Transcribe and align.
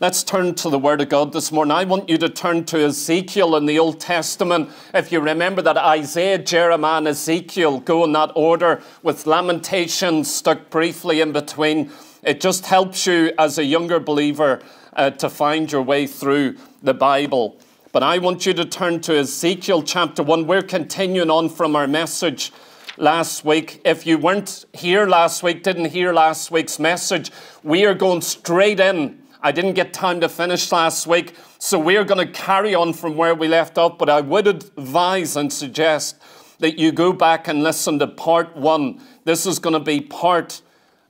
Let's 0.00 0.22
turn 0.22 0.54
to 0.54 0.70
the 0.70 0.78
Word 0.78 1.00
of 1.00 1.08
God 1.08 1.32
this 1.32 1.50
morning. 1.50 1.72
I 1.72 1.82
want 1.82 2.08
you 2.08 2.18
to 2.18 2.28
turn 2.28 2.64
to 2.66 2.84
Ezekiel 2.84 3.56
in 3.56 3.66
the 3.66 3.80
Old 3.80 3.98
Testament. 3.98 4.70
If 4.94 5.10
you 5.10 5.18
remember 5.18 5.60
that 5.62 5.76
Isaiah, 5.76 6.38
Jeremiah, 6.38 6.98
and 6.98 7.08
Ezekiel 7.08 7.80
go 7.80 8.04
in 8.04 8.12
that 8.12 8.30
order 8.36 8.80
with 9.02 9.26
Lamentations 9.26 10.32
stuck 10.32 10.70
briefly 10.70 11.20
in 11.20 11.32
between, 11.32 11.90
it 12.22 12.40
just 12.40 12.66
helps 12.66 13.08
you 13.08 13.32
as 13.40 13.58
a 13.58 13.64
younger 13.64 13.98
believer 13.98 14.62
uh, 14.92 15.10
to 15.10 15.28
find 15.28 15.72
your 15.72 15.82
way 15.82 16.06
through 16.06 16.56
the 16.80 16.94
Bible. 16.94 17.58
But 17.90 18.04
I 18.04 18.18
want 18.18 18.46
you 18.46 18.54
to 18.54 18.64
turn 18.64 19.00
to 19.00 19.18
Ezekiel 19.18 19.82
chapter 19.82 20.22
1. 20.22 20.46
We're 20.46 20.62
continuing 20.62 21.28
on 21.28 21.48
from 21.48 21.74
our 21.74 21.88
message 21.88 22.52
last 22.98 23.44
week. 23.44 23.80
If 23.84 24.06
you 24.06 24.16
weren't 24.16 24.64
here 24.72 25.08
last 25.08 25.42
week, 25.42 25.64
didn't 25.64 25.86
hear 25.86 26.12
last 26.12 26.52
week's 26.52 26.78
message, 26.78 27.32
we 27.64 27.84
are 27.84 27.94
going 27.94 28.20
straight 28.20 28.78
in 28.78 29.24
I 29.40 29.52
didn't 29.52 29.74
get 29.74 29.92
time 29.92 30.20
to 30.22 30.28
finish 30.28 30.72
last 30.72 31.06
week, 31.06 31.34
so 31.58 31.78
we're 31.78 32.04
going 32.04 32.26
to 32.26 32.32
carry 32.32 32.74
on 32.74 32.92
from 32.92 33.16
where 33.16 33.36
we 33.36 33.46
left 33.46 33.78
off. 33.78 33.96
But 33.96 34.10
I 34.10 34.20
would 34.20 34.48
advise 34.48 35.36
and 35.36 35.52
suggest 35.52 36.16
that 36.58 36.76
you 36.76 36.90
go 36.90 37.12
back 37.12 37.46
and 37.46 37.62
listen 37.62 38.00
to 38.00 38.08
part 38.08 38.56
one. 38.56 39.00
This 39.24 39.46
is 39.46 39.60
going 39.60 39.74
to 39.74 39.80
be 39.80 40.00
part 40.00 40.60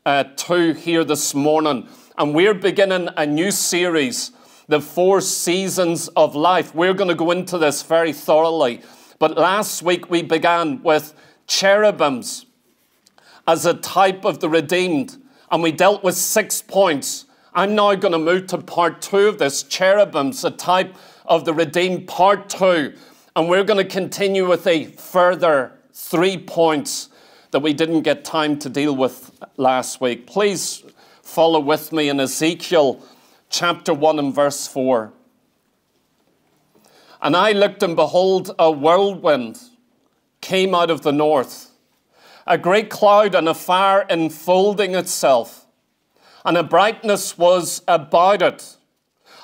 uh, 0.04 0.24
two 0.36 0.74
here 0.74 1.04
this 1.04 1.34
morning. 1.34 1.88
And 2.18 2.34
we're 2.34 2.52
beginning 2.52 3.08
a 3.16 3.24
new 3.24 3.50
series, 3.50 4.32
The 4.66 4.80
Four 4.80 5.22
Seasons 5.22 6.08
of 6.08 6.34
Life. 6.34 6.74
We're 6.74 6.92
going 6.92 7.08
to 7.08 7.14
go 7.14 7.30
into 7.30 7.56
this 7.56 7.82
very 7.82 8.12
thoroughly. 8.12 8.82
But 9.18 9.38
last 9.38 9.82
week 9.82 10.10
we 10.10 10.20
began 10.20 10.82
with 10.82 11.14
cherubims 11.46 12.44
as 13.46 13.64
a 13.64 13.72
type 13.72 14.26
of 14.26 14.40
the 14.40 14.50
redeemed, 14.50 15.16
and 15.50 15.62
we 15.62 15.72
dealt 15.72 16.04
with 16.04 16.14
six 16.14 16.60
points 16.60 17.24
I'm 17.58 17.74
now 17.74 17.92
going 17.96 18.12
to 18.12 18.20
move 18.20 18.46
to 18.48 18.58
part 18.58 19.02
two 19.02 19.26
of 19.26 19.38
this 19.38 19.64
cherubims, 19.64 20.44
a 20.44 20.50
type 20.52 20.94
of 21.26 21.44
the 21.44 21.52
redeemed, 21.52 22.06
part 22.06 22.48
two. 22.48 22.94
And 23.34 23.48
we're 23.48 23.64
going 23.64 23.84
to 23.84 23.92
continue 23.92 24.48
with 24.48 24.64
a 24.68 24.84
further 24.84 25.72
three 25.92 26.38
points 26.38 27.08
that 27.50 27.58
we 27.58 27.72
didn't 27.72 28.02
get 28.02 28.24
time 28.24 28.60
to 28.60 28.68
deal 28.68 28.94
with 28.94 29.32
last 29.56 30.00
week. 30.00 30.24
Please 30.24 30.84
follow 31.20 31.58
with 31.58 31.90
me 31.90 32.08
in 32.08 32.20
Ezekiel 32.20 33.02
chapter 33.50 33.92
1 33.92 34.20
and 34.20 34.32
verse 34.32 34.68
4. 34.68 35.12
And 37.20 37.34
I 37.34 37.50
looked, 37.50 37.82
and 37.82 37.96
behold, 37.96 38.54
a 38.56 38.70
whirlwind 38.70 39.58
came 40.40 40.76
out 40.76 40.92
of 40.92 41.02
the 41.02 41.10
north, 41.10 41.72
a 42.46 42.56
great 42.56 42.88
cloud 42.88 43.34
and 43.34 43.48
a 43.48 43.54
fire 43.54 44.06
enfolding 44.08 44.94
itself 44.94 45.64
and 46.48 46.56
a 46.56 46.62
brightness 46.62 47.36
was 47.36 47.82
about 47.86 48.40
it. 48.40 48.78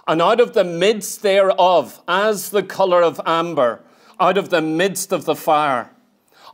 And 0.09 0.23
out 0.23 0.41
of 0.41 0.55
the 0.55 0.65
midst 0.65 1.21
thereof, 1.21 2.01
as 2.09 2.49
the 2.49 2.63
colour 2.63 3.03
of 3.03 3.21
amber, 3.27 3.83
out 4.19 4.39
of 4.39 4.49
the 4.49 4.63
midst 4.63 5.13
of 5.13 5.27
the 5.27 5.35
fire. 5.35 5.91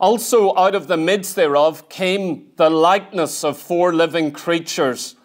Also, 0.01 0.53
out 0.57 0.75
of 0.75 0.87
the 0.87 0.97
midst 0.97 1.37
thereof 1.37 1.87
came 1.87 2.51
the 2.57 2.69
likeness 2.69 3.45
of 3.45 3.57
four 3.57 3.93
living 3.93 4.33
creatures. 4.33 5.15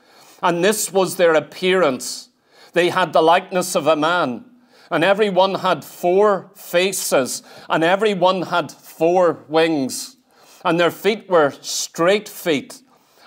And 0.44 0.62
this 0.62 0.92
was 0.92 1.16
their 1.16 1.34
appearance. 1.34 2.28
They 2.72 2.90
had 2.90 3.12
the 3.12 3.20
likeness 3.22 3.74
of 3.74 3.88
a 3.88 3.96
man. 3.96 4.44
And 4.92 5.02
every 5.02 5.28
one 5.28 5.56
had 5.56 5.84
four 5.84 6.52
faces, 6.54 7.42
and 7.68 7.82
every 7.82 8.14
one 8.14 8.42
had 8.42 8.70
four 8.70 9.44
wings. 9.48 10.18
And 10.64 10.78
their 10.78 10.92
feet 10.92 11.28
were 11.28 11.52
straight 11.62 12.28
feet, 12.28 12.80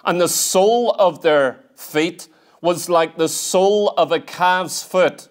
and 0.05 0.22
the 0.22 0.30
sole 0.30 0.92
of 0.92 1.23
their 1.23 1.66
feet 1.80 2.27
was 2.61 2.89
like 2.89 3.17
the 3.17 3.30
sole 3.30 3.89
of 3.97 4.11
a 4.11 4.19
calf's 4.19 4.83
foot, 4.83 5.30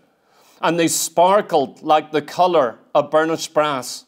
and 0.60 0.78
they 0.78 0.88
sparkled 0.88 1.82
like 1.82 2.10
the 2.10 2.22
colour 2.22 2.78
of 2.94 3.10
burnished 3.10 3.54
brass. 3.54 4.06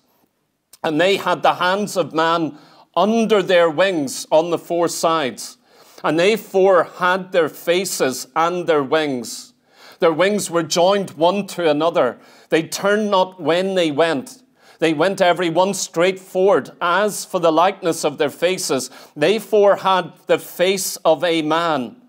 And 0.83 1.01
they 1.01 1.17
had 1.17 1.43
the 1.43 1.55
hands 1.55 1.97
of 1.97 2.15
man 2.15 2.59
under 2.97 3.43
their 3.43 3.69
wings 3.69 4.27
on 4.31 4.51
the 4.51 4.59
four 4.59 4.89
sides, 4.89 5.59
and 6.03 6.19
they 6.19 6.37
four 6.37 6.85
had 6.85 7.33
their 7.33 7.49
faces 7.49 8.27
and 8.35 8.67
their 8.67 8.83
wings. 8.83 9.53
Their 9.99 10.13
wings 10.13 10.51
were 10.51 10.63
joined 10.63 11.11
one 11.11 11.47
to 11.49 11.69
another. 11.69 12.19
They 12.49 12.63
turned 12.63 13.11
not 13.11 13.41
when 13.41 13.75
they 13.75 13.91
went. 13.91 14.43
They 14.79 14.95
went 14.95 15.21
every 15.21 15.51
one 15.51 15.75
straight 15.75 16.19
forward. 16.19 16.71
As 16.81 17.27
for 17.27 17.39
the 17.39 17.53
likeness 17.53 18.03
of 18.03 18.17
their 18.17 18.31
faces, 18.31 18.89
they 19.15 19.39
four 19.39 19.77
had 19.77 20.15
the 20.27 20.39
face 20.39 20.97
of 21.05 21.23
a 21.23 21.43
man 21.43 22.00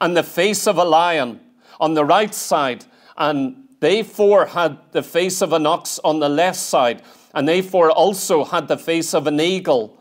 and 0.00 0.16
the 0.16 0.22
face 0.22 0.66
of 0.66 0.78
a 0.78 0.84
lion 0.84 1.40
on 1.78 1.94
the 1.94 2.04
right 2.04 2.34
side, 2.34 2.84
and 3.16 3.68
they 3.80 4.02
four 4.02 4.46
had 4.46 4.78
the 4.92 5.02
face 5.02 5.40
of 5.42 5.52
an 5.52 5.66
ox 5.66 5.98
on 6.04 6.20
the 6.20 6.28
left 6.28 6.58
side, 6.58 7.02
and 7.34 7.48
they 7.48 7.62
four 7.62 7.90
also 7.90 8.44
had 8.44 8.68
the 8.68 8.76
face 8.76 9.14
of 9.14 9.26
an 9.26 9.40
eagle. 9.40 9.98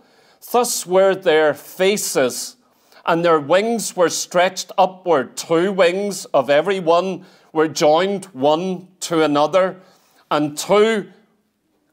Thus 0.52 0.86
were 0.86 1.16
their 1.16 1.54
faces, 1.54 2.56
and 3.06 3.24
their 3.24 3.40
wings 3.40 3.96
were 3.96 4.10
stretched 4.10 4.72
upward. 4.78 5.36
Two 5.36 5.72
wings 5.72 6.26
of 6.26 6.50
every 6.50 6.80
one 6.80 7.26
were 7.52 7.68
joined 7.68 8.26
one 8.26 8.88
to 9.02 9.24
another, 9.24 9.82
and 10.30 10.58
two 10.58 11.12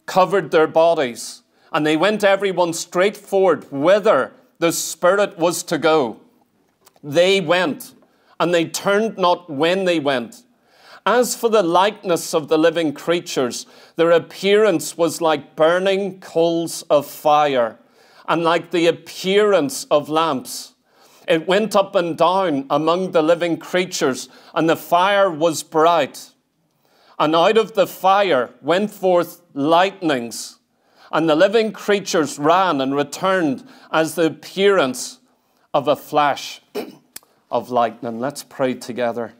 covered 0.06 0.50
their 0.50 0.66
bodies. 0.66 1.42
And 1.72 1.84
they 1.84 1.96
went 1.96 2.24
every 2.24 2.52
one 2.52 2.72
straight 2.72 3.16
forward 3.16 3.70
whither 3.70 4.32
the 4.58 4.72
Spirit 4.72 5.38
was 5.38 5.62
to 5.64 5.78
go. 5.78 6.20
They 7.06 7.40
went 7.40 7.94
and 8.40 8.52
they 8.52 8.64
turned 8.66 9.16
not 9.16 9.48
when 9.48 9.84
they 9.84 10.00
went. 10.00 10.42
As 11.06 11.36
for 11.36 11.48
the 11.48 11.62
likeness 11.62 12.34
of 12.34 12.48
the 12.48 12.58
living 12.58 12.92
creatures, 12.92 13.64
their 13.94 14.10
appearance 14.10 14.98
was 14.98 15.20
like 15.20 15.54
burning 15.54 16.18
coals 16.18 16.82
of 16.90 17.06
fire, 17.06 17.78
and 18.28 18.42
like 18.42 18.72
the 18.72 18.88
appearance 18.88 19.84
of 19.84 20.08
lamps. 20.08 20.74
It 21.28 21.46
went 21.46 21.76
up 21.76 21.94
and 21.94 22.18
down 22.18 22.66
among 22.70 23.12
the 23.12 23.22
living 23.22 23.56
creatures, 23.56 24.28
and 24.52 24.68
the 24.68 24.76
fire 24.76 25.30
was 25.30 25.62
bright. 25.62 26.30
And 27.20 27.36
out 27.36 27.56
of 27.56 27.74
the 27.74 27.86
fire 27.86 28.50
went 28.60 28.90
forth 28.90 29.42
lightnings, 29.54 30.58
and 31.12 31.30
the 31.30 31.36
living 31.36 31.70
creatures 31.70 32.36
ran 32.36 32.80
and 32.80 32.96
returned 32.96 33.64
as 33.92 34.16
the 34.16 34.26
appearance 34.26 35.20
of 35.72 35.86
a 35.86 35.94
flash. 35.94 36.62
Of 37.50 37.70
lightning. 37.70 38.20
Let's 38.20 38.42
pray 38.42 38.74
together. 38.74 39.32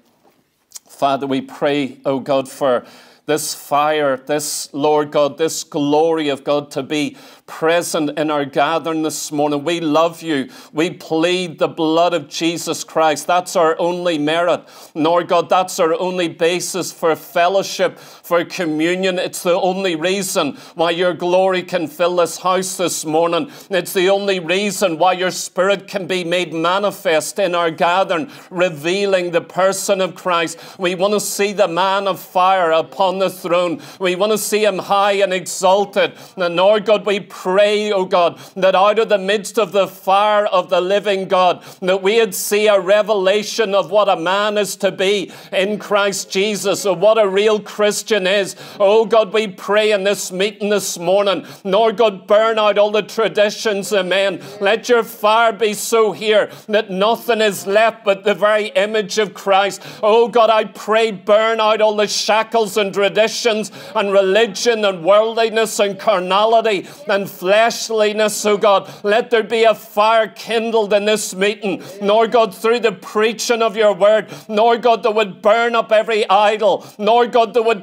Father, 0.88 1.26
we 1.26 1.40
pray, 1.40 1.98
oh 2.04 2.20
God, 2.20 2.48
for 2.48 2.86
this 3.26 3.54
fire, 3.54 4.16
this, 4.16 4.72
Lord 4.72 5.10
God, 5.10 5.36
this 5.36 5.64
glory 5.64 6.28
of 6.28 6.44
God 6.44 6.70
to 6.70 6.82
be 6.82 7.16
present 7.46 8.16
in 8.18 8.30
our 8.30 8.44
gathering 8.44 9.02
this 9.02 9.32
morning. 9.32 9.64
We 9.64 9.80
love 9.80 10.22
you. 10.22 10.48
We 10.72 10.90
plead 10.90 11.58
the 11.58 11.66
blood 11.66 12.14
of 12.14 12.28
Jesus 12.28 12.84
Christ. 12.84 13.26
That's 13.26 13.56
our 13.56 13.76
only 13.80 14.16
merit. 14.16 14.62
Lord 14.94 15.26
God, 15.26 15.48
that's 15.48 15.80
our 15.80 15.94
only 15.94 16.28
basis 16.28 16.92
for 16.92 17.14
fellowship, 17.16 17.98
for 18.26 18.44
communion. 18.44 19.20
It's 19.20 19.44
the 19.44 19.54
only 19.54 19.94
reason 19.94 20.56
why 20.74 20.90
your 20.90 21.14
glory 21.14 21.62
can 21.62 21.86
fill 21.86 22.16
this 22.16 22.38
house 22.38 22.76
this 22.76 23.04
morning. 23.04 23.52
It's 23.70 23.92
the 23.92 24.10
only 24.10 24.40
reason 24.40 24.98
why 24.98 25.12
your 25.12 25.30
spirit 25.30 25.86
can 25.86 26.08
be 26.08 26.24
made 26.24 26.52
manifest 26.52 27.38
in 27.38 27.54
our 27.54 27.70
gathering, 27.70 28.28
revealing 28.50 29.30
the 29.30 29.42
person 29.42 30.00
of 30.00 30.16
Christ. 30.16 30.58
We 30.76 30.96
want 30.96 31.14
to 31.14 31.20
see 31.20 31.52
the 31.52 31.68
man 31.68 32.08
of 32.08 32.18
fire 32.18 32.72
upon 32.72 33.20
the 33.20 33.30
throne. 33.30 33.80
We 34.00 34.16
want 34.16 34.32
to 34.32 34.38
see 34.38 34.64
him 34.64 34.78
high 34.78 35.12
and 35.12 35.32
exalted. 35.32 36.14
And 36.36 36.56
Lord 36.56 36.84
God, 36.84 37.06
we 37.06 37.20
pray, 37.20 37.92
O 37.92 37.98
oh 37.98 38.04
God, 38.06 38.40
that 38.56 38.74
out 38.74 38.98
of 38.98 39.08
the 39.08 39.18
midst 39.18 39.56
of 39.56 39.70
the 39.70 39.86
fire 39.86 40.46
of 40.46 40.68
the 40.68 40.80
living 40.80 41.28
God, 41.28 41.62
that 41.80 42.02
we'd 42.02 42.34
see 42.34 42.66
a 42.66 42.80
revelation 42.80 43.72
of 43.72 43.92
what 43.92 44.08
a 44.08 44.16
man 44.16 44.58
is 44.58 44.74
to 44.76 44.90
be 44.90 45.30
in 45.52 45.78
Christ 45.78 46.28
Jesus, 46.28 46.84
of 46.84 46.98
what 46.98 47.18
a 47.18 47.28
real 47.28 47.60
Christian 47.60 48.15
is. 48.24 48.54
Oh 48.78 49.04
God, 49.04 49.32
we 49.32 49.48
pray 49.48 49.90
in 49.90 50.04
this 50.04 50.30
meeting 50.30 50.70
this 50.70 50.96
morning, 50.96 51.44
Lord 51.64 51.96
God, 51.96 52.28
burn 52.28 52.56
out 52.60 52.78
all 52.78 52.92
the 52.92 53.02
traditions 53.02 53.90
of 53.90 54.06
men. 54.06 54.40
Let 54.60 54.88
your 54.88 55.02
fire 55.02 55.52
be 55.52 55.74
so 55.74 56.12
here 56.12 56.52
that 56.68 56.88
nothing 56.90 57.40
is 57.40 57.66
left 57.66 58.04
but 58.04 58.22
the 58.22 58.34
very 58.34 58.68
image 58.68 59.18
of 59.18 59.34
Christ. 59.34 59.82
Oh 60.04 60.28
God, 60.28 60.50
I 60.50 60.66
pray, 60.66 61.10
burn 61.10 61.58
out 61.58 61.80
all 61.80 61.96
the 61.96 62.06
shackles 62.06 62.76
and 62.76 62.94
traditions 62.94 63.72
and 63.96 64.12
religion 64.12 64.84
and 64.84 65.04
worldliness 65.04 65.80
and 65.80 65.98
carnality 65.98 66.86
and 67.08 67.28
fleshliness, 67.28 68.46
oh 68.46 68.56
God. 68.56 68.88
Let 69.02 69.30
there 69.30 69.42
be 69.42 69.64
a 69.64 69.74
fire 69.74 70.28
kindled 70.28 70.92
in 70.92 71.06
this 71.06 71.34
meeting, 71.34 71.82
Lord 72.00 72.30
God, 72.30 72.54
through 72.54 72.80
the 72.80 72.92
preaching 72.92 73.62
of 73.62 73.76
your 73.76 73.92
word, 73.94 74.32
Lord 74.48 74.82
God, 74.82 75.02
that 75.02 75.14
would 75.14 75.42
burn 75.42 75.74
up 75.74 75.90
every 75.90 76.28
idol, 76.28 76.86
Lord 76.98 77.32
God, 77.32 77.54
that 77.54 77.62
would 77.62 77.82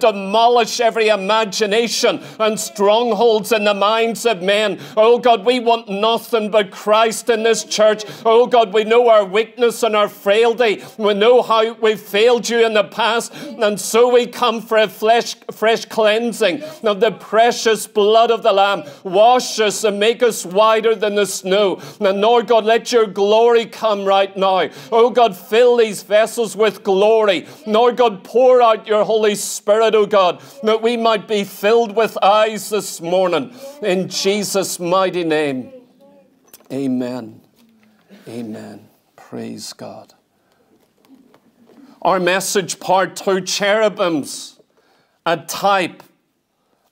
every 0.80 1.08
imagination 1.08 2.22
and 2.40 2.60
strongholds 2.60 3.52
in 3.52 3.64
the 3.64 3.74
minds 3.74 4.26
of 4.26 4.42
men. 4.42 4.80
Oh 4.96 5.20
God, 5.20 5.46
we 5.46 5.60
want 5.60 5.90
nothing 5.90 6.52
but 6.52 6.72
Christ 6.72 7.30
in 7.30 7.44
this 7.44 7.64
church. 7.64 8.04
Oh 8.26 8.48
God, 8.48 8.74
we 8.74 8.84
know 8.84 9.10
our 9.10 9.26
weakness 9.26 9.84
and 9.84 9.96
our 9.96 10.10
frailty. 10.10 10.84
We 10.98 11.14
know 11.14 11.42
how 11.42 11.74
we've 11.74 12.00
failed 12.00 12.50
you 12.50 12.66
in 12.66 12.74
the 12.74 12.84
past, 12.84 13.34
and 13.34 13.80
so 13.80 14.10
we 14.14 14.28
come 14.28 14.62
for 14.62 14.78
a 14.78 14.88
flesh, 14.88 15.36
fresh 15.52 15.86
cleansing 15.86 16.64
of 16.84 17.00
the 17.00 17.12
precious 17.12 17.88
blood 17.88 18.32
of 18.32 18.44
the 18.44 18.54
Lamb. 18.54 18.84
Wash 19.04 19.60
us 19.60 19.84
and 19.84 20.00
make 20.00 20.24
us 20.24 20.46
whiter 20.46 20.96
than 20.96 21.16
the 21.16 21.26
snow. 21.26 21.82
And 22.00 22.22
Lord 22.22 22.48
God, 22.48 22.66
let 22.66 22.92
your 22.92 23.08
glory 23.08 23.66
come 23.66 24.06
right 24.06 24.36
now. 24.36 24.70
Oh 24.92 25.10
God, 25.10 25.36
fill 25.36 25.78
these 25.78 26.04
vessels 26.04 26.56
with 26.56 26.84
glory. 26.84 27.48
Lord 27.66 27.98
God, 27.98 28.24
pour 28.24 28.62
out 28.62 28.88
your 28.88 29.04
Holy 29.04 29.36
Spirit, 29.36 29.96
oh 29.96 30.06
God, 30.14 30.44
that 30.62 30.84
we 30.84 30.96
might 30.96 31.28
be 31.28 31.44
filled 31.44 31.96
with 31.96 32.24
eyes 32.24 32.70
this 32.70 33.02
morning. 33.02 33.52
In 33.82 34.10
Jesus' 34.10 34.80
mighty 34.80 35.24
name. 35.24 35.74
Amen. 36.72 37.42
Amen. 38.28 38.90
Praise 39.16 39.74
God. 39.74 40.14
Our 42.04 42.20
message, 42.20 42.80
part 42.80 43.16
two 43.16 43.42
cherubims, 43.42 44.62
a 45.26 45.38
type 45.38 46.04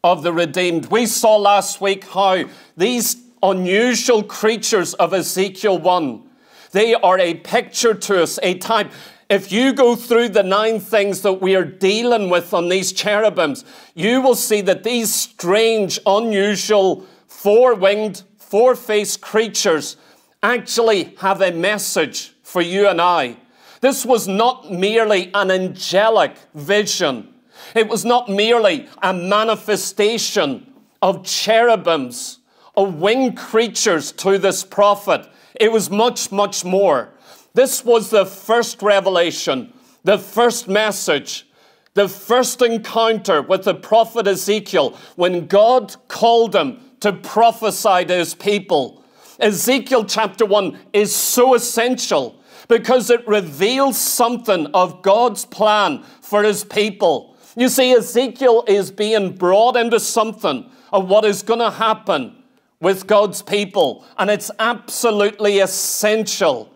of 0.04 0.24
the 0.24 0.34
redeemed. 0.34 0.88
We 0.88 1.06
saw 1.06 1.38
last 1.38 1.80
week 1.80 2.06
how 2.06 2.46
these 2.76 3.18
unusual 3.44 4.24
creatures 4.24 4.96
of 4.96 5.14
Ezekiel 5.14 5.78
1, 5.78 6.24
they 6.72 6.96
are 6.96 7.20
a 7.20 7.36
picture 7.36 7.94
to 7.94 8.24
us, 8.24 8.40
a 8.42 8.58
type. 8.58 8.92
If 9.32 9.50
you 9.50 9.72
go 9.72 9.96
through 9.96 10.28
the 10.30 10.44
nine 10.44 10.82
things 10.82 11.22
that 11.22 11.42
we 11.42 11.56
are 11.56 11.64
dealing 11.64 12.30
with 12.30 12.54
on 12.54 12.68
these 12.68 12.92
cherubims, 12.92 13.64
you 13.96 14.20
will 14.20 14.36
see 14.36 14.60
that 14.60 14.84
these 14.84 15.10
strange, 15.16 15.98
unusual, 16.06 17.06
four 17.28 17.74
winged, 17.74 18.24
four 18.36 18.76
faced 18.76 19.22
creatures 19.22 19.96
actually 20.44 21.16
have 21.20 21.42
a 21.42 21.54
message 21.54 22.34
for 22.44 22.62
you 22.62 22.90
and 22.90 23.00
I. 23.00 23.38
This 23.80 24.06
was 24.06 24.28
not 24.28 24.70
merely 24.70 25.32
an 25.34 25.50
angelic 25.50 26.36
vision. 26.54 27.34
It 27.74 27.88
was 27.88 28.04
not 28.04 28.28
merely 28.28 28.90
a 29.02 29.14
manifestation 29.14 30.74
of 31.02 31.24
cherubims, 31.24 32.40
of 32.76 32.96
winged 32.96 33.38
creatures 33.38 34.12
to 34.12 34.38
this 34.38 34.66
prophet. 34.66 35.26
It 35.56 35.72
was 35.72 35.90
much, 35.90 36.34
much 36.34 36.66
more. 36.66 37.14
This 37.54 37.84
was 37.84 38.10
the 38.10 38.26
first 38.26 38.82
revelation, 38.82 39.74
the 40.04 40.18
first 40.18 40.68
message, 40.68 41.48
the 41.94 42.08
first 42.08 42.62
encounter 42.62 43.42
with 43.42 43.64
the 43.64 43.76
prophet 43.76 44.28
Ezekiel 44.28 44.98
when 45.16 45.48
God 45.48 45.96
called 46.08 46.56
him 46.56 46.80
to 47.02 47.12
prophesy 47.12 48.06
to 48.06 48.16
his 48.16 48.34
people. 48.34 49.04
Ezekiel 49.40 50.06
chapter 50.06 50.46
1 50.46 50.80
is 50.94 51.14
so 51.14 51.56
essential 51.56 52.40
because 52.70 53.10
it 53.10 53.28
reveals 53.28 53.98
something 54.00 54.68
of 54.68 55.02
God's 55.02 55.44
plan 55.44 56.04
for 56.22 56.44
his 56.44 56.64
people. 56.64 57.36
You 57.58 57.68
see, 57.68 57.92
Ezekiel 57.92 58.64
is 58.68 58.92
being 58.92 59.36
brought 59.36 59.76
into 59.76 60.00
something 60.00 60.70
of 60.94 61.10
what 61.10 61.26
is 61.26 61.42
going 61.42 61.60
to 61.60 61.72
happen 61.72 62.44
with 62.80 63.08
God's 63.08 63.42
people, 63.42 64.06
and 64.18 64.30
it's 64.30 64.50
absolutely 64.58 65.60
essential. 65.60 66.72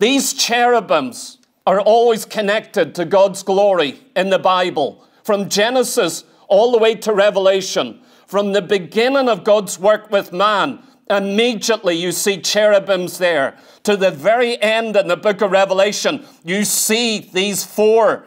These 0.00 0.34
cherubims 0.34 1.38
are 1.64 1.80
always 1.80 2.24
connected 2.24 2.96
to 2.96 3.04
God's 3.04 3.44
glory 3.44 4.00
in 4.16 4.30
the 4.30 4.38
Bible, 4.40 5.06
from 5.22 5.48
Genesis 5.48 6.24
all 6.48 6.72
the 6.72 6.78
way 6.78 6.96
to 6.96 7.12
Revelation. 7.12 8.00
From 8.26 8.52
the 8.52 8.62
beginning 8.62 9.28
of 9.28 9.44
God's 9.44 9.78
work 9.78 10.10
with 10.10 10.32
man 10.32 10.82
Immediately 11.10 11.96
you 11.96 12.12
see 12.12 12.40
cherubims 12.40 13.18
there. 13.18 13.56
To 13.82 13.96
the 13.96 14.12
very 14.12 14.62
end 14.62 14.96
in 14.96 15.08
the 15.08 15.16
book 15.16 15.40
of 15.40 15.50
Revelation, 15.50 16.24
you 16.44 16.64
see 16.64 17.18
these 17.18 17.64
four 17.64 18.24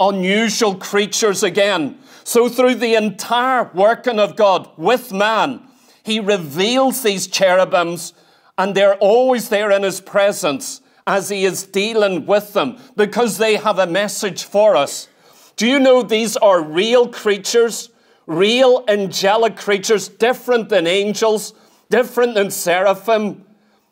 unusual 0.00 0.74
creatures 0.74 1.44
again. 1.44 1.96
So 2.24 2.48
through 2.48 2.76
the 2.76 2.96
entire 2.96 3.70
working 3.72 4.18
of 4.18 4.34
God 4.34 4.68
with 4.76 5.12
man, 5.12 5.62
he 6.02 6.18
reveals 6.18 7.04
these 7.04 7.28
cherubims 7.28 8.14
and 8.58 8.74
they're 8.74 8.96
always 8.96 9.48
there 9.48 9.70
in 9.70 9.84
his 9.84 10.00
presence 10.00 10.80
as 11.06 11.28
he 11.28 11.44
is 11.44 11.64
dealing 11.64 12.26
with 12.26 12.52
them 12.52 12.78
because 12.96 13.38
they 13.38 13.56
have 13.56 13.78
a 13.78 13.86
message 13.86 14.44
for 14.44 14.76
us. 14.76 15.08
Do 15.56 15.66
you 15.66 15.78
know 15.78 16.02
these 16.02 16.36
are 16.36 16.62
real 16.62 17.08
creatures, 17.08 17.90
real 18.26 18.84
angelic 18.88 19.56
creatures, 19.56 20.08
different 20.08 20.68
than 20.68 20.86
angels? 20.86 21.54
different 21.94 22.34
than 22.34 22.50
seraphim, 22.50 23.44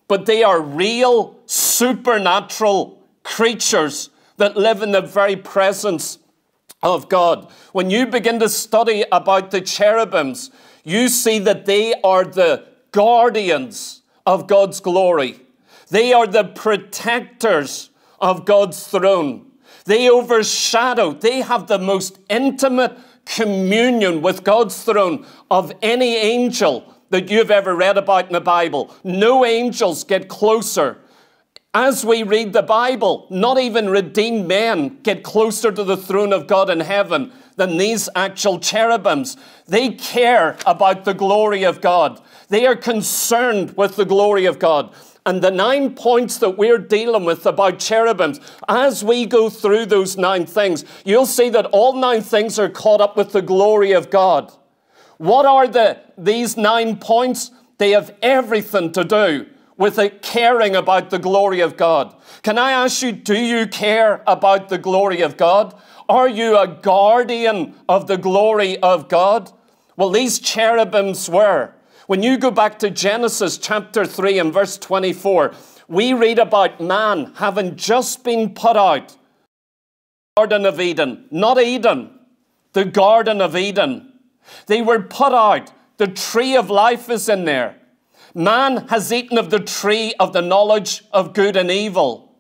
but 0.08 0.26
they 0.26 0.42
are 0.42 0.60
real 0.60 1.38
supernatural 1.46 3.00
creatures 3.22 4.10
that 4.38 4.56
live 4.56 4.82
in 4.82 4.90
the 4.90 5.00
very 5.00 5.36
presence 5.36 6.18
of 6.82 7.08
God. 7.08 7.50
When 7.72 7.90
you 7.90 8.06
begin 8.06 8.40
to 8.40 8.48
study 8.48 9.04
about 9.12 9.52
the 9.52 9.60
cherubims, 9.60 10.50
you 10.82 11.08
see 11.08 11.38
that 11.40 11.64
they 11.64 11.94
are 12.02 12.24
the 12.24 12.66
guardians 12.90 14.02
of 14.26 14.48
God's 14.48 14.80
glory. 14.80 15.38
They 15.92 16.14
are 16.14 16.26
the 16.26 16.44
protectors 16.44 17.90
of 18.18 18.46
God's 18.46 18.86
throne. 18.86 19.44
They 19.84 20.08
overshadow, 20.08 21.12
they 21.12 21.42
have 21.42 21.66
the 21.66 21.78
most 21.78 22.18
intimate 22.30 22.98
communion 23.26 24.22
with 24.22 24.42
God's 24.42 24.82
throne 24.82 25.26
of 25.50 25.70
any 25.82 26.16
angel 26.16 26.94
that 27.10 27.30
you've 27.30 27.50
ever 27.50 27.76
read 27.76 27.98
about 27.98 28.28
in 28.28 28.32
the 28.32 28.40
Bible. 28.40 28.96
No 29.04 29.44
angels 29.44 30.02
get 30.02 30.28
closer. 30.28 30.96
As 31.74 32.06
we 32.06 32.22
read 32.22 32.54
the 32.54 32.62
Bible, 32.62 33.26
not 33.28 33.58
even 33.58 33.90
redeemed 33.90 34.48
men 34.48 34.98
get 35.02 35.22
closer 35.22 35.70
to 35.70 35.84
the 35.84 35.98
throne 35.98 36.32
of 36.32 36.46
God 36.46 36.70
in 36.70 36.80
heaven 36.80 37.32
than 37.56 37.76
these 37.76 38.08
actual 38.14 38.58
cherubims. 38.58 39.36
They 39.68 39.90
care 39.90 40.56
about 40.64 41.04
the 41.04 41.12
glory 41.12 41.64
of 41.64 41.82
God. 41.82 42.18
They 42.48 42.66
are 42.66 42.76
concerned 42.76 43.76
with 43.76 43.96
the 43.96 44.06
glory 44.06 44.46
of 44.46 44.58
God. 44.58 44.94
And 45.24 45.40
the 45.40 45.50
nine 45.52 45.94
points 45.94 46.38
that 46.38 46.58
we're 46.58 46.78
dealing 46.78 47.24
with 47.24 47.46
about 47.46 47.78
cherubims, 47.78 48.40
as 48.68 49.04
we 49.04 49.24
go 49.24 49.48
through 49.48 49.86
those 49.86 50.16
nine 50.16 50.46
things, 50.46 50.84
you'll 51.04 51.26
see 51.26 51.48
that 51.50 51.66
all 51.66 51.94
nine 51.94 52.22
things 52.22 52.58
are 52.58 52.68
caught 52.68 53.00
up 53.00 53.16
with 53.16 53.32
the 53.32 53.42
glory 53.42 53.92
of 53.92 54.10
God. 54.10 54.52
What 55.18 55.46
are 55.46 55.68
the, 55.68 56.00
these 56.18 56.56
nine 56.56 56.96
points? 56.96 57.52
They 57.78 57.90
have 57.90 58.16
everything 58.20 58.90
to 58.92 59.04
do 59.04 59.46
with 59.76 59.98
it 59.98 60.22
caring 60.22 60.74
about 60.74 61.10
the 61.10 61.18
glory 61.18 61.60
of 61.60 61.76
God. 61.76 62.14
Can 62.42 62.58
I 62.58 62.72
ask 62.72 63.02
you, 63.02 63.12
do 63.12 63.36
you 63.36 63.66
care 63.66 64.22
about 64.26 64.68
the 64.68 64.78
glory 64.78 65.22
of 65.22 65.36
God? 65.36 65.74
Are 66.08 66.28
you 66.28 66.58
a 66.58 66.66
guardian 66.66 67.74
of 67.88 68.08
the 68.08 68.18
glory 68.18 68.78
of 68.82 69.08
God? 69.08 69.52
Well, 69.96 70.10
these 70.10 70.40
cherubims 70.40 71.28
were. 71.28 71.74
When 72.06 72.22
you 72.22 72.36
go 72.36 72.50
back 72.50 72.80
to 72.80 72.90
Genesis 72.90 73.58
chapter 73.58 74.04
3 74.04 74.40
and 74.40 74.52
verse 74.52 74.76
24, 74.76 75.54
we 75.86 76.12
read 76.12 76.38
about 76.38 76.80
man 76.80 77.32
having 77.36 77.76
just 77.76 78.24
been 78.24 78.54
put 78.54 78.76
out. 78.76 79.16
Garden 80.36 80.66
of 80.66 80.80
Eden, 80.80 81.26
not 81.30 81.60
Eden, 81.60 82.10
the 82.72 82.84
Garden 82.84 83.40
of 83.40 83.54
Eden. 83.54 84.14
They 84.66 84.82
were 84.82 85.00
put 85.00 85.32
out. 85.32 85.72
The 85.98 86.08
tree 86.08 86.56
of 86.56 86.70
life 86.70 87.08
is 87.08 87.28
in 87.28 87.44
there. 87.44 87.76
Man 88.34 88.88
has 88.88 89.12
eaten 89.12 89.38
of 89.38 89.50
the 89.50 89.60
tree 89.60 90.14
of 90.18 90.32
the 90.32 90.42
knowledge 90.42 91.04
of 91.12 91.34
good 91.34 91.56
and 91.56 91.70
evil. 91.70 92.34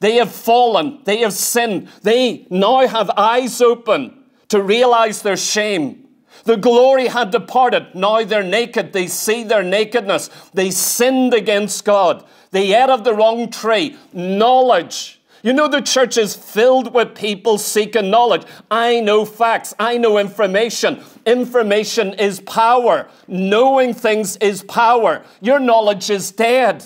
They 0.00 0.16
have 0.16 0.32
fallen. 0.32 1.00
They 1.04 1.18
have 1.18 1.32
sinned. 1.32 1.88
They 2.02 2.46
now 2.50 2.86
have 2.86 3.08
eyes 3.16 3.62
open 3.62 4.24
to 4.48 4.60
realize 4.60 5.22
their 5.22 5.36
shame. 5.36 6.05
The 6.46 6.56
glory 6.56 7.08
had 7.08 7.30
departed. 7.30 7.94
Now 7.94 8.24
they're 8.24 8.42
naked. 8.42 8.92
They 8.92 9.06
see 9.06 9.44
their 9.44 9.62
nakedness. 9.62 10.30
They 10.54 10.70
sinned 10.70 11.34
against 11.34 11.84
God. 11.84 12.24
They 12.52 12.74
ate 12.74 12.88
of 12.88 13.04
the 13.04 13.14
wrong 13.14 13.50
tree. 13.50 13.96
Knowledge 14.12 15.16
you 15.46 15.52
know, 15.52 15.68
the 15.68 15.80
church 15.80 16.16
is 16.16 16.34
filled 16.34 16.92
with 16.92 17.14
people 17.14 17.56
seeking 17.56 18.10
knowledge. 18.10 18.42
I 18.68 18.98
know 18.98 19.24
facts, 19.24 19.74
I 19.78 19.96
know 19.96 20.18
information. 20.18 21.04
Information 21.24 22.14
is 22.14 22.40
power. 22.40 23.08
Knowing 23.28 23.94
things 23.94 24.36
is 24.38 24.64
power. 24.64 25.24
Your 25.40 25.60
knowledge 25.60 26.10
is 26.10 26.32
dead. 26.32 26.84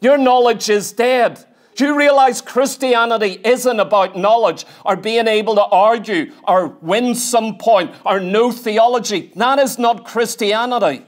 Your 0.00 0.18
knowledge 0.18 0.68
is 0.68 0.90
dead. 0.90 1.44
Do 1.78 1.84
you 1.84 1.96
realize 1.96 2.40
Christianity 2.40 3.40
isn't 3.44 3.78
about 3.78 4.16
knowledge 4.16 4.66
or 4.84 4.96
being 4.96 5.28
able 5.28 5.54
to 5.54 5.62
argue 5.62 6.32
or 6.42 6.76
win 6.82 7.14
some 7.14 7.56
point 7.56 7.94
or 8.04 8.18
know 8.18 8.50
theology? 8.50 9.30
That 9.36 9.60
is 9.60 9.78
not 9.78 10.04
Christianity. 10.04 11.06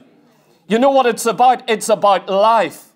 You 0.69 0.79
know 0.79 0.91
what 0.91 1.07
it's 1.07 1.25
about? 1.25 1.69
It's 1.69 1.89
about 1.89 2.29
life. 2.29 2.87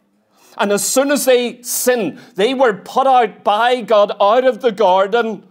And 0.57 0.71
as 0.71 0.89
soon 0.89 1.11
as 1.11 1.25
they 1.25 1.61
sinned, 1.63 2.17
they 2.35 2.53
were 2.53 2.75
put 2.75 3.07
out 3.07 3.43
by 3.43 3.81
God 3.81 4.13
out 4.21 4.45
of 4.45 4.61
the 4.61 4.71
garden. 4.71 5.43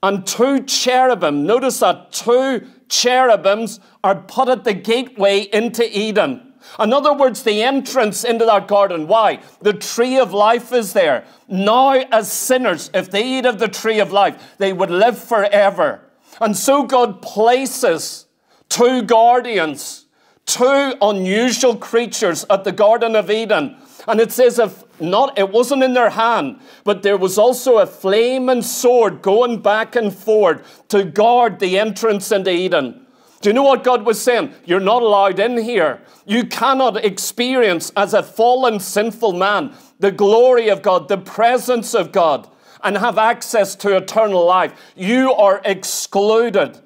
And 0.00 0.24
two 0.24 0.62
cherubim, 0.62 1.44
notice 1.44 1.80
that 1.80 2.12
two 2.12 2.68
cherubims 2.88 3.80
are 4.04 4.14
put 4.14 4.48
at 4.48 4.62
the 4.62 4.74
gateway 4.74 5.40
into 5.52 5.82
Eden. 5.90 6.51
In 6.78 6.92
other 6.92 7.12
words, 7.12 7.42
the 7.42 7.62
entrance 7.62 8.24
into 8.24 8.44
that 8.44 8.68
garden. 8.68 9.06
Why? 9.06 9.40
The 9.60 9.72
tree 9.72 10.18
of 10.18 10.32
life 10.32 10.72
is 10.72 10.92
there. 10.92 11.24
Now, 11.48 11.92
as 11.92 12.30
sinners, 12.32 12.90
if 12.94 13.10
they 13.10 13.38
eat 13.38 13.46
of 13.46 13.58
the 13.58 13.68
tree 13.68 14.00
of 14.00 14.12
life, 14.12 14.56
they 14.58 14.72
would 14.72 14.90
live 14.90 15.18
forever. 15.18 16.00
And 16.40 16.56
so 16.56 16.84
God 16.84 17.22
places 17.22 18.26
two 18.68 19.02
guardians, 19.02 20.06
two 20.46 20.94
unusual 21.00 21.76
creatures 21.76 22.44
at 22.48 22.64
the 22.64 22.72
Garden 22.72 23.14
of 23.16 23.30
Eden. 23.30 23.76
And 24.08 24.20
it 24.20 24.32
says 24.32 24.58
if 24.58 24.82
not, 25.00 25.38
it 25.38 25.50
wasn't 25.50 25.82
in 25.82 25.94
their 25.94 26.10
hand, 26.10 26.60
but 26.84 27.02
there 27.02 27.16
was 27.16 27.38
also 27.38 27.78
a 27.78 27.86
flame 27.86 28.48
and 28.48 28.64
sword 28.64 29.22
going 29.22 29.60
back 29.60 29.94
and 29.94 30.14
forth 30.14 30.88
to 30.88 31.04
guard 31.04 31.58
the 31.58 31.78
entrance 31.78 32.32
into 32.32 32.50
Eden. 32.50 33.06
Do 33.42 33.48
you 33.48 33.54
know 33.54 33.64
what 33.64 33.82
God 33.82 34.06
was 34.06 34.22
saying? 34.22 34.54
You're 34.64 34.80
not 34.80 35.02
allowed 35.02 35.40
in 35.40 35.58
here. 35.58 36.00
You 36.24 36.46
cannot 36.46 37.04
experience, 37.04 37.90
as 37.96 38.14
a 38.14 38.22
fallen, 38.22 38.78
sinful 38.78 39.32
man, 39.32 39.74
the 39.98 40.12
glory 40.12 40.68
of 40.68 40.80
God, 40.80 41.08
the 41.08 41.18
presence 41.18 41.92
of 41.92 42.12
God, 42.12 42.48
and 42.84 42.96
have 42.96 43.18
access 43.18 43.74
to 43.76 43.96
eternal 43.96 44.46
life. 44.46 44.72
You 44.94 45.32
are 45.32 45.60
excluded. 45.64 46.78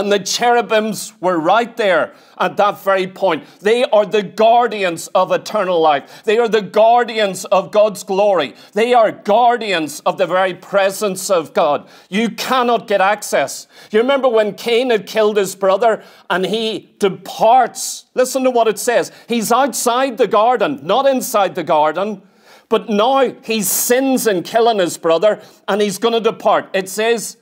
And 0.00 0.10
the 0.10 0.18
cherubims 0.18 1.12
were 1.20 1.38
right 1.38 1.76
there 1.76 2.14
at 2.38 2.56
that 2.56 2.82
very 2.82 3.06
point. 3.06 3.44
They 3.60 3.84
are 3.84 4.06
the 4.06 4.22
guardians 4.22 5.08
of 5.08 5.30
eternal 5.30 5.78
life. 5.78 6.22
They 6.24 6.38
are 6.38 6.48
the 6.48 6.62
guardians 6.62 7.44
of 7.44 7.70
God's 7.70 8.02
glory. 8.02 8.54
They 8.72 8.94
are 8.94 9.12
guardians 9.12 10.00
of 10.06 10.16
the 10.16 10.26
very 10.26 10.54
presence 10.54 11.28
of 11.28 11.52
God. 11.52 11.86
You 12.08 12.30
cannot 12.30 12.88
get 12.88 13.02
access. 13.02 13.68
You 13.90 13.98
remember 13.98 14.26
when 14.26 14.54
Cain 14.54 14.88
had 14.88 15.06
killed 15.06 15.36
his 15.36 15.54
brother 15.54 16.02
and 16.30 16.46
he 16.46 16.94
departs? 16.98 18.06
Listen 18.14 18.42
to 18.44 18.50
what 18.50 18.68
it 18.68 18.78
says. 18.78 19.12
He's 19.28 19.52
outside 19.52 20.16
the 20.16 20.26
garden, 20.26 20.80
not 20.82 21.04
inside 21.04 21.54
the 21.54 21.62
garden. 21.62 22.22
But 22.70 22.88
now 22.88 23.34
he 23.44 23.60
sins 23.60 24.26
in 24.26 24.44
killing 24.44 24.78
his 24.78 24.96
brother 24.96 25.42
and 25.68 25.82
he's 25.82 25.98
going 25.98 26.14
to 26.14 26.20
depart. 26.20 26.70
It 26.72 26.88
says 26.88 27.36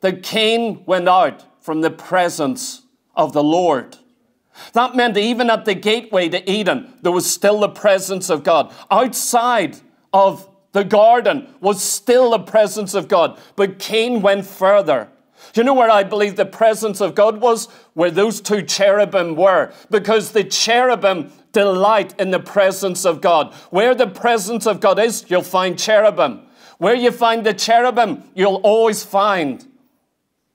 that 0.00 0.24
Cain 0.24 0.82
went 0.86 1.08
out 1.08 1.44
from 1.60 1.80
the 1.80 1.90
presence 1.90 2.82
of 3.14 3.32
the 3.32 3.44
Lord. 3.44 3.96
That 4.72 4.94
meant 4.94 5.16
even 5.16 5.50
at 5.50 5.64
the 5.64 5.74
gateway 5.74 6.28
to 6.28 6.50
Eden, 6.50 6.92
there 7.02 7.12
was 7.12 7.30
still 7.30 7.60
the 7.60 7.68
presence 7.68 8.30
of 8.30 8.42
God. 8.42 8.72
Outside 8.90 9.76
of 10.12 10.48
the 10.72 10.84
garden 10.84 11.52
was 11.60 11.82
still 11.82 12.30
the 12.30 12.38
presence 12.38 12.94
of 12.94 13.08
God. 13.08 13.38
But 13.56 13.78
Cain 13.78 14.22
went 14.22 14.46
further. 14.46 15.08
Do 15.52 15.60
you 15.60 15.64
know 15.64 15.74
where 15.74 15.90
I 15.90 16.04
believe 16.04 16.36
the 16.36 16.46
presence 16.46 17.00
of 17.00 17.14
God 17.14 17.40
was? 17.40 17.66
Where 17.94 18.10
those 18.10 18.40
two 18.40 18.62
cherubim 18.62 19.34
were. 19.34 19.72
Because 19.90 20.32
the 20.32 20.44
cherubim 20.44 21.32
delight 21.52 22.18
in 22.20 22.30
the 22.30 22.40
presence 22.40 23.04
of 23.04 23.20
God. 23.20 23.54
Where 23.70 23.94
the 23.94 24.06
presence 24.06 24.66
of 24.66 24.80
God 24.80 24.98
is, 24.98 25.24
you'll 25.28 25.42
find 25.42 25.78
cherubim. 25.78 26.42
Where 26.78 26.94
you 26.94 27.10
find 27.10 27.44
the 27.44 27.54
cherubim, 27.54 28.24
you'll 28.34 28.60
always 28.62 29.02
find 29.02 29.66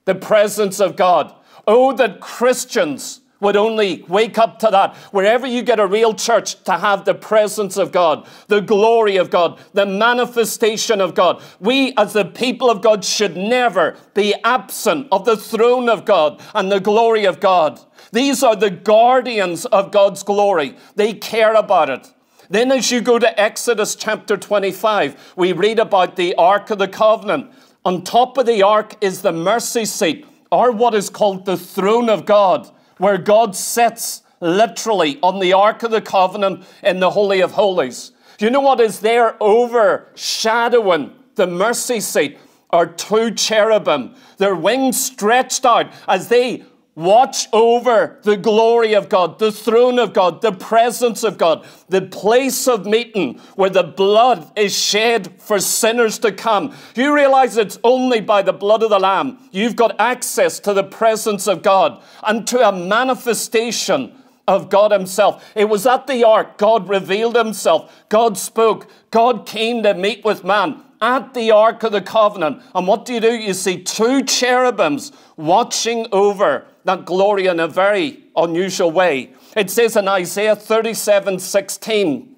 the 0.06 0.14
presence 0.14 0.80
of 0.80 0.96
God. 0.96 1.34
Oh, 1.66 1.92
that 1.92 2.20
Christians 2.20 3.20
would 3.40 3.56
only 3.56 4.02
wake 4.08 4.38
up 4.38 4.58
to 4.60 4.68
that. 4.70 4.96
Wherever 5.12 5.46
you 5.46 5.62
get 5.62 5.78
a 5.78 5.86
real 5.86 6.14
church, 6.14 6.62
to 6.64 6.72
have 6.72 7.04
the 7.04 7.14
presence 7.14 7.76
of 7.76 7.92
God, 7.92 8.26
the 8.48 8.60
glory 8.60 9.16
of 9.16 9.30
God, 9.30 9.60
the 9.74 9.84
manifestation 9.84 11.00
of 11.00 11.14
God. 11.14 11.42
We, 11.60 11.92
as 11.96 12.14
the 12.14 12.24
people 12.24 12.70
of 12.70 12.80
God, 12.80 13.04
should 13.04 13.36
never 13.36 13.96
be 14.14 14.34
absent 14.42 15.08
of 15.12 15.24
the 15.24 15.36
throne 15.36 15.88
of 15.88 16.04
God 16.04 16.40
and 16.54 16.72
the 16.72 16.80
glory 16.80 17.26
of 17.26 17.40
God. 17.40 17.80
These 18.12 18.42
are 18.42 18.56
the 18.56 18.70
guardians 18.70 19.66
of 19.66 19.90
God's 19.90 20.22
glory. 20.22 20.76
They 20.94 21.12
care 21.12 21.54
about 21.54 21.90
it. 21.90 22.12
Then, 22.48 22.70
as 22.70 22.92
you 22.92 23.00
go 23.00 23.18
to 23.18 23.40
Exodus 23.40 23.96
chapter 23.96 24.36
25, 24.36 25.34
we 25.36 25.52
read 25.52 25.80
about 25.80 26.14
the 26.14 26.34
Ark 26.36 26.70
of 26.70 26.78
the 26.78 26.86
Covenant. 26.88 27.50
On 27.86 28.02
top 28.02 28.36
of 28.36 28.46
the 28.46 28.64
ark 28.64 28.96
is 29.00 29.22
the 29.22 29.30
mercy 29.30 29.84
seat, 29.84 30.26
or 30.50 30.72
what 30.72 30.92
is 30.92 31.08
called 31.08 31.44
the 31.44 31.56
throne 31.56 32.10
of 32.10 32.26
God, 32.26 32.68
where 32.98 33.16
God 33.16 33.54
sits 33.54 34.22
literally 34.40 35.20
on 35.22 35.38
the 35.38 35.52
ark 35.52 35.84
of 35.84 35.92
the 35.92 36.00
covenant 36.00 36.64
in 36.82 36.98
the 36.98 37.10
Holy 37.10 37.40
of 37.40 37.52
Holies. 37.52 38.10
Do 38.38 38.44
you 38.44 38.50
know 38.50 38.60
what 38.60 38.80
is 38.80 38.98
there 38.98 39.40
overshadowing 39.40 41.12
the 41.36 41.46
mercy 41.46 42.00
seat? 42.00 42.38
Are 42.70 42.86
two 42.88 43.30
cherubim, 43.30 44.16
their 44.38 44.56
wings 44.56 45.00
stretched 45.00 45.64
out 45.64 45.92
as 46.08 46.26
they 46.26 46.64
Watch 46.96 47.46
over 47.52 48.18
the 48.22 48.38
glory 48.38 48.94
of 48.94 49.10
God, 49.10 49.38
the 49.38 49.52
throne 49.52 49.98
of 49.98 50.14
God, 50.14 50.40
the 50.40 50.52
presence 50.52 51.24
of 51.24 51.36
God, 51.36 51.66
the 51.90 52.00
place 52.00 52.66
of 52.66 52.86
meeting 52.86 53.38
where 53.54 53.68
the 53.68 53.82
blood 53.82 54.50
is 54.56 54.74
shed 54.74 55.38
for 55.38 55.60
sinners 55.60 56.18
to 56.20 56.32
come. 56.32 56.74
You 56.94 57.14
realize 57.14 57.58
it's 57.58 57.78
only 57.84 58.22
by 58.22 58.40
the 58.40 58.54
blood 58.54 58.82
of 58.82 58.88
the 58.88 58.98
Lamb 58.98 59.38
you've 59.52 59.76
got 59.76 60.00
access 60.00 60.58
to 60.60 60.72
the 60.72 60.84
presence 60.84 61.46
of 61.46 61.62
God 61.62 62.02
and 62.22 62.46
to 62.46 62.66
a 62.66 62.72
manifestation 62.72 64.14
of 64.48 64.70
God 64.70 64.90
Himself. 64.90 65.44
It 65.54 65.68
was 65.68 65.86
at 65.86 66.06
the 66.06 66.24
ark 66.24 66.56
God 66.56 66.88
revealed 66.88 67.36
Himself, 67.36 68.06
God 68.08 68.38
spoke, 68.38 68.90
God 69.10 69.44
came 69.44 69.82
to 69.82 69.92
meet 69.92 70.24
with 70.24 70.44
man 70.44 70.82
at 71.02 71.34
the 71.34 71.50
Ark 71.50 71.82
of 71.82 71.92
the 71.92 72.00
Covenant. 72.00 72.62
And 72.74 72.86
what 72.86 73.04
do 73.04 73.12
you 73.12 73.20
do? 73.20 73.34
You 73.34 73.52
see 73.52 73.82
two 73.82 74.22
cherubims 74.22 75.12
watching 75.36 76.06
over 76.10 76.66
that 76.86 77.04
glory 77.04 77.46
in 77.46 77.60
a 77.60 77.68
very 77.68 78.24
unusual 78.36 78.90
way. 78.90 79.32
It 79.56 79.70
says 79.70 79.96
in 79.96 80.08
Isaiah 80.08 80.56
37 80.56 81.40
16, 81.40 82.36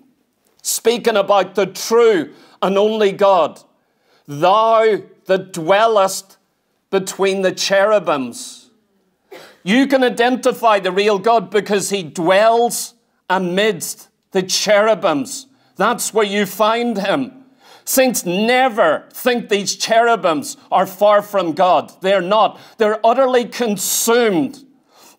speaking 0.62 1.17
about 1.17 1.55
the 1.55 1.67
true 1.67 2.35
and 2.61 2.76
only 2.76 3.12
God, 3.12 3.61
thou 4.26 5.02
that 5.26 5.52
dwellest 5.52 6.38
between 6.90 7.43
the 7.43 7.52
cherubims. 7.52 8.71
You 9.62 9.87
can 9.87 10.02
identify 10.02 10.81
the 10.81 10.93
real 10.93 11.19
God 11.19 11.50
because 11.50 11.90
he 11.90 12.02
dwells 12.02 12.95
amidst 13.28 14.09
the 14.31 14.43
cherubims. 14.43 15.47
That's 15.76 16.14
where 16.14 16.25
you 16.25 16.47
find 16.47 16.97
him. 16.97 17.38
Saints 17.88 18.26
never 18.26 19.09
think 19.14 19.49
these 19.49 19.75
cherubims 19.75 20.59
are 20.71 20.87
far 20.87 21.23
from 21.23 21.52
God. 21.52 21.90
They're 22.02 22.21
not. 22.21 22.61
They're 22.76 23.00
utterly 23.02 23.47
consumed 23.47 24.62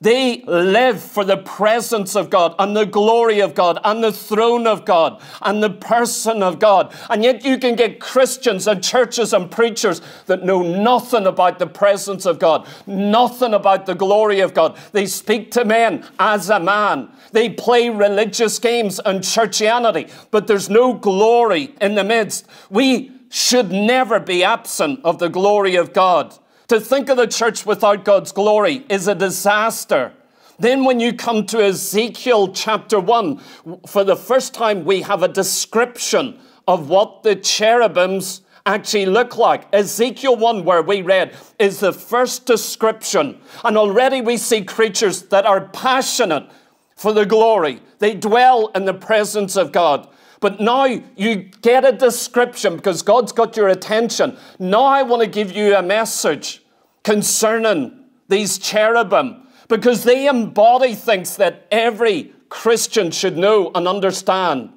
they 0.02 0.44
live 0.44 1.02
for 1.02 1.26
the 1.26 1.38
presence 1.38 2.16
of 2.16 2.30
God 2.30 2.56
and 2.58 2.76
the 2.76 2.86
glory 2.86 3.42
of 3.42 3.54
God 3.54 3.80
and 3.84 4.02
the 4.02 4.14
throne 4.14 4.66
of 4.66 4.86
God 4.86 5.22
and 5.42 5.62
the 5.62 5.70
person 5.70 6.42
of 6.42 6.58
God. 6.58 6.96
And 7.10 7.22
yet 7.22 7.44
you 7.44 7.58
can 7.58 7.76
get 7.76 8.00
Christians 8.00 8.66
and 8.66 8.82
churches 8.82 9.34
and 9.34 9.52
preachers 9.52 10.02
that 10.28 10.46
know 10.46 10.62
nothing 10.62 11.26
about 11.26 11.60
the 11.60 11.68
presence 11.68 12.26
of 12.26 12.40
God, 12.40 12.66
nothing 12.88 13.54
about 13.54 13.86
the 13.86 13.96
glory 13.96 14.40
of 14.40 14.54
God. 14.54 14.78
They 14.94 15.06
speak 15.06 15.52
to 15.52 15.66
men 15.66 16.06
as 16.18 16.50
a 16.50 16.62
man. 16.62 17.10
They 17.34 17.50
play 17.50 17.90
religious 17.90 18.58
games 18.58 19.00
and 19.04 19.20
churchianity, 19.20 20.10
but 20.32 20.48
there's 20.48 20.70
no 20.70 20.94
glory 20.94 21.76
in 21.82 21.96
the 21.96 22.06
midst. 22.06 22.48
We 22.70 23.12
should 23.30 23.70
never 23.70 24.20
be 24.20 24.46
absent 24.46 25.02
of 25.04 25.20
the 25.20 25.30
glory 25.30 25.76
of 25.76 25.92
God. 25.92 26.38
To 26.70 26.80
think 26.80 27.10
of 27.10 27.18
the 27.18 27.26
church 27.26 27.66
without 27.66 28.06
God's 28.06 28.32
glory 28.32 28.86
is 28.90 29.08
a 29.08 29.16
disaster. 29.16 30.14
Then, 30.60 30.84
when 30.84 31.00
you 31.00 31.14
come 31.14 31.48
to 31.48 31.66
Ezekiel 31.66 32.54
chapter 32.54 33.00
1, 33.00 33.40
for 33.88 34.04
the 34.04 34.16
first 34.16 34.54
time, 34.54 34.86
we 34.86 35.02
have 35.02 35.24
a 35.24 35.28
description 35.28 36.40
of 36.68 36.88
what 36.88 37.24
the 37.24 37.36
cherubims 37.36 38.42
actually 38.68 39.08
look 39.08 39.36
like. 39.36 39.66
Ezekiel 39.74 40.36
1, 40.36 40.64
where 40.64 40.84
we 40.84 41.02
read, 41.02 41.36
is 41.58 41.80
the 41.80 41.92
first 41.92 42.46
description. 42.46 43.42
And 43.64 43.76
already 43.76 44.22
we 44.22 44.38
see 44.38 44.64
creatures 44.64 45.24
that 45.24 45.48
are 45.48 45.70
passionate 45.70 46.52
for 47.00 47.14
the 47.14 47.26
glory, 47.26 47.80
they 48.00 48.14
dwell 48.14 48.68
in 48.76 48.84
the 48.84 48.94
presence 48.94 49.56
of 49.56 49.72
God. 49.72 50.06
But 50.42 50.60
now 50.60 50.84
you 50.84 51.36
get 51.62 51.86
a 51.86 51.94
description 51.94 52.76
because 52.76 53.04
God's 53.04 53.32
got 53.32 53.56
your 53.56 53.70
attention. 53.70 54.38
Now 54.60 54.84
I 54.84 55.04
want 55.04 55.22
to 55.22 55.30
give 55.30 55.54
you 55.54 55.74
a 55.74 55.82
message 55.82 56.62
concerning 57.06 58.04
these 58.28 58.58
cherubim 58.58 59.48
because 59.70 60.04
they 60.04 60.28
embody 60.28 60.94
things 60.94 61.38
that 61.38 61.68
every 61.72 62.34
Christian 62.50 63.12
should 63.12 63.38
know 63.38 63.72
and 63.74 63.88
understand. 63.88 64.70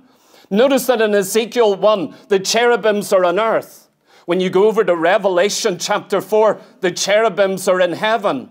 Notice 0.48 0.86
that 0.86 1.02
in 1.02 1.16
Ezekiel 1.16 1.74
1, 1.74 2.14
the 2.28 2.38
cherubims 2.38 3.12
are 3.12 3.24
on 3.24 3.40
earth. 3.40 3.88
When 4.26 4.38
you 4.38 4.48
go 4.48 4.68
over 4.68 4.84
to 4.84 4.94
Revelation 4.94 5.76
chapter 5.76 6.20
4, 6.20 6.60
the 6.82 6.92
cherubims 6.92 7.66
are 7.66 7.80
in 7.80 7.94
heaven. 7.94 8.48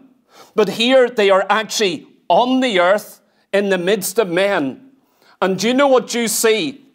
But 0.56 0.72
here 0.72 1.10
they 1.10 1.30
are 1.30 1.46
actually 1.50 2.10
on 2.28 2.60
the 2.60 2.78
earth 2.78 3.21
in 3.54 3.70
the 3.70 3.78
midst 3.78 4.20
of 4.20 4.30
men. 4.30 4.92
And 5.42 5.58
do 5.58 5.68
you 5.68 5.74
know 5.74 5.88
what 5.88 6.14
you 6.14 6.28
see? 6.28 6.86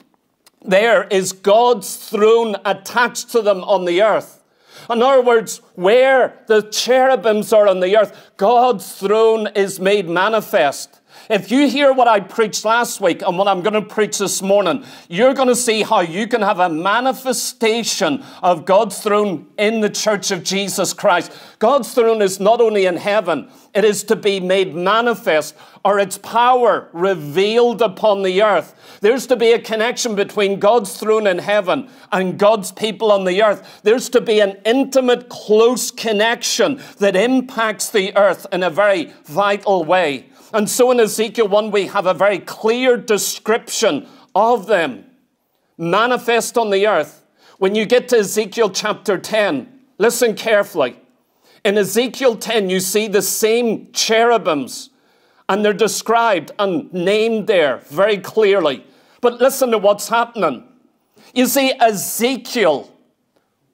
There 0.65 1.05
is 1.05 1.33
God's 1.33 1.97
throne 1.97 2.57
attached 2.65 3.31
to 3.31 3.43
them 3.43 3.63
on 3.65 3.85
the 3.85 4.03
earth. 4.03 4.43
In 4.91 5.03
other 5.03 5.23
words, 5.23 5.61
where 5.75 6.39
the 6.47 6.63
cherubims 6.63 7.53
are 7.53 7.67
on 7.67 7.81
the 7.81 7.97
earth, 7.97 8.33
God's 8.37 8.95
throne 8.95 9.49
is 9.55 9.81
made 9.81 10.09
manifest. 10.09 11.01
If 11.29 11.51
you 11.51 11.69
hear 11.69 11.93
what 11.93 12.07
I 12.07 12.21
preached 12.21 12.65
last 12.65 13.01
week 13.01 13.21
and 13.23 13.37
what 13.37 13.49
I'm 13.49 13.61
going 13.61 13.75
to 13.75 13.83
preach 13.83 14.19
this 14.19 14.43
morning, 14.43 14.85
you're 15.09 15.35
going 15.35 15.49
to 15.49 15.57
see 15.57 15.83
how 15.83 16.01
you 16.01 16.29
can 16.29 16.41
have 16.41 16.61
a 16.61 16.69
manifestation 16.69 18.23
of 18.45 18.65
God's 18.65 19.01
throne 19.01 19.49
in 19.59 19.81
the 19.81 19.91
church 19.91 20.31
of 20.31 20.45
Jesus 20.45 20.93
Christ. 20.93 21.37
God's 21.59 21.93
throne 21.93 22.23
is 22.23 22.39
not 22.39 22.61
only 22.61 22.87
in 22.87 22.97
heaven, 22.97 23.49
it 23.75 23.85
is 23.85 24.05
to 24.05 24.15
be 24.15 24.39
made 24.39 24.77
manifest 24.77 25.57
or 25.85 25.99
its 25.99 26.17
power 26.17 26.89
revealed 26.93 27.83
upon 27.83 28.23
the 28.23 28.43
earth. 28.43 28.99
There's 29.01 29.27
to 29.27 29.37
be 29.37 29.51
a 29.51 29.59
connection 29.59 30.15
between 30.15 30.61
God's 30.61 30.97
throne 30.97 31.27
in 31.27 31.39
heaven 31.39 31.89
and 32.13 32.39
God's 32.39 32.71
people 32.71 33.11
on 33.11 33.25
the 33.25 33.43
earth. 33.43 33.81
There's 33.83 34.09
to 34.11 34.21
be 34.21 34.39
an 34.39 34.59
intimate, 34.65 35.29
close 35.29 35.91
connection 35.91 36.81
that 36.99 37.17
impacts 37.17 37.91
the 37.91 38.17
earth 38.17 38.47
in 38.53 38.63
a 38.63 38.71
very 38.71 39.13
vital 39.25 39.85
way. 39.85 40.27
And 40.53 40.69
so 40.69 40.91
in 40.91 41.01
Ezekiel 41.01 41.49
1, 41.49 41.71
we 41.71 41.87
have 41.87 42.07
a 42.07 42.15
very 42.15 42.39
clear 42.39 42.97
description 42.97 44.09
of 44.35 44.67
them 44.67 45.05
manifest 45.79 46.57
on 46.57 46.71
the 46.71 46.87
earth. 46.87 47.25
When 47.59 47.75
you 47.75 47.87
get 47.87 48.09
to 48.09 48.19
Ezekiel 48.19 48.71
chapter 48.71 49.19
10, 49.19 49.81
listen 49.99 50.35
carefully. 50.35 50.99
In 51.65 51.77
Ezekiel 51.79 52.37
10, 52.37 52.71
you 52.71 52.81
see 52.81 53.09
the 53.09 53.23
same 53.23 53.91
cherubims, 53.93 54.91
and 55.49 55.65
they're 55.65 55.73
described 55.73 56.53
and 56.59 56.93
named 56.93 57.47
there 57.47 57.79
very 57.89 58.19
clearly. 58.19 58.85
But 59.21 59.41
listen 59.41 59.71
to 59.71 59.79
what's 59.79 60.09
happening. 60.09 60.65
You 61.35 61.47
see, 61.47 61.73
Ezekiel 61.81 62.93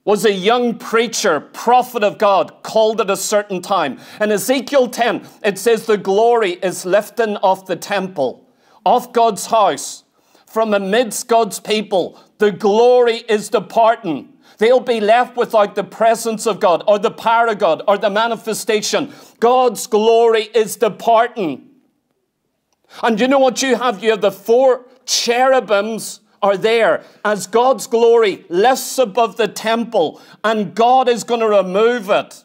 was 0.04 0.24
a 0.24 0.32
young 0.32 0.78
preacher, 0.78 1.40
prophet 1.40 2.02
of 2.02 2.18
God, 2.18 2.62
called 2.62 3.00
at 3.00 3.10
a 3.10 3.16
certain 3.16 3.62
time. 3.62 3.98
In 4.20 4.32
Ezekiel 4.32 4.88
10, 4.88 5.26
it 5.44 5.58
says, 5.58 5.86
The 5.86 5.96
glory 5.96 6.52
is 6.54 6.84
lifting 6.84 7.36
off 7.36 7.66
the 7.66 7.76
temple, 7.76 8.48
off 8.84 9.12
God's 9.12 9.46
house. 9.46 10.04
From 10.46 10.74
amidst 10.74 11.28
God's 11.28 11.60
people, 11.60 12.18
the 12.38 12.50
glory 12.52 13.18
is 13.28 13.48
departing. 13.48 14.32
They'll 14.58 14.80
be 14.80 15.00
left 15.00 15.36
without 15.36 15.74
the 15.74 15.84
presence 15.84 16.46
of 16.46 16.60
God, 16.60 16.84
or 16.86 16.98
the 16.98 17.10
power 17.10 17.46
of 17.46 17.58
God, 17.58 17.82
or 17.88 17.96
the 17.96 18.10
manifestation. 18.10 19.12
God's 19.40 19.86
glory 19.86 20.42
is 20.54 20.76
departing. 20.76 21.70
And 23.02 23.18
you 23.18 23.28
know 23.28 23.38
what 23.38 23.62
you 23.62 23.76
have? 23.76 24.02
You 24.02 24.10
have 24.10 24.20
the 24.20 24.32
four 24.32 24.84
cherubims 25.06 26.20
are 26.42 26.56
there 26.56 27.04
as 27.24 27.46
God's 27.46 27.86
glory 27.86 28.44
lifts 28.48 28.98
above 28.98 29.36
the 29.36 29.48
temple 29.48 30.20
and 30.42 30.74
God 30.74 31.08
is 31.08 31.24
going 31.24 31.40
to 31.40 31.48
remove 31.48 32.10
it. 32.10 32.44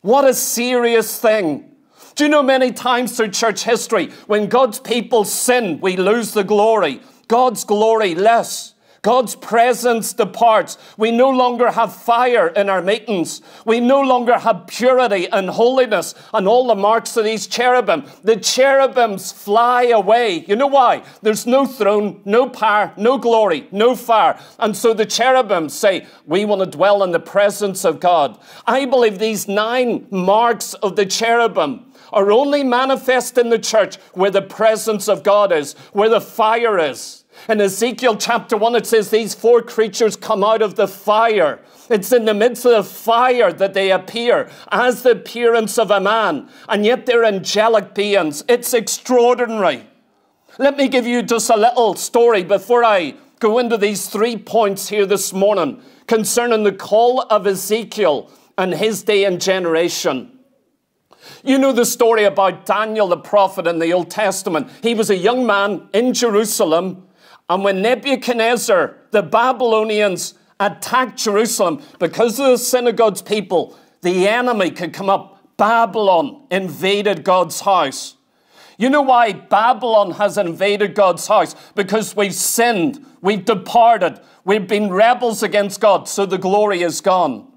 What 0.00 0.24
a 0.24 0.32
serious 0.32 1.20
thing. 1.20 1.68
Do 2.14 2.24
you 2.24 2.30
know 2.30 2.42
many 2.42 2.72
times 2.72 3.16
through 3.16 3.30
church 3.30 3.64
history, 3.64 4.10
when 4.26 4.48
God's 4.48 4.80
people 4.80 5.24
sin, 5.24 5.80
we 5.80 5.96
lose 5.96 6.32
the 6.32 6.44
glory. 6.44 7.00
God's 7.26 7.64
glory 7.64 8.14
less. 8.14 8.74
God's 9.02 9.36
presence 9.36 10.12
departs. 10.12 10.76
We 10.96 11.10
no 11.10 11.30
longer 11.30 11.70
have 11.70 11.94
fire 11.94 12.48
in 12.48 12.68
our 12.68 12.82
meetings. 12.82 13.40
We 13.64 13.80
no 13.80 14.00
longer 14.00 14.38
have 14.38 14.66
purity 14.66 15.28
and 15.28 15.48
holiness 15.48 16.14
and 16.34 16.48
all 16.48 16.66
the 16.66 16.74
marks 16.74 17.16
of 17.16 17.24
these 17.24 17.46
cherubim. 17.46 18.04
The 18.24 18.36
cherubims 18.36 19.30
fly 19.30 19.84
away. 19.84 20.44
You 20.48 20.56
know 20.56 20.66
why? 20.66 21.04
There's 21.22 21.46
no 21.46 21.66
throne, 21.66 22.20
no 22.24 22.48
power, 22.48 22.92
no 22.96 23.18
glory, 23.18 23.68
no 23.70 23.94
fire. 23.94 24.38
And 24.58 24.76
so 24.76 24.94
the 24.94 25.06
cherubims 25.06 25.74
say, 25.74 26.06
We 26.26 26.44
want 26.44 26.60
to 26.60 26.76
dwell 26.76 27.02
in 27.02 27.12
the 27.12 27.20
presence 27.20 27.84
of 27.84 28.00
God. 28.00 28.38
I 28.66 28.84
believe 28.86 29.18
these 29.18 29.46
nine 29.46 30.06
marks 30.10 30.74
of 30.74 30.96
the 30.96 31.06
cherubim 31.06 31.92
are 32.12 32.32
only 32.32 32.64
manifest 32.64 33.38
in 33.38 33.50
the 33.50 33.58
church 33.58 33.96
where 34.14 34.30
the 34.30 34.42
presence 34.42 35.08
of 35.08 35.22
God 35.22 35.52
is, 35.52 35.74
where 35.92 36.08
the 36.08 36.20
fire 36.20 36.78
is. 36.78 37.24
In 37.48 37.60
Ezekiel 37.60 38.16
chapter 38.16 38.56
1, 38.56 38.76
it 38.76 38.86
says 38.86 39.10
these 39.10 39.34
four 39.34 39.62
creatures 39.62 40.16
come 40.16 40.42
out 40.42 40.62
of 40.62 40.74
the 40.74 40.88
fire. 40.88 41.60
It's 41.88 42.12
in 42.12 42.24
the 42.24 42.34
midst 42.34 42.64
of 42.66 42.72
the 42.72 42.82
fire 42.82 43.52
that 43.52 43.74
they 43.74 43.90
appear 43.90 44.50
as 44.70 45.02
the 45.02 45.12
appearance 45.12 45.78
of 45.78 45.90
a 45.90 46.00
man, 46.00 46.48
and 46.68 46.84
yet 46.84 47.06
they're 47.06 47.24
angelic 47.24 47.94
beings. 47.94 48.44
It's 48.48 48.74
extraordinary. 48.74 49.86
Let 50.58 50.76
me 50.76 50.88
give 50.88 51.06
you 51.06 51.22
just 51.22 51.50
a 51.50 51.56
little 51.56 51.94
story 51.94 52.42
before 52.42 52.84
I 52.84 53.14
go 53.38 53.58
into 53.58 53.76
these 53.76 54.08
three 54.08 54.36
points 54.36 54.88
here 54.88 55.06
this 55.06 55.32
morning 55.32 55.80
concerning 56.06 56.64
the 56.64 56.72
call 56.72 57.22
of 57.30 57.46
Ezekiel 57.46 58.30
and 58.56 58.74
his 58.74 59.02
day 59.02 59.24
and 59.24 59.40
generation. 59.40 60.38
You 61.44 61.58
know 61.58 61.72
the 61.72 61.86
story 61.86 62.24
about 62.24 62.66
Daniel 62.66 63.08
the 63.08 63.16
prophet 63.16 63.66
in 63.66 63.78
the 63.78 63.92
Old 63.92 64.10
Testament. 64.10 64.68
He 64.82 64.94
was 64.94 65.10
a 65.10 65.16
young 65.16 65.46
man 65.46 65.88
in 65.92 66.14
Jerusalem 66.14 67.07
and 67.48 67.64
when 67.64 67.82
Nebuchadnezzar, 67.82 68.96
the 69.10 69.22
Babylonians, 69.22 70.34
attacked 70.60 71.16
Jerusalem 71.18 71.82
because 71.98 72.38
of 72.38 72.46
the 72.46 72.58
synagogue's 72.58 73.22
people, 73.22 73.78
the 74.02 74.28
enemy 74.28 74.70
could 74.70 74.92
come 74.92 75.08
up. 75.08 75.56
Babylon 75.56 76.46
invaded 76.50 77.24
God's 77.24 77.60
house. 77.60 78.16
You 78.76 78.90
know 78.90 79.02
why 79.02 79.32
Babylon 79.32 80.12
has 80.12 80.38
invaded 80.38 80.94
God's 80.94 81.26
house? 81.26 81.56
Because 81.74 82.14
we've 82.14 82.34
sinned, 82.34 83.04
we've 83.20 83.44
departed, 83.44 84.20
we've 84.44 84.68
been 84.68 84.92
rebels 84.92 85.42
against 85.42 85.80
God, 85.80 86.06
so 86.06 86.26
the 86.26 86.38
glory 86.38 86.82
is 86.82 87.00
gone. 87.00 87.50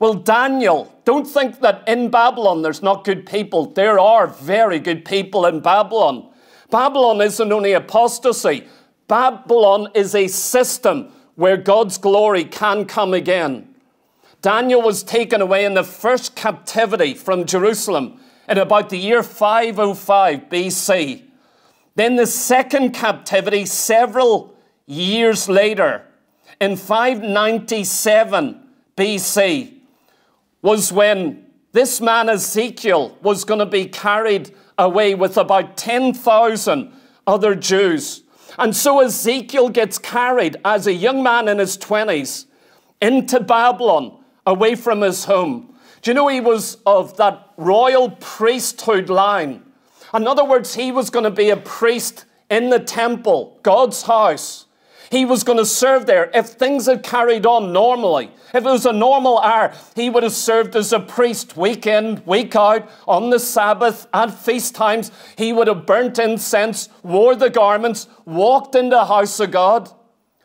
Well, 0.00 0.14
Daniel, 0.14 0.92
don't 1.04 1.26
think 1.26 1.60
that 1.60 1.86
in 1.86 2.10
Babylon 2.10 2.62
there's 2.62 2.82
not 2.82 3.04
good 3.04 3.24
people. 3.24 3.66
There 3.66 4.00
are 4.00 4.26
very 4.26 4.80
good 4.80 5.04
people 5.04 5.46
in 5.46 5.60
Babylon. 5.60 6.28
Babylon 6.70 7.20
isn't 7.20 7.52
only 7.52 7.72
apostasy, 7.72 8.66
Babylon 9.06 9.88
is 9.94 10.14
a 10.14 10.28
system 10.28 11.12
where 11.34 11.56
God's 11.56 11.98
glory 11.98 12.44
can 12.44 12.84
come 12.86 13.12
again. 13.12 13.74
Daniel 14.40 14.82
was 14.82 15.02
taken 15.02 15.40
away 15.40 15.64
in 15.64 15.74
the 15.74 15.84
first 15.84 16.36
captivity 16.36 17.14
from 17.14 17.46
Jerusalem 17.46 18.20
in 18.48 18.58
about 18.58 18.90
the 18.90 18.98
year 18.98 19.22
505 19.22 20.48
BC. 20.50 21.22
Then 21.94 22.16
the 22.16 22.26
second 22.26 22.92
captivity 22.92 23.64
several 23.64 24.54
years 24.86 25.48
later 25.48 26.04
in 26.60 26.76
597 26.76 28.68
BC 28.96 29.74
was 30.60 30.92
when 30.92 31.46
this 31.72 32.00
man 32.00 32.28
Ezekiel 32.28 33.16
was 33.22 33.44
going 33.44 33.60
to 33.60 33.66
be 33.66 33.86
carried 33.86 34.54
away 34.78 35.14
with 35.14 35.36
about 35.36 35.76
10,000 35.76 36.92
other 37.26 37.54
Jews 37.54 38.23
and 38.58 38.74
so 38.74 39.00
Ezekiel 39.00 39.68
gets 39.68 39.98
carried 39.98 40.56
as 40.64 40.86
a 40.86 40.92
young 40.92 41.22
man 41.22 41.48
in 41.48 41.58
his 41.58 41.76
20s 41.78 42.46
into 43.00 43.40
Babylon, 43.40 44.18
away 44.46 44.74
from 44.74 45.00
his 45.00 45.24
home. 45.24 45.74
Do 46.02 46.10
you 46.10 46.14
know 46.14 46.28
he 46.28 46.40
was 46.40 46.76
of 46.86 47.16
that 47.16 47.50
royal 47.56 48.10
priesthood 48.10 49.08
line? 49.08 49.62
In 50.12 50.26
other 50.28 50.44
words, 50.44 50.74
he 50.74 50.92
was 50.92 51.10
going 51.10 51.24
to 51.24 51.30
be 51.30 51.50
a 51.50 51.56
priest 51.56 52.26
in 52.50 52.70
the 52.70 52.78
temple, 52.78 53.58
God's 53.62 54.02
house. 54.02 54.63
He 55.14 55.24
was 55.24 55.44
going 55.44 55.58
to 55.58 55.64
serve 55.64 56.06
there. 56.06 56.28
If 56.34 56.46
things 56.46 56.86
had 56.86 57.04
carried 57.04 57.46
on 57.46 57.72
normally, 57.72 58.32
if 58.52 58.56
it 58.56 58.64
was 58.64 58.84
a 58.84 58.92
normal 58.92 59.38
hour, 59.38 59.72
he 59.94 60.10
would 60.10 60.24
have 60.24 60.32
served 60.32 60.74
as 60.74 60.92
a 60.92 60.98
priest 60.98 61.56
week 61.56 61.86
in, 61.86 62.20
week 62.26 62.56
out, 62.56 62.90
on 63.06 63.30
the 63.30 63.38
Sabbath, 63.38 64.08
at 64.12 64.34
feast 64.34 64.74
times. 64.74 65.12
He 65.38 65.52
would 65.52 65.68
have 65.68 65.86
burnt 65.86 66.18
incense, 66.18 66.88
wore 67.04 67.36
the 67.36 67.48
garments, 67.48 68.08
walked 68.24 68.74
in 68.74 68.88
the 68.88 69.04
house 69.04 69.38
of 69.38 69.52
God. 69.52 69.88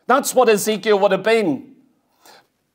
That's 0.06 0.36
what 0.36 0.48
Ezekiel 0.48 1.00
would 1.00 1.10
have 1.10 1.24
been. 1.24 1.74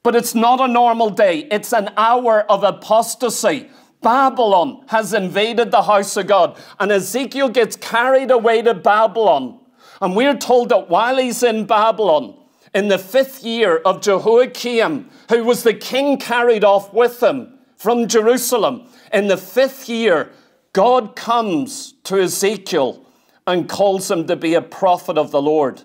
But 0.04 0.18
it's 0.18 0.36
not 0.36 0.60
a 0.60 0.68
normal 0.68 1.12
day, 1.12 1.48
it's 1.50 1.72
an 1.72 1.94
hour 1.96 2.42
of 2.52 2.66
apostasy. 2.66 3.70
Babylon 4.02 4.84
has 4.88 5.14
invaded 5.14 5.72
the 5.72 5.84
house 5.84 6.18
of 6.18 6.28
God, 6.28 6.58
and 6.78 6.92
Ezekiel 6.92 7.48
gets 7.48 7.78
carried 7.78 8.32
away 8.32 8.62
to 8.64 8.74
Babylon. 8.74 9.62
And 10.06 10.16
we're 10.16 10.38
told 10.38 10.70
that 10.70 10.88
while 10.88 11.18
he's 11.18 11.42
in 11.42 11.66
Babylon, 11.66 12.38
in 12.76 12.90
the 12.90 13.00
fifth 13.00 13.44
year 13.44 13.78
of 13.78 14.02
Jehoiakim, 14.02 15.10
who 15.30 15.44
was 15.44 15.64
the 15.64 15.74
king 15.74 16.20
carried 16.20 16.64
off 16.64 16.94
with 16.94 17.24
him 17.24 17.58
from 17.76 18.08
Jerusalem, 18.08 18.88
in 19.12 19.30
the 19.30 19.36
fifth 19.36 19.90
year, 19.90 20.30
God 20.74 21.16
comes 21.16 21.94
to 22.04 22.22
Ezekiel 22.22 23.04
and 23.48 23.68
calls 23.68 24.12
him 24.12 24.28
to 24.28 24.36
be 24.36 24.54
a 24.54 24.62
prophet 24.62 25.18
of 25.18 25.32
the 25.32 25.42
Lord. 25.42 25.82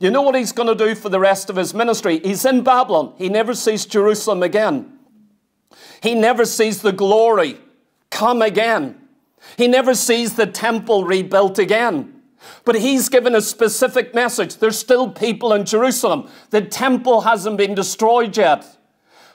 You 0.00 0.10
know 0.10 0.22
what 0.22 0.34
he's 0.34 0.50
going 0.50 0.76
to 0.76 0.86
do 0.86 0.96
for 0.96 1.08
the 1.08 1.20
rest 1.20 1.48
of 1.48 1.54
his 1.54 1.72
ministry? 1.72 2.18
He's 2.18 2.44
in 2.44 2.64
Babylon. 2.64 3.14
He 3.18 3.28
never 3.28 3.54
sees 3.54 3.86
Jerusalem 3.86 4.42
again. 4.42 4.98
He 6.02 6.16
never 6.16 6.44
sees 6.44 6.82
the 6.82 6.90
glory 6.90 7.56
come 8.10 8.42
again. 8.42 9.00
He 9.56 9.68
never 9.68 9.94
sees 9.94 10.34
the 10.34 10.46
temple 10.46 11.04
rebuilt 11.04 11.60
again. 11.60 12.19
But 12.64 12.76
he's 12.76 13.08
given 13.08 13.34
a 13.34 13.40
specific 13.40 14.14
message. 14.14 14.56
There's 14.56 14.78
still 14.78 15.10
people 15.10 15.52
in 15.52 15.64
Jerusalem. 15.64 16.28
The 16.50 16.62
temple 16.62 17.22
hasn't 17.22 17.56
been 17.56 17.74
destroyed 17.74 18.36
yet. 18.36 18.66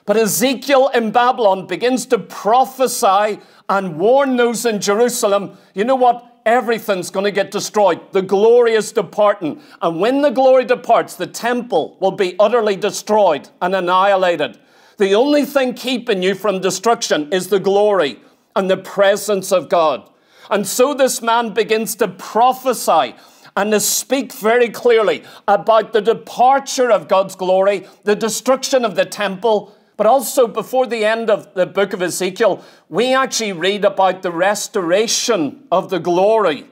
But 0.04 0.16
Ezekiel 0.16 0.88
in 0.94 1.10
Babylon 1.10 1.66
begins 1.66 2.06
to 2.06 2.18
prophesy 2.18 3.40
and 3.68 3.98
warn 3.98 4.36
those 4.36 4.64
in 4.64 4.80
Jerusalem 4.80 5.56
you 5.74 5.84
know 5.84 5.96
what? 5.96 6.36
everything's 6.46 7.10
going 7.10 7.24
to 7.24 7.30
get 7.32 7.50
destroyed. 7.50 8.00
The 8.12 8.22
glory 8.22 8.74
is 8.74 8.92
departing. 8.92 9.60
And 9.82 10.00
when 10.00 10.22
the 10.22 10.30
glory 10.30 10.64
departs, 10.64 11.16
the 11.16 11.26
temple 11.26 11.98
will 12.00 12.12
be 12.12 12.36
utterly 12.38 12.76
destroyed 12.76 13.48
and 13.60 13.74
annihilated. 13.74 14.58
The 14.96 15.14
only 15.14 15.44
thing 15.44 15.74
keeping 15.74 16.22
you 16.22 16.34
from 16.34 16.60
destruction 16.60 17.30
is 17.32 17.48
the 17.48 17.60
glory 17.60 18.20
and 18.54 18.70
the 18.70 18.78
presence 18.78 19.52
of 19.52 19.68
God. 19.68 20.08
And 20.50 20.66
so 20.66 20.94
this 20.94 21.22
man 21.22 21.54
begins 21.54 21.94
to 21.96 22.08
prophesy 22.08 23.14
and 23.56 23.72
to 23.72 23.80
speak 23.80 24.32
very 24.32 24.68
clearly 24.68 25.24
about 25.48 25.92
the 25.92 26.00
departure 26.02 26.90
of 26.90 27.08
God's 27.08 27.34
glory, 27.34 27.86
the 28.04 28.14
destruction 28.14 28.84
of 28.84 28.96
the 28.96 29.06
temple, 29.06 29.74
but 29.96 30.06
also, 30.06 30.46
before 30.46 30.86
the 30.86 31.06
end 31.06 31.30
of 31.30 31.54
the 31.54 31.64
book 31.64 31.94
of 31.94 32.02
Ezekiel, 32.02 32.62
we 32.90 33.14
actually 33.14 33.52
read 33.52 33.82
about 33.82 34.20
the 34.20 34.30
restoration 34.30 35.66
of 35.72 35.88
the 35.88 35.98
glory. 35.98 36.66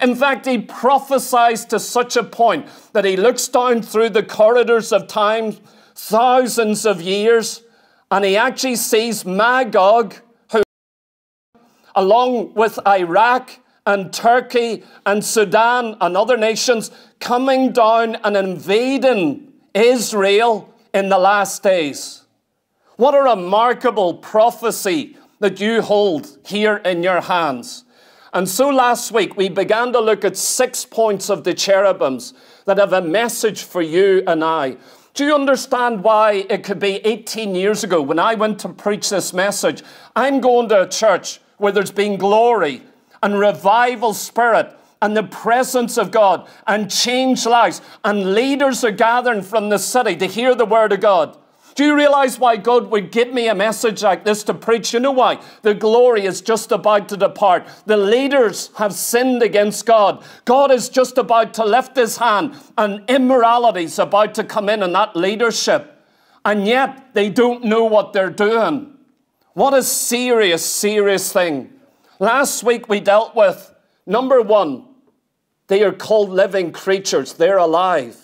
In 0.00 0.16
fact, 0.16 0.46
he 0.46 0.58
prophesies 0.58 1.64
to 1.66 1.78
such 1.78 2.16
a 2.16 2.24
point 2.24 2.66
that 2.92 3.04
he 3.04 3.16
looks 3.16 3.46
down 3.46 3.82
through 3.82 4.10
the 4.10 4.24
corridors 4.24 4.92
of 4.92 5.06
time, 5.06 5.56
thousands 5.94 6.84
of 6.84 7.00
years, 7.00 7.62
and 8.10 8.24
he 8.24 8.36
actually 8.36 8.76
sees 8.76 9.24
Magog, 9.24 10.16
along 11.96 12.54
with 12.54 12.78
Iraq 12.86 13.58
and 13.86 14.12
Turkey 14.12 14.84
and 15.04 15.24
Sudan 15.24 15.96
and 16.00 16.16
other 16.16 16.36
nations, 16.36 16.90
coming 17.18 17.72
down 17.72 18.16
and 18.16 18.36
invading 18.36 19.52
Israel 19.74 20.72
in 20.92 21.08
the 21.08 21.18
last 21.18 21.62
days. 21.62 22.22
What 22.96 23.14
a 23.14 23.22
remarkable 23.22 24.14
prophecy 24.14 25.16
that 25.40 25.60
you 25.60 25.82
hold 25.82 26.38
here 26.46 26.76
in 26.78 27.02
your 27.02 27.20
hands. 27.20 27.84
And 28.32 28.48
so 28.48 28.68
last 28.68 29.12
week 29.12 29.36
we 29.36 29.48
began 29.48 29.92
to 29.92 30.00
look 30.00 30.24
at 30.24 30.36
six 30.36 30.84
points 30.84 31.30
of 31.30 31.44
the 31.44 31.54
cherubims 31.54 32.34
that 32.64 32.78
have 32.78 32.92
a 32.92 33.02
message 33.02 33.62
for 33.62 33.82
you 33.82 34.22
and 34.26 34.42
I. 34.42 34.76
Do 35.14 35.24
you 35.24 35.34
understand 35.34 36.04
why 36.04 36.46
it 36.50 36.62
could 36.62 36.78
be 36.78 36.96
18 37.06 37.54
years 37.54 37.84
ago 37.84 38.02
when 38.02 38.18
I 38.18 38.34
went 38.34 38.58
to 38.60 38.68
preach 38.68 39.08
this 39.08 39.32
message? 39.32 39.82
I'm 40.14 40.40
going 40.40 40.68
to 40.68 40.82
a 40.82 40.88
church 40.88 41.40
where 41.58 41.72
there's 41.72 41.90
been 41.90 42.16
glory 42.16 42.82
and 43.22 43.38
revival 43.38 44.12
spirit 44.14 44.76
and 45.02 45.16
the 45.16 45.22
presence 45.22 45.98
of 45.98 46.10
God 46.10 46.48
and 46.66 46.90
changed 46.90 47.46
lives, 47.46 47.82
and 48.04 48.34
leaders 48.34 48.82
are 48.84 48.90
gathering 48.90 49.42
from 49.42 49.68
the 49.68 49.78
city 49.78 50.16
to 50.16 50.26
hear 50.26 50.54
the 50.54 50.64
word 50.64 50.92
of 50.92 51.00
God. 51.00 51.36
Do 51.74 51.84
you 51.84 51.94
realize 51.94 52.38
why 52.38 52.56
God 52.56 52.90
would 52.90 53.12
give 53.12 53.34
me 53.34 53.48
a 53.48 53.54
message 53.54 54.02
like 54.02 54.24
this 54.24 54.42
to 54.44 54.54
preach? 54.54 54.94
You 54.94 55.00
know 55.00 55.12
why? 55.12 55.42
The 55.60 55.74
glory 55.74 56.24
is 56.24 56.40
just 56.40 56.72
about 56.72 57.10
to 57.10 57.18
depart. 57.18 57.68
The 57.84 57.98
leaders 57.98 58.70
have 58.78 58.94
sinned 58.94 59.42
against 59.42 59.84
God. 59.84 60.24
God 60.46 60.70
is 60.70 60.88
just 60.88 61.18
about 61.18 61.52
to 61.54 61.66
lift 61.66 61.94
his 61.94 62.16
hand, 62.16 62.54
and 62.78 63.04
immorality 63.10 63.84
is 63.84 63.98
about 63.98 64.34
to 64.36 64.44
come 64.44 64.70
in 64.70 64.82
in 64.82 64.94
that 64.94 65.14
leadership. 65.14 66.02
And 66.46 66.66
yet 66.66 67.12
they 67.12 67.28
don't 67.28 67.64
know 67.64 67.84
what 67.84 68.14
they're 68.14 68.30
doing. 68.30 68.95
What 69.56 69.72
a 69.72 69.82
serious, 69.82 70.66
serious 70.66 71.32
thing. 71.32 71.72
Last 72.18 72.62
week 72.62 72.90
we 72.90 73.00
dealt 73.00 73.34
with 73.34 73.74
number 74.04 74.42
one, 74.42 74.84
they 75.68 75.82
are 75.82 75.92
called 75.92 76.28
living 76.28 76.72
creatures, 76.72 77.32
they're 77.32 77.56
alive. 77.56 78.18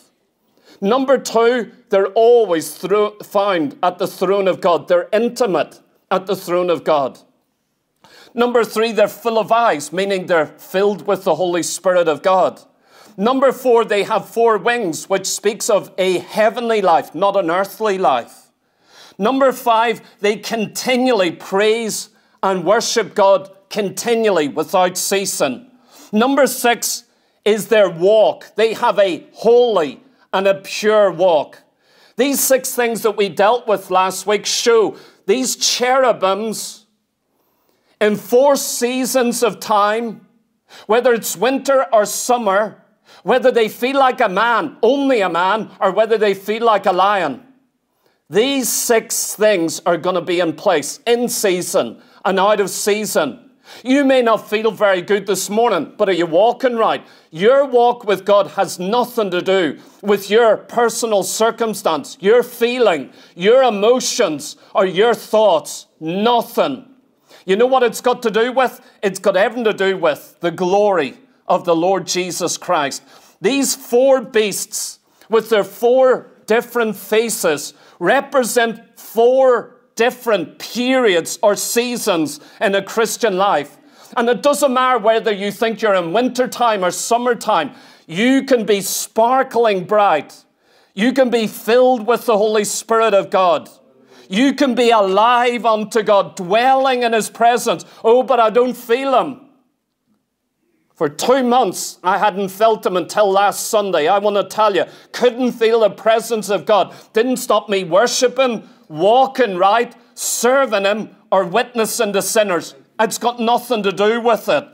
Number 0.83 1.17
two, 1.17 1.73
they're 1.89 2.13
always 2.13 2.77
found 2.77 3.79
at 3.83 3.97
the 3.97 4.07
throne 4.07 4.47
of 4.47 4.61
God. 4.61 4.89
They're 4.89 5.09
intimate 5.11 5.81
at 6.11 6.27
the 6.27 6.37
throne 6.37 6.69
of 6.69 6.85
God. 6.85 7.21
Number 8.35 8.63
three, 8.63 8.93
they're 8.93 9.09
full 9.09 9.39
of 9.39 9.51
eyes, 9.51 9.91
meaning 9.91 10.27
they're 10.27 10.49
filled 10.59 11.07
with 11.07 11.25
the 11.25 11.37
Holy 11.37 11.63
Spirit 11.63 12.09
of 12.09 12.23
God. 12.23 12.61
Number 13.17 13.53
four, 13.53 13.87
they 13.87 14.03
have 14.03 14.29
four 14.29 14.59
wings, 14.59 15.09
which 15.09 15.27
speaks 15.27 15.71
of 15.71 15.95
a 15.97 16.19
heavenly 16.19 16.83
life, 16.83 17.15
not 17.15 17.39
an 17.39 17.51
earthly 17.51 17.97
life. 17.97 18.42
Number 19.23 19.53
five, 19.53 20.03
they 20.19 20.35
continually 20.37 21.31
praise 21.31 22.09
and 22.43 22.65
worship 22.65 23.15
God 23.15 23.51
continually 23.71 24.49
without 24.49 24.99
ceasing. 24.99 25.71
Number 26.11 26.49
six 26.49 27.05
is 27.45 27.69
their 27.69 27.89
walk. 27.89 28.53
They 28.57 28.75
have 28.75 28.99
a 28.99 29.25
holy 29.33 30.03
and 30.33 30.49
a 30.49 30.57
pure 30.57 31.13
walk. 31.13 31.63
These 32.17 32.41
six 32.41 32.75
things 32.75 33.03
that 33.03 33.17
we 33.17 33.29
dealt 33.29 33.69
with 33.69 33.93
last 33.93 34.27
week 34.27 34.45
show 34.45 34.97
these 35.27 35.55
cherubims 35.55 36.87
in 38.01 38.17
four 38.17 38.57
seasons 38.57 39.45
of 39.45 39.61
time, 39.61 40.27
whether 40.87 41.15
it's 41.15 41.37
winter 41.37 41.87
or 41.93 42.07
summer, 42.07 42.83
whether 43.23 43.53
they 43.53 43.69
feel 43.69 44.01
like 44.01 44.21
a 44.21 44.29
man, 44.29 44.79
only 44.83 45.21
a 45.21 45.29
man, 45.29 45.71
or 45.79 45.93
whether 45.93 46.19
they 46.19 46.35
feel 46.35 46.65
like 46.65 46.87
a 46.87 46.93
lion. 46.93 47.52
These 48.33 48.73
six 48.73 49.35
things 49.35 49.83
are 49.85 49.99
going 49.99 50.15
to 50.15 50.23
be 50.23 50.41
in 50.41 50.55
place 50.55 51.01
in 51.07 51.29
season 51.29 52.01
and 52.25 52.41
out 52.41 52.61
of 52.61 52.71
season. 52.71 53.51
You 53.85 54.07
may 54.07 54.23
not 54.23 54.49
feel 54.49 54.71
very 54.71 55.03
good 55.03 55.27
this 55.27 55.51
morning, 55.51 55.93
but 55.99 56.09
are 56.09 56.15
you 56.15 56.25
walking 56.25 56.77
right? 56.77 57.07
Your 57.31 57.67
walk 57.67 58.07
with 58.07 58.25
God 58.25 58.47
has 58.53 58.79
nothing 58.79 59.31
to 59.33 59.43
do 59.43 59.79
with 60.01 60.31
your 60.31 60.57
personal 60.57 61.25
circumstance, 61.25 62.17
your 62.21 62.43
feeling, 62.43 63.13
your 63.35 63.65
emotions, 63.65 64.57
or 64.75 64.87
your 64.87 65.13
thoughts. 65.13 65.89
Nothing. 66.01 66.89
You 67.45 67.57
know 67.57 67.67
what 67.67 67.83
it's 67.83 68.01
got 68.01 68.23
to 68.23 68.31
do 68.31 68.51
with? 68.51 68.81
It's 69.03 69.19
got 69.19 69.37
everything 69.37 69.65
to 69.65 69.75
do 69.75 69.99
with 69.99 70.39
the 70.41 70.51
glory 70.51 71.19
of 71.47 71.67
the 71.67 71.77
Lord 71.77 72.07
Jesus 72.07 72.57
Christ. 72.57 73.03
These 73.43 73.75
four 73.75 74.23
beasts, 74.23 75.01
with 75.29 75.51
their 75.51 75.65
four 75.65 76.31
different 76.47 76.97
faces, 76.97 77.75
represent 78.03 78.99
four 78.99 79.77
different 79.95 80.59
periods 80.59 81.39
or 81.41 81.55
seasons 81.55 82.41
in 82.61 82.75
a 82.75 82.83
Christian 82.83 83.37
life. 83.37 83.79
And 84.17 84.29
it 84.29 84.43
doesn't 84.43 84.73
matter 84.75 84.99
whether 84.99 85.31
you 85.31 85.53
think 85.53 85.81
you're 85.81 85.95
in 85.95 86.13
wintertime 86.13 86.85
or 86.85 86.91
summertime, 86.91 87.71
you 88.09 88.43
can 88.43 88.67
be 88.67 88.81
sparkling 88.81 89.85
bright. 89.85 90.45
You 90.95 91.13
can 91.13 91.31
be 91.31 91.47
filled 91.47 92.07
with 92.07 92.27
the 92.27 92.37
Holy 92.37 92.65
Spirit 92.65 93.15
of 93.15 93.31
God. 93.31 93.71
You 94.29 94.53
can 94.53 94.75
be 94.75 94.91
alive 94.91 95.65
unto 95.65 96.03
God, 96.03 96.35
dwelling 96.35 97.05
in 97.05 97.13
His 97.13 97.31
presence. 97.31 97.85
Oh, 98.03 98.25
but 98.25 98.41
I 98.41 98.51
don't 98.51 98.77
feel 98.77 99.19
Him. 99.19 99.42
For 100.95 101.09
two 101.09 101.43
months, 101.43 101.99
I 102.03 102.19
hadn't 102.19 102.49
felt 102.49 102.85
Him 102.85 102.97
until 102.97 103.31
last 103.31 103.69
Sunday. 103.69 104.09
I 104.09 104.19
want 104.19 104.37
to 104.37 104.45
tell 104.45 104.75
you, 104.75 104.85
couldn't 105.13 105.53
feel 105.53 105.81
the 105.81 105.91
presence 105.91 106.51
of 106.51 106.67
God. 106.67 106.95
Didn't 107.13 107.39
stop 107.39 107.69
me 107.69 107.85
worshiping, 107.85 108.69
walking 108.89 109.57
right, 109.57 109.95
serving 110.15 110.85
Him, 110.85 111.17
or 111.31 111.45
witnessing 111.45 112.13
to 112.13 112.23
sinners. 112.23 112.75
It's 113.01 113.19
got 113.19 113.41
nothing 113.41 113.83
to 113.85 113.93
do 113.93 114.21
with 114.21 114.49
it. 114.49 114.69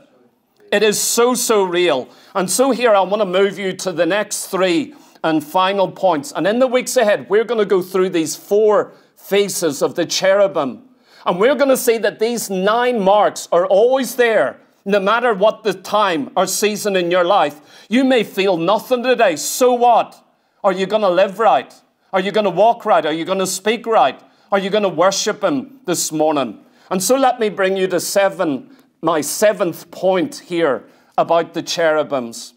It 0.71 0.83
is 0.83 0.99
so, 0.99 1.33
so 1.33 1.63
real. 1.63 2.09
And 2.35 2.49
so, 2.49 2.71
here 2.71 2.93
I 2.93 3.01
want 3.01 3.21
to 3.21 3.25
move 3.25 3.57
you 3.57 3.73
to 3.77 3.91
the 3.91 4.05
next 4.05 4.47
three 4.47 4.93
and 5.23 5.43
final 5.43 5.91
points. 5.91 6.31
And 6.35 6.45
in 6.45 6.59
the 6.59 6.67
weeks 6.67 6.97
ahead, 6.97 7.29
we're 7.29 7.43
going 7.43 7.59
to 7.59 7.65
go 7.65 7.81
through 7.81 8.09
these 8.09 8.35
four 8.35 8.93
faces 9.15 9.81
of 9.81 9.95
the 9.95 10.05
cherubim. 10.05 10.83
And 11.25 11.39
we're 11.39 11.55
going 11.55 11.69
to 11.69 11.77
see 11.77 11.97
that 11.99 12.19
these 12.19 12.49
nine 12.49 12.99
marks 12.99 13.47
are 13.51 13.65
always 13.65 14.15
there, 14.15 14.59
no 14.89 14.99
matter 14.99 15.35
what 15.35 15.63
the 15.63 15.73
time 15.73 16.31
or 16.35 16.47
season 16.47 16.95
in 16.95 17.11
your 17.11 17.23
life. 17.23 17.85
You 17.89 18.03
may 18.03 18.23
feel 18.23 18.57
nothing 18.57 19.03
today. 19.03 19.35
So 19.35 19.73
what? 19.73 20.25
Are 20.63 20.73
you 20.73 20.87
going 20.87 21.03
to 21.03 21.09
live 21.09 21.37
right? 21.37 21.71
Are 22.11 22.19
you 22.19 22.31
going 22.31 22.45
to 22.45 22.49
walk 22.49 22.85
right? 22.85 23.05
Are 23.05 23.13
you 23.13 23.23
going 23.23 23.37
to 23.37 23.47
speak 23.47 23.85
right? 23.85 24.19
Are 24.51 24.57
you 24.57 24.71
going 24.71 24.83
to 24.83 24.89
worship 24.89 25.43
Him 25.43 25.79
this 25.85 26.11
morning? 26.11 26.65
And 26.89 27.03
so 27.03 27.15
let 27.15 27.39
me 27.39 27.49
bring 27.49 27.77
you 27.77 27.87
to 27.87 27.99
seven, 27.99 28.75
my 28.99 29.21
seventh 29.21 29.91
point 29.91 30.39
here 30.47 30.85
about 31.19 31.53
the 31.53 31.61
cherubims. 31.61 32.55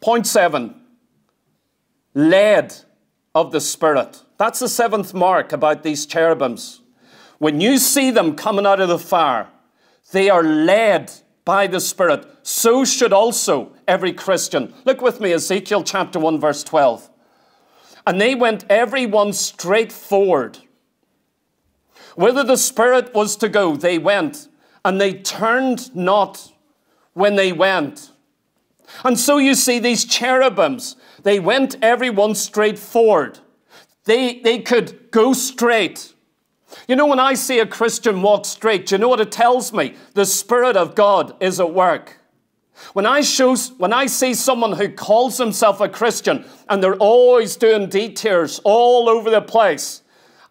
Point 0.00 0.26
seven, 0.26 0.74
led 2.12 2.74
of 3.36 3.52
the 3.52 3.60
Spirit. 3.60 4.24
That's 4.36 4.58
the 4.58 4.68
seventh 4.68 5.14
mark 5.14 5.52
about 5.52 5.84
these 5.84 6.06
cherubims. 6.06 6.80
When 7.38 7.60
you 7.60 7.78
see 7.78 8.10
them 8.10 8.34
coming 8.34 8.66
out 8.66 8.80
of 8.80 8.88
the 8.88 8.98
fire, 8.98 9.48
they 10.12 10.30
are 10.30 10.42
led 10.42 11.12
by 11.44 11.66
the 11.66 11.80
Spirit, 11.80 12.26
so 12.42 12.84
should 12.84 13.12
also 13.12 13.72
every 13.86 14.12
Christian. 14.12 14.74
Look 14.84 15.00
with 15.00 15.20
me, 15.20 15.32
Ezekiel 15.32 15.82
chapter 15.82 16.18
1, 16.18 16.38
verse 16.40 16.62
12. 16.62 17.08
And 18.06 18.20
they 18.20 18.34
went 18.34 18.64
every 18.68 19.06
one 19.06 19.32
straight 19.32 19.92
forward. 19.92 20.58
Whither 22.16 22.42
the 22.42 22.56
Spirit 22.56 23.14
was 23.14 23.36
to 23.36 23.48
go, 23.48 23.76
they 23.76 23.98
went, 23.98 24.48
and 24.84 25.00
they 25.00 25.14
turned 25.14 25.94
not 25.94 26.52
when 27.12 27.36
they 27.36 27.52
went. 27.52 28.12
And 29.04 29.18
so 29.18 29.38
you 29.38 29.54
see 29.54 29.78
these 29.78 30.04
cherubims, 30.04 30.96
they 31.22 31.38
went 31.38 31.76
every 31.82 32.10
one 32.10 32.34
straight 32.34 32.78
forward. 32.78 33.38
They, 34.04 34.40
they 34.40 34.60
could 34.60 35.10
go 35.10 35.32
straight. 35.32 36.14
You 36.86 36.96
know, 36.96 37.06
when 37.06 37.20
I 37.20 37.34
see 37.34 37.58
a 37.58 37.66
Christian 37.66 38.22
walk 38.22 38.44
straight, 38.44 38.90
you 38.90 38.98
know 38.98 39.08
what 39.08 39.20
it 39.20 39.32
tells 39.32 39.72
me? 39.72 39.94
The 40.14 40.26
Spirit 40.26 40.76
of 40.76 40.94
God 40.94 41.34
is 41.40 41.60
at 41.60 41.72
work. 41.72 42.18
When 42.92 43.06
I, 43.06 43.22
show, 43.22 43.56
when 43.56 43.92
I 43.92 44.06
see 44.06 44.34
someone 44.34 44.72
who 44.72 44.88
calls 44.88 45.38
himself 45.38 45.80
a 45.80 45.88
Christian 45.88 46.44
and 46.68 46.82
they're 46.82 46.96
always 46.96 47.56
doing 47.56 47.88
detours 47.88 48.60
all 48.64 49.08
over 49.08 49.30
the 49.30 49.40
place, 49.40 50.02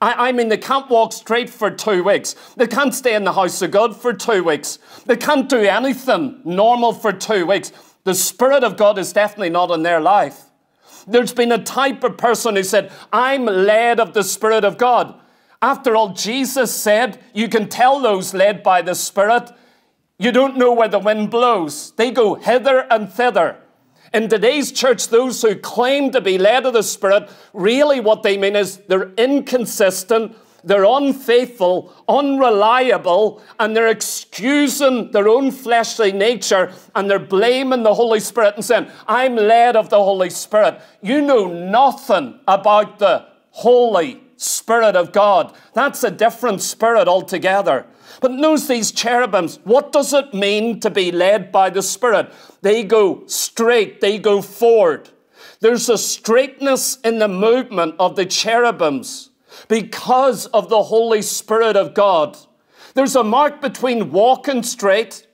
I, 0.01 0.29
I, 0.29 0.31
mean, 0.31 0.49
they 0.49 0.57
can't 0.57 0.89
walk 0.89 1.13
straight 1.13 1.49
for 1.49 1.71
two 1.71 2.03
weeks. 2.03 2.35
They 2.55 2.67
can't 2.67 2.93
stay 2.93 3.15
in 3.15 3.23
the 3.23 3.33
house 3.33 3.61
of 3.61 3.71
God 3.71 3.99
for 3.99 4.13
two 4.13 4.43
weeks. 4.43 4.79
They 5.05 5.15
can't 5.15 5.49
do 5.49 5.61
anything 5.61 6.41
normal 6.43 6.93
for 6.93 7.13
two 7.13 7.45
weeks. 7.45 7.71
The 8.03 8.13
Spirit 8.13 8.63
of 8.63 8.77
God 8.77 8.97
is 8.97 9.13
definitely 9.13 9.49
not 9.49 9.71
in 9.71 9.83
their 9.83 9.99
life. 9.99 10.43
There's 11.07 11.33
been 11.33 11.51
a 11.51 11.63
type 11.63 12.03
of 12.03 12.17
person 12.17 12.55
who 12.55 12.63
said, 12.63 12.91
I'm 13.11 13.45
led 13.45 13.99
of 13.99 14.13
the 14.13 14.23
Spirit 14.23 14.65
of 14.65 14.77
God. 14.77 15.19
After 15.61 15.95
all, 15.95 16.09
Jesus 16.09 16.73
said, 16.73 17.19
You 17.33 17.47
can 17.47 17.67
tell 17.67 17.99
those 17.99 18.33
led 18.33 18.61
by 18.61 18.81
the 18.81 18.95
Spirit. 18.95 19.51
You 20.19 20.31
don't 20.31 20.57
know 20.57 20.73
where 20.73 20.87
the 20.87 20.99
wind 20.99 21.31
blows. 21.31 21.91
They 21.91 22.11
go 22.11 22.35
hither 22.35 22.87
and 22.91 23.11
thither. 23.11 23.57
In 24.13 24.29
today's 24.29 24.71
church, 24.71 25.09
those 25.09 25.41
who 25.41 25.55
claim 25.55 26.11
to 26.11 26.21
be 26.21 26.37
led 26.37 26.65
of 26.65 26.73
the 26.73 26.83
Spirit, 26.83 27.29
really 27.53 27.99
what 27.99 28.23
they 28.23 28.37
mean 28.37 28.55
is 28.55 28.77
they're 28.87 29.11
inconsistent, 29.13 30.35
they're 30.63 30.85
unfaithful, 30.85 31.93
unreliable, 32.07 33.41
and 33.59 33.75
they're 33.75 33.87
excusing 33.87 35.11
their 35.11 35.27
own 35.27 35.51
fleshly 35.51 36.11
nature 36.11 36.73
and 36.95 37.09
they're 37.09 37.19
blaming 37.19 37.83
the 37.83 37.93
Holy 37.93 38.19
Spirit 38.19 38.55
and 38.55 38.65
saying, 38.65 38.89
I'm 39.07 39.35
led 39.35 39.75
of 39.75 39.89
the 39.89 39.97
Holy 39.97 40.29
Spirit. 40.29 40.81
You 41.01 41.21
know 41.21 41.47
nothing 41.47 42.39
about 42.47 42.99
the 42.99 43.27
Holy 43.51 44.21
Spirit 44.37 44.95
of 44.95 45.11
God. 45.11 45.55
That's 45.73 46.03
a 46.03 46.11
different 46.11 46.61
spirit 46.61 47.07
altogether. 47.07 47.85
But 48.21 48.31
notice 48.31 48.67
these 48.67 48.91
cherubims. 48.91 49.59
What 49.63 49.91
does 49.91 50.13
it 50.13 50.33
mean 50.33 50.79
to 50.79 50.89
be 50.89 51.11
led 51.11 51.51
by 51.51 51.69
the 51.69 51.81
Spirit? 51.81 52.33
They 52.61 52.83
go 52.83 53.23
straight, 53.27 54.01
they 54.01 54.17
go 54.17 54.41
forward. 54.41 55.09
There's 55.59 55.89
a 55.89 55.97
straightness 55.97 56.97
in 57.03 57.19
the 57.19 57.27
movement 57.27 57.95
of 57.99 58.15
the 58.15 58.25
cherubims 58.25 59.31
because 59.67 60.45
of 60.47 60.69
the 60.69 60.83
Holy 60.83 61.21
Spirit 61.21 61.75
of 61.75 61.93
God. 61.93 62.37
There's 62.93 63.15
a 63.15 63.23
mark 63.23 63.61
between 63.61 64.11
walking 64.11 64.63
straight, 64.63 65.27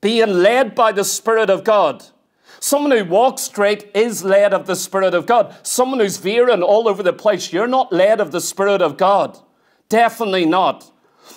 being 0.00 0.28
led 0.28 0.74
by 0.74 0.92
the 0.92 1.04
Spirit 1.04 1.50
of 1.50 1.64
God. 1.64 2.04
Someone 2.60 2.90
who 2.90 3.04
walks 3.04 3.42
straight 3.42 3.90
is 3.94 4.24
led 4.24 4.52
of 4.52 4.66
the 4.66 4.76
Spirit 4.76 5.14
of 5.14 5.26
God. 5.26 5.54
Someone 5.62 6.00
who's 6.00 6.16
veering 6.16 6.62
all 6.62 6.88
over 6.88 7.02
the 7.02 7.12
place, 7.12 7.52
you're 7.52 7.66
not 7.66 7.92
led 7.92 8.20
of 8.20 8.32
the 8.32 8.40
Spirit 8.40 8.82
of 8.82 8.96
God. 8.96 9.38
Definitely 9.88 10.44
not. 10.44 10.90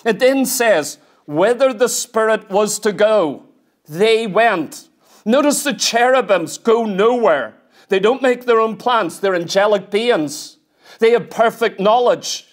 It 0.03 0.19
then 0.19 0.45
says, 0.45 0.97
whither 1.25 1.73
the 1.73 1.89
Spirit 1.89 2.49
was 2.49 2.79
to 2.79 2.91
go, 2.91 3.45
they 3.87 4.25
went. 4.25 4.89
Notice 5.25 5.63
the 5.63 5.73
cherubims 5.73 6.57
go 6.57 6.85
nowhere. 6.85 7.55
They 7.89 7.99
don't 7.99 8.21
make 8.21 8.45
their 8.45 8.59
own 8.59 8.77
plans. 8.77 9.19
They're 9.19 9.35
angelic 9.35 9.91
beings. 9.91 10.57
They 10.99 11.11
have 11.11 11.29
perfect 11.29 11.79
knowledge. 11.79 12.47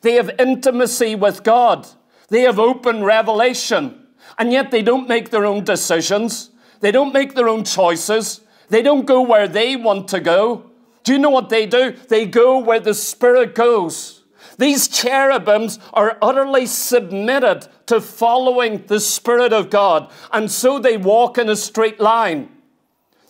They 0.00 0.14
have 0.14 0.30
intimacy 0.38 1.14
with 1.14 1.42
God. 1.42 1.88
They 2.28 2.42
have 2.42 2.58
open 2.58 3.02
revelation. 3.02 4.06
And 4.38 4.52
yet 4.52 4.70
they 4.70 4.82
don't 4.82 5.08
make 5.08 5.30
their 5.30 5.44
own 5.44 5.64
decisions. 5.64 6.50
They 6.84 6.92
don't 6.92 7.14
make 7.14 7.34
their 7.34 7.48
own 7.48 7.64
choices. 7.64 8.42
They 8.68 8.82
don't 8.82 9.06
go 9.06 9.22
where 9.22 9.48
they 9.48 9.74
want 9.74 10.06
to 10.08 10.20
go. 10.20 10.70
Do 11.02 11.14
you 11.14 11.18
know 11.18 11.30
what 11.30 11.48
they 11.48 11.64
do? 11.64 11.92
They 12.10 12.26
go 12.26 12.58
where 12.58 12.78
the 12.78 12.92
Spirit 12.92 13.54
goes. 13.54 14.22
These 14.58 14.88
cherubims 14.88 15.78
are 15.94 16.18
utterly 16.20 16.66
submitted 16.66 17.68
to 17.86 18.02
following 18.02 18.84
the 18.86 19.00
Spirit 19.00 19.54
of 19.54 19.70
God, 19.70 20.12
and 20.30 20.50
so 20.50 20.78
they 20.78 20.98
walk 20.98 21.38
in 21.38 21.48
a 21.48 21.56
straight 21.56 22.00
line. 22.00 22.50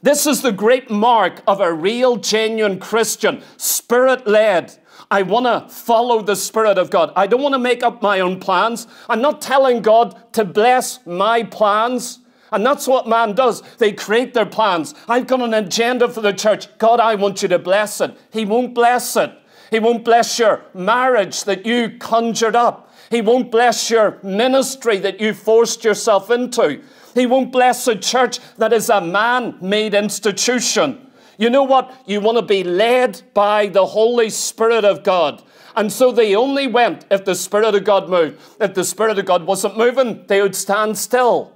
This 0.03 0.27
is 0.27 0.43
the 0.43 0.51
great 0.51 0.91
mark 0.91 1.41
of 1.47 1.61
a 1.61 1.73
real, 1.73 2.17
genuine 2.17 2.81
Christian, 2.81 3.41
spirit 3.57 4.27
led. 4.27 4.77
I 5.13 5.23
want 5.23 5.47
to 5.47 5.73
follow 5.73 6.23
the 6.23 6.35
Spirit 6.35 6.77
of 6.77 6.91
God. 6.91 7.13
I 7.15 7.29
don't 7.29 7.41
want 7.41 7.53
to 7.53 7.61
make 7.61 7.85
up 7.85 8.03
my 8.03 8.19
own 8.19 8.41
plans. 8.41 8.89
I'm 9.09 9.23
not 9.23 9.41
telling 9.41 9.81
God 9.81 10.33
to 10.33 10.45
bless 10.45 11.07
my 11.07 11.45
plans. 11.45 12.19
And 12.55 12.65
that's 12.65 12.87
what 12.87 13.09
man 13.09 13.35
does. 13.35 13.63
They 13.79 13.93
create 13.93 14.33
their 14.33 14.47
plans. 14.47 14.95
I've 15.09 15.27
got 15.27 15.41
an 15.41 15.55
agenda 15.55 16.09
for 16.09 16.21
the 16.21 16.33
church. 16.33 16.69
God, 16.79 17.01
I 17.01 17.17
want 17.17 17.43
you 17.43 17.49
to 17.49 17.59
bless 17.59 18.01
it. 18.01 18.17
He 18.33 18.45
won't 18.45 18.77
bless 18.77 19.17
it. 19.17 19.33
He 19.73 19.81
won't 19.81 20.05
bless 20.05 20.39
your 20.39 20.63
marriage 20.73 21.43
that 21.45 21.67
you 21.67 21.99
conjured 21.99 22.55
up. 22.55 22.93
He 23.11 23.23
won't 23.23 23.51
bless 23.51 23.91
your 23.91 24.21
ministry 24.23 24.99
that 24.99 25.21
you 25.21 25.35
forced 25.35 25.83
yourself 25.83 26.31
into. 26.31 26.81
He 27.15 27.27
won't 27.27 27.51
bless 27.51 27.89
a 27.89 27.97
church 27.97 28.39
that 28.59 28.73
is 28.73 28.89
a 28.89 29.01
man 29.01 29.59
made 29.61 29.93
institution. 29.93 31.11
You 31.37 31.51
know 31.51 31.65
what? 31.65 31.93
You 32.07 32.21
want 32.21 32.39
to 32.39 32.43
be 32.43 32.63
led 32.63 33.21
by 33.35 33.67
the 33.67 33.87
Holy 33.87 34.31
Spirit 34.31 34.85
of 34.85 35.03
God. 35.03 35.43
And 35.75 35.93
so 35.93 36.13
they 36.13 36.37
only 36.37 36.69
went 36.69 37.05
if 37.11 37.25
the 37.25 37.35
Spirit 37.35 37.75
of 37.75 37.83
God 37.83 38.09
moved. 38.09 38.41
If 38.61 38.75
the 38.75 38.85
Spirit 38.85 39.19
of 39.19 39.27
God 39.27 39.45
wasn't 39.45 39.77
moving, 39.77 40.25
they 40.29 40.41
would 40.41 40.55
stand 40.55 40.97
still. 40.97 41.54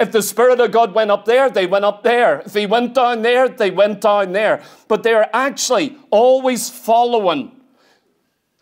If 0.00 0.12
the 0.12 0.22
Spirit 0.22 0.60
of 0.60 0.72
God 0.72 0.94
went 0.94 1.10
up 1.10 1.26
there, 1.26 1.50
they 1.50 1.66
went 1.66 1.84
up 1.84 2.02
there. 2.02 2.40
If 2.40 2.54
He 2.54 2.64
went 2.64 2.94
down 2.94 3.20
there, 3.20 3.50
they 3.50 3.70
went 3.70 4.00
down 4.00 4.32
there. 4.32 4.62
But 4.88 5.02
they're 5.02 5.28
actually 5.36 5.98
always 6.10 6.70
following 6.70 7.52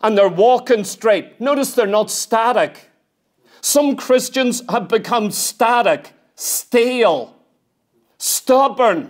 and 0.01 0.17
they're 0.17 0.27
walking 0.27 0.83
straight. 0.83 1.39
Notice 1.39 1.73
they're 1.73 1.87
not 1.87 2.11
static. 2.11 2.89
Some 3.61 3.95
Christians 3.95 4.61
have 4.69 4.89
become 4.89 5.31
static, 5.31 6.13
stale, 6.35 7.37
stubborn, 8.17 9.09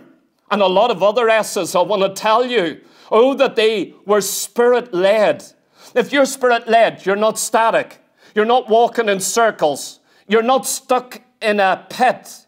and 0.52 0.62
a 0.62 0.66
lot 0.66 0.92
of 0.92 1.02
other 1.02 1.28
S's 1.28 1.74
I 1.74 1.82
want 1.82 2.02
to 2.02 2.20
tell 2.20 2.44
you. 2.44 2.80
Oh, 3.10 3.34
that 3.34 3.56
they 3.56 3.94
were 4.06 4.20
spirit 4.20 4.94
led. 4.94 5.44
If 5.96 6.12
you're 6.12 6.26
spirit 6.26 6.68
led, 6.68 7.04
you're 7.04 7.16
not 7.16 7.40
static. 7.40 7.98
You're 8.36 8.44
not 8.44 8.68
walking 8.68 9.08
in 9.08 9.18
circles. 9.18 9.98
You're 10.28 10.42
not 10.42 10.64
stuck 10.64 11.20
in 11.40 11.60
a 11.60 11.86
pit. 11.88 12.46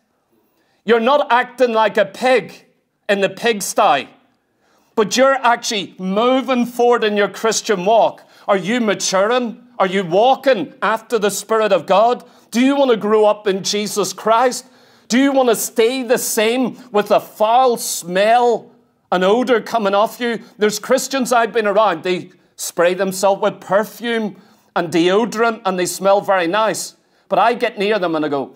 You're 0.85 1.01
not 1.01 1.31
acting 1.31 1.73
like 1.73 1.97
a 1.97 2.05
pig 2.05 2.67
in 3.09 3.21
the 3.21 3.29
pigsty, 3.29 4.09
but 4.95 5.17
you're 5.17 5.35
actually 5.35 5.95
moving 5.99 6.67
forward 6.67 7.05
in 7.05 7.17
your 7.17 7.29
Christian 7.29 7.85
walk. 7.85 8.29
Are 8.49 8.57
you 8.57 8.81
maturing? 8.81 9.63
Are 9.79 9.87
you 9.87 10.05
walking 10.05 10.75
after 10.83 11.19
the 11.19 11.31
Spirit 11.31 11.73
of 11.73 11.87
God? 11.87 12.25
Do 12.51 12.61
you 12.61 12.77
want 12.77 12.91
to 12.91 12.97
grow 12.97 13.25
up 13.25 13.47
in 13.47 13.63
Jesus 13.63 14.13
Christ? 14.13 14.67
Do 15.09 15.19
you 15.19 15.33
want 15.33 15.49
to 15.49 15.57
stay 15.57 16.03
the 16.03 16.19
same 16.19 16.79
with 16.91 17.11
a 17.11 17.21
foul 17.21 17.77
smell, 17.77 18.71
an 19.11 19.23
odor 19.23 19.61
coming 19.61 19.95
off 19.95 20.21
you? 20.21 20.43
There's 20.59 20.79
Christians 20.79 21.33
I've 21.33 21.53
been 21.53 21.67
around, 21.67 22.03
they 22.03 22.31
spray 22.57 22.95
themselves 22.95 23.43
with 23.43 23.61
perfume 23.61 24.37
and 24.75 24.91
deodorant 24.91 25.63
and 25.65 25.79
they 25.79 25.87
smell 25.87 26.21
very 26.21 26.47
nice. 26.47 26.97
But 27.29 27.39
I 27.39 27.55
get 27.55 27.79
near 27.79 27.99
them 27.99 28.15
and 28.15 28.25
I 28.25 28.29
go, 28.29 28.55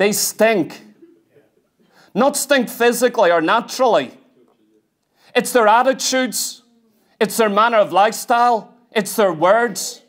they 0.00 0.12
stink. 0.12 0.80
Not 2.14 2.34
stink 2.34 2.70
physically 2.70 3.30
or 3.30 3.42
naturally. 3.42 4.12
It's 5.36 5.52
their 5.52 5.68
attitudes, 5.68 6.62
it's 7.20 7.36
their 7.36 7.50
manner 7.50 7.76
of 7.76 7.92
lifestyle, 7.92 8.74
it's 8.92 9.14
their 9.14 9.30
words. 9.30 10.00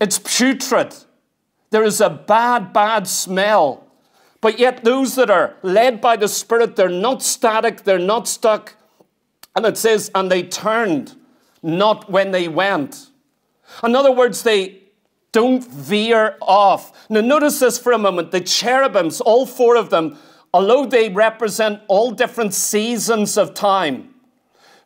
It's 0.00 0.18
putrid. 0.18 0.94
There 1.68 1.84
is 1.84 2.00
a 2.00 2.08
bad, 2.08 2.72
bad 2.72 3.06
smell. 3.06 3.86
But 4.40 4.58
yet, 4.58 4.84
those 4.84 5.16
that 5.16 5.28
are 5.28 5.56
led 5.62 6.00
by 6.00 6.16
the 6.16 6.26
Spirit, 6.26 6.74
they're 6.74 6.88
not 6.88 7.22
static, 7.22 7.84
they're 7.84 7.98
not 7.98 8.26
stuck. 8.26 8.74
And 9.54 9.66
it 9.66 9.76
says, 9.76 10.10
and 10.14 10.32
they 10.32 10.44
turned, 10.44 11.14
not 11.62 12.10
when 12.10 12.30
they 12.30 12.48
went. 12.48 13.10
In 13.82 13.94
other 13.94 14.12
words, 14.12 14.44
they 14.44 14.83
don't 15.34 15.66
veer 15.66 16.36
off. 16.40 17.10
Now, 17.10 17.20
notice 17.20 17.58
this 17.58 17.76
for 17.76 17.90
a 17.90 17.98
moment. 17.98 18.30
The 18.30 18.40
cherubims, 18.40 19.20
all 19.20 19.46
four 19.46 19.74
of 19.76 19.90
them, 19.90 20.16
although 20.54 20.86
they 20.86 21.08
represent 21.08 21.82
all 21.88 22.12
different 22.12 22.54
seasons 22.54 23.36
of 23.36 23.52
time, 23.52 24.14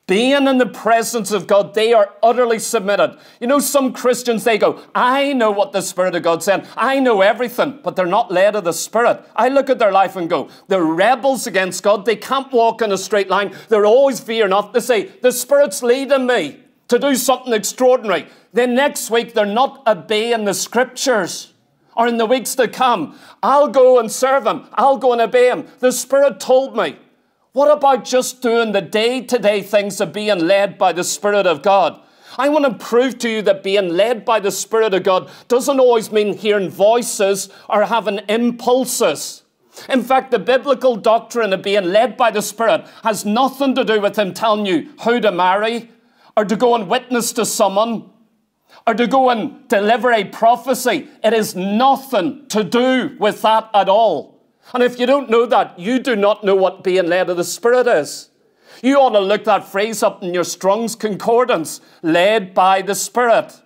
being 0.06 0.48
in 0.48 0.56
the 0.56 0.64
presence 0.64 1.32
of 1.32 1.46
God, 1.46 1.74
they 1.74 1.92
are 1.92 2.14
utterly 2.22 2.58
submitted. 2.58 3.18
You 3.42 3.46
know, 3.46 3.58
some 3.58 3.92
Christians, 3.92 4.44
they 4.44 4.56
go, 4.56 4.82
I 4.94 5.34
know 5.34 5.50
what 5.50 5.72
the 5.72 5.82
Spirit 5.82 6.14
of 6.14 6.22
God 6.22 6.42
said. 6.42 6.66
I 6.78 6.98
know 6.98 7.20
everything, 7.20 7.80
but 7.84 7.94
they're 7.94 8.06
not 8.06 8.32
led 8.32 8.56
of 8.56 8.64
the 8.64 8.72
Spirit. 8.72 9.22
I 9.36 9.48
look 9.48 9.68
at 9.68 9.78
their 9.78 9.92
life 9.92 10.16
and 10.16 10.30
go, 10.30 10.48
they're 10.68 10.82
rebels 10.82 11.46
against 11.46 11.82
God. 11.82 12.06
They 12.06 12.16
can't 12.16 12.50
walk 12.50 12.80
in 12.80 12.90
a 12.90 12.96
straight 12.96 13.28
line. 13.28 13.54
They're 13.68 13.84
always 13.84 14.20
veering 14.20 14.54
off. 14.54 14.72
They 14.72 14.80
say, 14.80 15.10
the 15.20 15.30
Spirit's 15.30 15.82
leading 15.82 16.26
me 16.26 16.62
to 16.88 16.98
do 16.98 17.14
something 17.14 17.52
extraordinary. 17.52 18.26
Then 18.52 18.74
next 18.74 19.10
week, 19.10 19.34
they're 19.34 19.46
not 19.46 19.86
obeying 19.86 20.44
the 20.44 20.54
Scriptures. 20.54 21.52
Or 21.96 22.06
in 22.06 22.16
the 22.16 22.26
weeks 22.26 22.54
to 22.56 22.68
come, 22.68 23.18
I'll 23.42 23.68
go 23.68 23.98
and 23.98 24.10
serve 24.10 24.46
Him. 24.46 24.66
I'll 24.74 24.98
go 24.98 25.12
and 25.12 25.20
obey 25.20 25.48
Him. 25.48 25.66
The 25.80 25.92
Spirit 25.92 26.40
told 26.40 26.76
me. 26.76 26.96
What 27.52 27.76
about 27.76 28.04
just 28.04 28.40
doing 28.40 28.72
the 28.72 28.80
day 28.80 29.20
to 29.22 29.38
day 29.38 29.62
things 29.62 30.00
of 30.00 30.12
being 30.12 30.46
led 30.46 30.78
by 30.78 30.92
the 30.92 31.02
Spirit 31.02 31.46
of 31.46 31.62
God? 31.62 32.00
I 32.38 32.50
want 32.50 32.66
to 32.66 32.84
prove 32.86 33.18
to 33.18 33.28
you 33.28 33.42
that 33.42 33.64
being 33.64 33.88
led 33.88 34.24
by 34.24 34.38
the 34.38 34.52
Spirit 34.52 34.94
of 34.94 35.02
God 35.02 35.28
doesn't 35.48 35.80
always 35.80 36.12
mean 36.12 36.36
hearing 36.36 36.70
voices 36.70 37.48
or 37.68 37.84
having 37.84 38.20
impulses. 38.28 39.42
In 39.88 40.02
fact, 40.02 40.30
the 40.30 40.38
biblical 40.38 40.94
doctrine 40.94 41.52
of 41.52 41.62
being 41.62 41.84
led 41.86 42.16
by 42.16 42.30
the 42.30 42.42
Spirit 42.42 42.86
has 43.02 43.24
nothing 43.24 43.74
to 43.74 43.84
do 43.84 44.00
with 44.00 44.16
Him 44.16 44.34
telling 44.34 44.66
you 44.66 44.90
who 45.02 45.20
to 45.20 45.32
marry 45.32 45.90
or 46.38 46.44
to 46.44 46.54
go 46.54 46.76
and 46.76 46.88
witness 46.88 47.32
to 47.32 47.44
someone 47.44 48.08
or 48.86 48.94
to 48.94 49.08
go 49.08 49.28
and 49.28 49.66
deliver 49.66 50.12
a 50.12 50.22
prophecy. 50.22 51.08
It 51.24 51.32
is 51.32 51.56
nothing 51.56 52.46
to 52.50 52.62
do 52.62 53.16
with 53.18 53.42
that 53.42 53.68
at 53.74 53.88
all. 53.88 54.40
And 54.72 54.84
if 54.84 55.00
you 55.00 55.06
don't 55.06 55.28
know 55.28 55.46
that, 55.46 55.80
you 55.80 55.98
do 55.98 56.14
not 56.14 56.44
know 56.44 56.54
what 56.54 56.84
being 56.84 57.08
led 57.08 57.28
of 57.28 57.38
the 57.38 57.42
Spirit 57.42 57.88
is. 57.88 58.30
You 58.84 58.98
ought 58.98 59.10
to 59.10 59.18
look 59.18 59.42
that 59.44 59.66
phrase 59.66 60.00
up 60.04 60.22
in 60.22 60.32
your 60.32 60.44
Strong's 60.44 60.94
Concordance, 60.94 61.80
led 62.02 62.54
by 62.54 62.82
the 62.82 62.94
Spirit. 62.94 63.60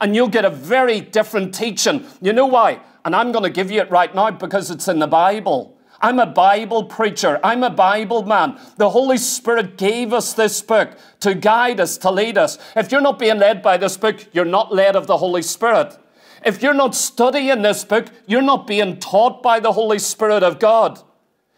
And 0.00 0.16
you'll 0.16 0.28
get 0.28 0.46
a 0.46 0.50
very 0.50 1.02
different 1.02 1.54
teaching. 1.54 2.06
You 2.22 2.32
know 2.32 2.46
why? 2.46 2.80
And 3.04 3.14
I'm 3.14 3.32
going 3.32 3.42
to 3.42 3.50
give 3.50 3.70
you 3.70 3.82
it 3.82 3.90
right 3.90 4.14
now 4.14 4.30
because 4.30 4.70
it's 4.70 4.88
in 4.88 4.98
the 4.98 5.06
Bible. 5.06 5.73
I'm 6.04 6.18
a 6.18 6.26
Bible 6.26 6.84
preacher. 6.84 7.40
I'm 7.42 7.62
a 7.62 7.70
Bible 7.70 8.24
man. 8.24 8.60
The 8.76 8.90
Holy 8.90 9.16
Spirit 9.16 9.78
gave 9.78 10.12
us 10.12 10.34
this 10.34 10.60
book 10.60 10.98
to 11.20 11.34
guide 11.34 11.80
us, 11.80 11.96
to 11.96 12.10
lead 12.10 12.36
us. 12.36 12.58
If 12.76 12.92
you're 12.92 13.00
not 13.00 13.18
being 13.18 13.38
led 13.38 13.62
by 13.62 13.78
this 13.78 13.96
book, 13.96 14.26
you're 14.34 14.44
not 14.44 14.70
led 14.70 14.96
of 14.96 15.06
the 15.06 15.16
Holy 15.16 15.40
Spirit. 15.40 15.96
If 16.44 16.62
you're 16.62 16.74
not 16.74 16.94
studying 16.94 17.62
this 17.62 17.86
book, 17.86 18.08
you're 18.26 18.42
not 18.42 18.66
being 18.66 18.98
taught 18.98 19.42
by 19.42 19.60
the 19.60 19.72
Holy 19.72 19.98
Spirit 19.98 20.42
of 20.42 20.58
God. 20.58 21.00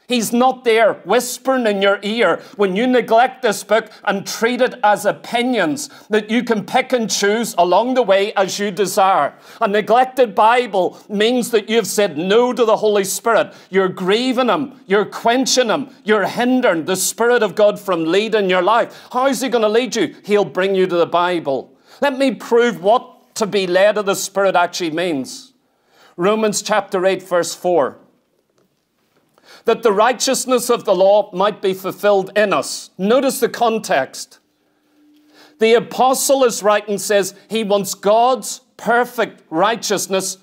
He's 0.09 0.33
not 0.33 0.63
there 0.63 0.95
whispering 1.05 1.67
in 1.67 1.83
your 1.83 1.99
ear 2.03 2.41
when 2.57 2.77
you 2.77 2.87
neglect 2.87 3.43
this 3.43 3.65
book 3.65 3.91
and 4.05 4.27
treat 4.27 4.61
it 4.61 4.75
as 4.85 5.05
opinions 5.05 5.91
that 6.11 6.31
you 6.31 6.45
can 6.45 6.65
pick 6.65 6.93
and 6.93 7.11
choose 7.11 7.55
along 7.59 7.95
the 7.95 8.03
way 8.03 8.33
as 8.35 8.59
you 8.59 8.71
desire. 8.71 9.35
A 9.61 9.67
neglected 9.67 10.35
Bible 10.35 10.99
means 11.09 11.51
that 11.51 11.69
you've 11.69 11.89
said 11.89 12.17
no 12.17 12.53
to 12.53 12.65
the 12.65 12.77
Holy 12.77 13.03
Spirit. 13.03 13.53
You're 13.69 13.89
grieving 13.89 14.49
Him, 14.49 14.81
you're 14.87 15.07
quenching 15.07 15.69
Him, 15.69 15.91
you're 16.05 16.27
hindering 16.27 16.85
the 16.85 16.97
Spirit 16.97 17.43
of 17.43 17.57
God 17.57 17.81
from 17.81 18.05
leading 18.05 18.49
your 18.49 18.63
life. 18.63 19.09
How 19.13 19.27
is 19.27 19.41
He 19.41 19.49
going 19.49 19.63
to 19.63 19.69
lead 19.69 19.97
you? 19.97 20.15
He'll 20.25 20.45
bring 20.45 20.77
you 20.77 20.87
to 20.87 20.97
the 20.97 21.07
Bible. 21.07 21.77
Let 22.01 22.17
me 22.17 22.33
prove 22.33 22.81
what 22.81 23.35
to 23.37 23.47
be 23.47 23.67
led 23.67 23.99
of 23.99 24.07
the 24.07 24.15
Spirit 24.15 24.55
actually 24.55 24.93
means. 24.93 25.53
Romans 26.17 26.63
chapter 26.63 27.05
8, 27.05 27.23
verse 27.23 27.55
4. 27.55 27.99
That 29.65 29.83
the 29.83 29.93
righteousness 29.93 30.71
of 30.71 30.85
the 30.85 30.95
law 30.95 31.31
might 31.33 31.61
be 31.61 31.75
fulfilled 31.75 32.31
in 32.37 32.53
us. 32.53 32.91
Notice 32.99 33.41
the 33.41 33.49
context. 33.49 34.39
The 35.59 35.75
apostle 35.75 36.45
is 36.45 36.63
writing 36.63 36.99
says 36.99 37.35
he 37.49 37.65
wants 37.65 37.95
God's 37.95 38.61
perfect 38.77 39.43
righteousness 39.51 40.39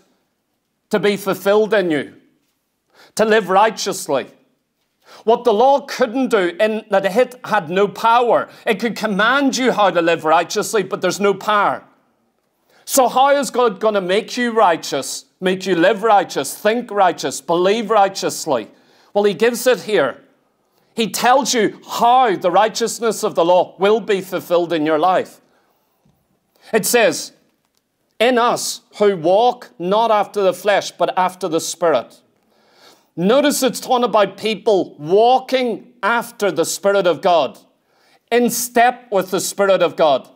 to 0.89 1.00
be 1.00 1.18
fulfilled 1.18 1.74
in 1.74 1.92
you, 1.92 2.13
to 3.16 3.26
live 3.26 3.50
righteously. 3.50 4.28
What 5.24 5.44
the 5.44 5.54
law 5.54 5.82
couldn't 5.82 6.30
do 6.30 6.56
in 6.60 6.86
that 6.89 7.06
it 7.06 7.36
had 7.46 7.70
no 7.70 7.88
power. 7.88 8.50
It 8.66 8.80
could 8.80 8.96
command 8.96 9.56
you 9.56 9.72
how 9.72 9.92
to 9.92 10.02
live 10.02 10.26
righteously, 10.26 10.84
but 10.84 11.02
there's 11.02 11.20
no 11.20 11.34
power. 11.34 11.84
So, 12.86 13.08
how 13.08 13.30
is 13.36 13.50
God 13.50 13.80
going 13.80 13.94
to 13.94 14.02
make 14.02 14.36
you 14.36 14.52
righteous, 14.52 15.26
make 15.39 15.66
you 15.66 15.76
live 15.76 16.04
righteous, 16.04 16.58
think 16.58 16.92
righteous, 16.92 17.39
believe 17.39 17.89
righteously? 17.89 18.68
Well, 19.13 19.23
He 19.23 19.34
gives 19.34 19.67
it 19.67 19.82
here. 19.82 20.21
He 20.95 21.10
tells 21.10 21.54
you 21.54 21.80
how 21.88 22.36
the 22.36 22.52
righteousness 22.52 23.23
of 23.23 23.36
the 23.36 23.45
law 23.45 23.76
will 23.80 23.99
be 23.99 24.21
fulfilled 24.21 24.73
in 24.73 24.86
your 24.86 24.99
life. 24.99 25.41
It 26.71 26.86
says, 26.86 27.34
In 28.19 28.38
us 28.38 28.82
who 28.97 29.17
walk 29.17 29.71
not 29.80 30.12
after 30.12 30.41
the 30.41 30.54
flesh, 30.54 30.91
but 30.91 31.17
after 31.17 31.47
the 31.47 31.60
Spirit. 31.60 32.21
Notice 33.15 33.63
it's 33.63 33.80
talking 33.80 34.06
about 34.06 34.38
people 34.38 34.95
walking 34.97 35.93
after 36.02 36.52
the 36.52 36.65
Spirit 36.65 37.08
of 37.08 37.21
God, 37.21 37.60
in 38.32 38.49
step 38.49 39.12
with 39.12 39.32
the 39.32 39.39
Spirit 39.39 39.82
of 39.82 39.95
God 39.95 40.30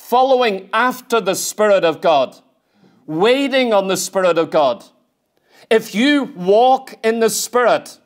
following 0.00 0.68
after 0.72 1.20
the 1.20 1.34
Spirit 1.34 1.84
of 1.84 2.00
God, 2.00 2.36
waiting 3.06 3.72
on 3.72 3.86
the 3.86 3.96
Spirit 3.96 4.38
of 4.38 4.50
God. 4.50 4.84
If 5.70 5.94
you 5.94 6.24
walk 6.34 6.98
in 7.04 7.20
the 7.20 7.30
Spirit, 7.30 7.99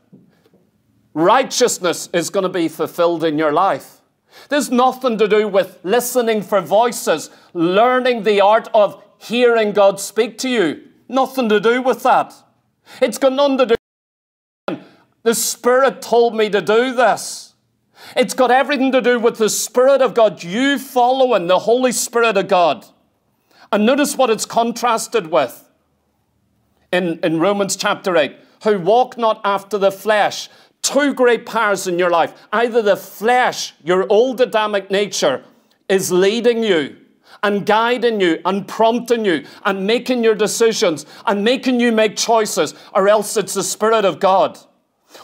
righteousness 1.14 2.08
is 2.12 2.28
going 2.28 2.42
to 2.42 2.48
be 2.48 2.68
fulfilled 2.68 3.24
in 3.24 3.38
your 3.38 3.52
life. 3.52 4.00
There's 4.48 4.70
nothing 4.70 5.16
to 5.18 5.28
do 5.28 5.48
with 5.48 5.78
listening 5.84 6.42
for 6.42 6.60
voices, 6.60 7.30
learning 7.54 8.24
the 8.24 8.40
art 8.40 8.68
of 8.74 9.02
hearing 9.18 9.72
God 9.72 10.00
speak 10.00 10.36
to 10.38 10.48
you. 10.48 10.88
Nothing 11.08 11.48
to 11.48 11.60
do 11.60 11.80
with 11.80 12.02
that. 12.02 12.34
It's 13.00 13.18
got 13.18 13.32
nothing 13.32 13.58
to 13.58 13.66
do. 13.66 14.80
The 15.22 15.34
Spirit 15.34 16.02
told 16.02 16.34
me 16.34 16.50
to 16.50 16.60
do 16.60 16.94
this. 16.94 17.54
It's 18.16 18.34
got 18.34 18.50
everything 18.50 18.92
to 18.92 19.00
do 19.00 19.18
with 19.18 19.38
the 19.38 19.48
Spirit 19.48 20.02
of 20.02 20.14
God, 20.14 20.42
you 20.42 20.78
following 20.78 21.46
the 21.46 21.60
Holy 21.60 21.92
Spirit 21.92 22.36
of 22.36 22.48
God. 22.48 22.84
And 23.72 23.86
notice 23.86 24.16
what 24.16 24.30
it's 24.30 24.44
contrasted 24.44 25.28
with 25.28 25.70
in, 26.92 27.18
in 27.22 27.40
Romans 27.40 27.76
chapter 27.76 28.16
8 28.16 28.36
who 28.64 28.78
walk 28.78 29.16
not 29.16 29.40
after 29.44 29.78
the 29.78 29.92
flesh. 29.92 30.48
Two 30.84 31.14
great 31.14 31.46
powers 31.46 31.86
in 31.86 31.98
your 31.98 32.10
life. 32.10 32.34
Either 32.52 32.82
the 32.82 32.96
flesh, 32.96 33.72
your 33.82 34.06
old 34.10 34.42
Adamic 34.42 34.90
nature, 34.90 35.42
is 35.88 36.12
leading 36.12 36.62
you 36.62 36.98
and 37.42 37.64
guiding 37.64 38.20
you 38.20 38.38
and 38.44 38.68
prompting 38.68 39.24
you 39.24 39.46
and 39.64 39.86
making 39.86 40.22
your 40.22 40.34
decisions 40.34 41.06
and 41.26 41.42
making 41.42 41.80
you 41.80 41.90
make 41.90 42.16
choices, 42.16 42.74
or 42.92 43.08
else 43.08 43.34
it's 43.38 43.54
the 43.54 43.62
Spirit 43.62 44.04
of 44.04 44.20
God. 44.20 44.58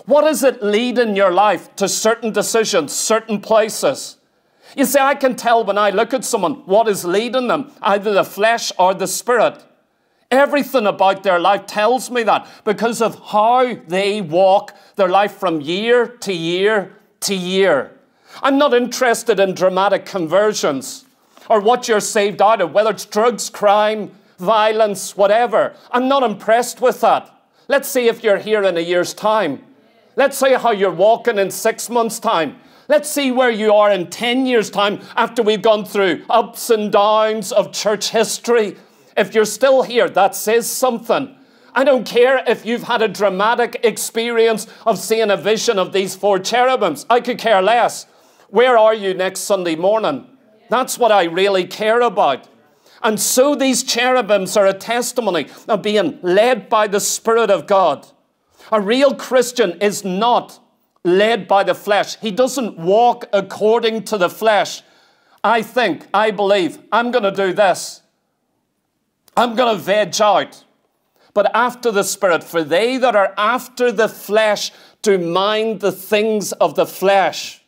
What 0.06 0.24
is 0.24 0.42
it 0.42 0.62
leading 0.62 1.14
your 1.14 1.30
life 1.30 1.76
to 1.76 1.90
certain 1.90 2.32
decisions, 2.32 2.92
certain 2.94 3.38
places? 3.38 4.16
You 4.74 4.86
see, 4.86 4.98
I 4.98 5.14
can 5.14 5.36
tell 5.36 5.62
when 5.62 5.76
I 5.76 5.90
look 5.90 6.14
at 6.14 6.24
someone 6.24 6.54
what 6.64 6.88
is 6.88 7.04
leading 7.04 7.48
them, 7.48 7.70
either 7.82 8.14
the 8.14 8.24
flesh 8.24 8.72
or 8.78 8.94
the 8.94 9.06
spirit. 9.06 9.62
Everything 10.30 10.86
about 10.86 11.24
their 11.24 11.40
life 11.40 11.66
tells 11.66 12.10
me 12.10 12.22
that 12.22 12.46
because 12.64 13.02
of 13.02 13.20
how 13.30 13.74
they 13.88 14.20
walk 14.20 14.76
their 14.94 15.08
life 15.08 15.32
from 15.32 15.60
year 15.60 16.06
to 16.06 16.32
year 16.32 16.92
to 17.20 17.34
year. 17.34 17.92
I'm 18.42 18.56
not 18.56 18.72
interested 18.72 19.40
in 19.40 19.54
dramatic 19.54 20.06
conversions 20.06 21.04
or 21.48 21.60
what 21.60 21.88
you're 21.88 22.00
saved 22.00 22.40
out 22.40 22.60
of, 22.60 22.72
whether 22.72 22.90
it's 22.90 23.04
drugs, 23.06 23.50
crime, 23.50 24.12
violence, 24.38 25.16
whatever. 25.16 25.74
I'm 25.90 26.06
not 26.06 26.22
impressed 26.22 26.80
with 26.80 27.00
that. 27.00 27.28
Let's 27.66 27.88
see 27.88 28.06
if 28.06 28.22
you're 28.22 28.38
here 28.38 28.62
in 28.62 28.76
a 28.76 28.80
year's 28.80 29.12
time. 29.14 29.64
Let's 30.14 30.38
see 30.38 30.54
how 30.54 30.70
you're 30.70 30.92
walking 30.92 31.38
in 31.38 31.50
six 31.50 31.90
months' 31.90 32.20
time. 32.20 32.56
Let's 32.88 33.08
see 33.08 33.32
where 33.32 33.50
you 33.50 33.72
are 33.72 33.90
in 33.90 34.10
10 34.10 34.46
years' 34.46 34.70
time 34.70 35.00
after 35.16 35.42
we've 35.42 35.62
gone 35.62 35.84
through 35.84 36.24
ups 36.30 36.70
and 36.70 36.90
downs 36.92 37.52
of 37.52 37.72
church 37.72 38.10
history. 38.10 38.76
If 39.20 39.34
you're 39.34 39.44
still 39.44 39.82
here, 39.82 40.08
that 40.08 40.34
says 40.34 40.66
something. 40.66 41.36
I 41.74 41.84
don't 41.84 42.06
care 42.06 42.42
if 42.46 42.64
you've 42.64 42.84
had 42.84 43.02
a 43.02 43.06
dramatic 43.06 43.78
experience 43.84 44.66
of 44.86 44.98
seeing 44.98 45.30
a 45.30 45.36
vision 45.36 45.78
of 45.78 45.92
these 45.92 46.16
four 46.16 46.38
cherubims. 46.38 47.04
I 47.10 47.20
could 47.20 47.36
care 47.36 47.60
less. 47.60 48.06
Where 48.48 48.78
are 48.78 48.94
you 48.94 49.12
next 49.12 49.40
Sunday 49.40 49.76
morning? 49.76 50.26
That's 50.70 50.98
what 50.98 51.12
I 51.12 51.24
really 51.24 51.66
care 51.66 52.00
about. 52.00 52.48
And 53.02 53.20
so 53.20 53.54
these 53.54 53.84
cherubims 53.84 54.56
are 54.56 54.66
a 54.66 54.72
testimony 54.72 55.48
of 55.68 55.82
being 55.82 56.18
led 56.22 56.70
by 56.70 56.86
the 56.86 56.98
Spirit 56.98 57.50
of 57.50 57.66
God. 57.66 58.06
A 58.72 58.80
real 58.80 59.14
Christian 59.14 59.72
is 59.82 60.02
not 60.02 60.58
led 61.04 61.46
by 61.46 61.62
the 61.64 61.74
flesh. 61.74 62.16
He 62.20 62.30
doesn't 62.30 62.78
walk 62.78 63.26
according 63.34 64.04
to 64.04 64.16
the 64.16 64.30
flesh. 64.30 64.82
I 65.44 65.60
think, 65.60 66.06
I 66.14 66.30
believe, 66.30 66.78
I'm 66.90 67.10
going 67.10 67.24
to 67.24 67.32
do 67.32 67.52
this. 67.52 68.00
I'm 69.36 69.54
going 69.54 69.76
to 69.76 69.82
veg 69.82 70.20
out. 70.20 70.64
But 71.32 71.54
after 71.54 71.90
the 71.90 72.02
Spirit, 72.02 72.42
for 72.42 72.64
they 72.64 72.96
that 72.98 73.14
are 73.14 73.34
after 73.36 73.92
the 73.92 74.08
flesh 74.08 74.72
to 75.02 75.18
mind 75.18 75.80
the 75.80 75.92
things 75.92 76.52
of 76.52 76.74
the 76.74 76.86
flesh. 76.86 77.62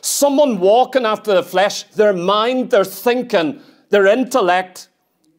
Someone 0.00 0.60
walking 0.60 1.04
after 1.04 1.34
the 1.34 1.42
flesh, 1.42 1.84
their 1.84 2.12
mind, 2.12 2.70
their 2.70 2.84
thinking, 2.84 3.60
their 3.88 4.06
intellect 4.06 4.88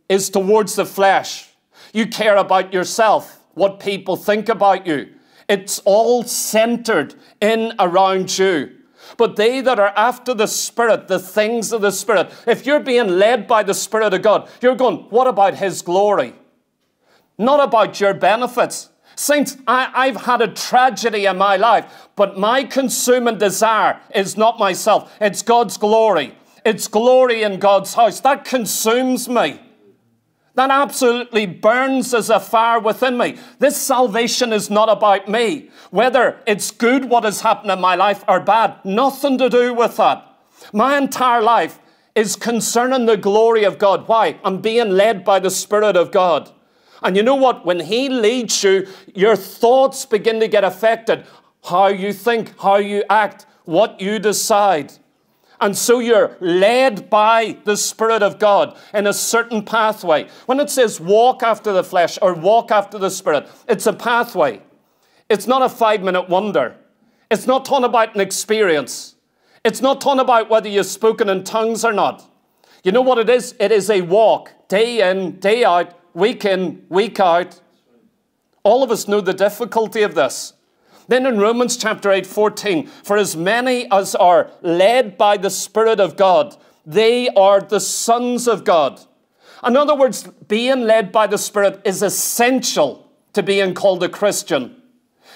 is 0.09 0.29
towards 0.29 0.75
the 0.75 0.85
flesh. 0.85 1.49
You 1.93 2.07
care 2.07 2.35
about 2.35 2.73
yourself, 2.73 3.39
what 3.53 3.79
people 3.79 4.17
think 4.17 4.49
about 4.49 4.85
you. 4.85 5.09
It's 5.47 5.79
all 5.79 6.23
centered 6.23 7.15
in 7.39 7.73
around 7.79 8.37
you. 8.37 8.77
But 9.21 9.35
they 9.35 9.61
that 9.61 9.77
are 9.77 9.93
after 9.95 10.33
the 10.33 10.47
Spirit, 10.47 11.07
the 11.07 11.19
things 11.19 11.71
of 11.71 11.81
the 11.81 11.91
Spirit, 11.91 12.33
if 12.47 12.65
you're 12.65 12.79
being 12.79 13.19
led 13.19 13.45
by 13.45 13.61
the 13.61 13.75
Spirit 13.75 14.15
of 14.15 14.23
God, 14.23 14.49
you're 14.61 14.73
going, 14.73 14.97
what 15.11 15.27
about 15.27 15.53
His 15.53 15.83
glory? 15.83 16.33
Not 17.37 17.59
about 17.63 17.99
your 17.99 18.15
benefits. 18.15 18.89
Saints, 19.15 19.57
I, 19.67 20.07
have 20.07 20.23
had 20.23 20.41
a 20.41 20.47
tragedy 20.47 21.27
in 21.27 21.37
my 21.37 21.55
life, 21.55 22.09
but 22.15 22.39
my 22.39 22.63
consuming 22.63 23.37
desire 23.37 23.99
is 24.15 24.37
not 24.37 24.57
myself. 24.57 25.15
It's 25.21 25.43
God's 25.43 25.77
glory. 25.77 26.35
It's 26.65 26.87
glory 26.87 27.43
in 27.43 27.59
God's 27.59 27.93
house. 27.93 28.21
That 28.21 28.43
consumes 28.43 29.29
me. 29.29 29.59
That 30.55 30.69
absolutely 30.69 31.45
burns 31.45 32.13
as 32.13 32.29
a 32.29 32.39
fire 32.39 32.79
within 32.79 33.17
me. 33.17 33.37
This 33.59 33.77
salvation 33.77 34.51
is 34.51 34.69
not 34.69 34.89
about 34.89 35.29
me. 35.29 35.69
Whether 35.91 36.41
it's 36.45 36.71
good 36.71 37.05
what 37.05 37.23
has 37.23 37.41
happened 37.41 37.71
in 37.71 37.79
my 37.79 37.95
life 37.95 38.23
or 38.27 38.39
bad, 38.41 38.83
nothing 38.83 39.37
to 39.37 39.49
do 39.49 39.73
with 39.73 39.97
that. 39.97 40.27
My 40.73 40.97
entire 40.97 41.41
life 41.41 41.79
is 42.15 42.35
concerning 42.35 43.05
the 43.05 43.17
glory 43.17 43.63
of 43.63 43.77
God. 43.77 44.07
Why? 44.07 44.39
I'm 44.43 44.61
being 44.61 44.91
led 44.91 45.23
by 45.23 45.39
the 45.39 45.49
Spirit 45.49 45.95
of 45.95 46.11
God. 46.11 46.51
And 47.01 47.15
you 47.15 47.23
know 47.23 47.35
what? 47.35 47.65
When 47.65 47.79
He 47.79 48.09
leads 48.09 48.63
you, 48.63 48.87
your 49.15 49.35
thoughts 49.35 50.05
begin 50.05 50.39
to 50.41 50.47
get 50.47 50.63
affected. 50.63 51.25
How 51.63 51.87
you 51.87 52.11
think, 52.11 52.59
how 52.59 52.77
you 52.77 53.03
act, 53.09 53.45
what 53.63 54.01
you 54.01 54.19
decide. 54.19 54.93
And 55.61 55.77
so 55.77 55.99
you're 55.99 56.35
led 56.39 57.09
by 57.09 57.57
the 57.65 57.77
Spirit 57.77 58.23
of 58.23 58.39
God 58.39 58.75
in 58.95 59.05
a 59.05 59.13
certain 59.13 59.63
pathway. 59.63 60.27
When 60.47 60.59
it 60.59 60.71
says 60.71 60.99
walk 60.99 61.43
after 61.43 61.71
the 61.71 61.83
flesh 61.83 62.17
or 62.19 62.33
walk 62.33 62.71
after 62.71 62.97
the 62.97 63.11
Spirit, 63.11 63.47
it's 63.69 63.85
a 63.85 63.93
pathway. 63.93 64.63
It's 65.29 65.45
not 65.45 65.61
a 65.61 65.69
five 65.69 66.01
minute 66.01 66.27
wonder. 66.27 66.75
It's 67.29 67.45
not 67.45 67.63
talking 67.63 67.85
about 67.85 68.15
an 68.15 68.21
experience. 68.21 69.15
It's 69.63 69.81
not 69.81 70.01
talking 70.01 70.19
about 70.19 70.49
whether 70.49 70.67
you've 70.67 70.87
spoken 70.87 71.29
in 71.29 71.43
tongues 71.43 71.85
or 71.85 71.93
not. 71.93 72.27
You 72.83 72.91
know 72.91 73.03
what 73.03 73.19
it 73.19 73.29
is? 73.29 73.55
It 73.59 73.71
is 73.71 73.91
a 73.91 74.01
walk, 74.01 74.67
day 74.67 75.09
in, 75.09 75.39
day 75.39 75.63
out, 75.63 75.93
week 76.15 76.43
in, 76.43 76.83
week 76.89 77.19
out. 77.19 77.61
All 78.63 78.81
of 78.83 78.89
us 78.89 79.07
know 79.07 79.21
the 79.21 79.33
difficulty 79.33 80.01
of 80.01 80.15
this. 80.15 80.53
Then 81.11 81.25
in 81.25 81.39
Romans 81.39 81.75
chapter 81.75 82.09
8, 82.09 82.25
14, 82.25 82.87
for 82.87 83.17
as 83.17 83.35
many 83.35 83.85
as 83.91 84.15
are 84.15 84.49
led 84.61 85.17
by 85.17 85.35
the 85.35 85.49
Spirit 85.49 85.99
of 85.99 86.15
God, 86.15 86.55
they 86.85 87.27
are 87.27 87.59
the 87.59 87.81
sons 87.81 88.47
of 88.47 88.63
God. 88.63 89.01
In 89.67 89.75
other 89.75 89.93
words, 89.93 90.29
being 90.47 90.83
led 90.83 91.11
by 91.11 91.27
the 91.27 91.37
Spirit 91.37 91.81
is 91.83 92.01
essential 92.01 93.11
to 93.33 93.43
being 93.43 93.73
called 93.73 94.01
a 94.03 94.07
Christian. 94.07 94.81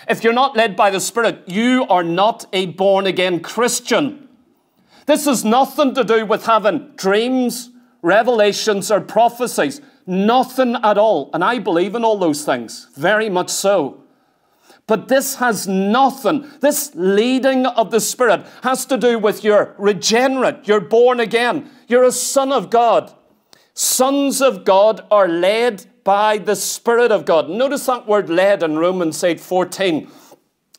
If 0.07 0.23
you're 0.23 0.31
not 0.31 0.55
led 0.55 0.77
by 0.77 0.91
the 0.91 1.01
Spirit, 1.01 1.43
you 1.45 1.85
are 1.89 2.03
not 2.03 2.45
a 2.53 2.67
born 2.67 3.05
again 3.05 3.41
Christian. 3.41 4.29
This 5.07 5.25
has 5.25 5.43
nothing 5.43 5.93
to 5.95 6.05
do 6.05 6.25
with 6.25 6.45
having 6.45 6.93
dreams, 6.95 7.69
revelations, 8.01 8.89
or 8.89 9.01
prophecies. 9.01 9.81
Nothing 10.07 10.75
at 10.75 10.97
all. 10.97 11.31
And 11.33 11.43
I 11.43 11.59
believe 11.59 11.95
in 11.95 12.05
all 12.05 12.17
those 12.17 12.45
things, 12.45 12.87
very 12.95 13.29
much 13.29 13.49
so. 13.49 14.04
But 14.87 15.07
this 15.07 15.35
has 15.35 15.67
nothing, 15.67 16.47
this 16.59 16.91
leading 16.93 17.65
of 17.65 17.89
the 17.89 17.99
Spirit 17.99 18.45
has 18.61 18.85
to 18.85 18.97
do 18.97 19.17
with 19.17 19.43
your 19.43 19.75
regenerate, 19.79 20.67
you're 20.67 20.79
born 20.79 21.19
again, 21.19 21.71
you're 21.87 22.03
a 22.03 22.11
son 22.11 22.51
of 22.51 22.69
God. 22.69 23.13
Sons 23.73 24.41
of 24.41 24.63
God 24.63 25.05
are 25.11 25.27
led 25.27 25.85
by 26.03 26.37
the 26.37 26.55
Spirit 26.55 27.11
of 27.11 27.25
God. 27.25 27.49
Notice 27.49 27.87
that 27.87 28.07
word 28.07 28.29
led 28.29 28.63
in 28.63 28.77
Romans 28.77 29.21
8 29.23 29.39
14. 29.39 30.09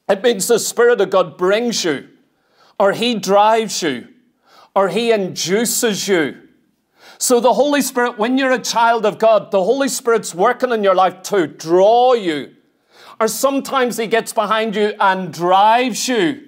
It 0.09 0.23
means 0.23 0.47
the 0.47 0.59
Spirit 0.59 1.01
of 1.01 1.11
God 1.11 1.37
brings 1.37 1.85
you, 1.85 2.09
or 2.79 2.93
He 2.93 3.17
drives 3.17 3.83
you, 3.83 4.09
or 4.75 4.89
He 4.89 5.11
induces 5.11 6.07
you. 6.07 6.43
So, 7.19 7.41
the 7.41 7.55
Holy 7.55 7.83
Spirit, 7.83 8.19
when 8.19 8.39
you're 8.39 8.53
a 8.53 8.59
child 8.59 9.05
of 9.05 9.19
God, 9.19 9.51
the 9.51 9.65
Holy 9.65 9.89
Spirit's 9.89 10.35
working 10.35 10.71
in 10.71 10.85
your 10.85 10.95
life 10.95 11.23
to 11.25 11.47
draw 11.47 12.15
you. 12.15 12.56
Or 13.19 13.29
sometimes 13.29 13.97
He 13.97 14.07
gets 14.07 14.33
behind 14.33 14.77
you 14.77 14.95
and 15.01 15.33
drives 15.33 16.09
you. 16.09 16.47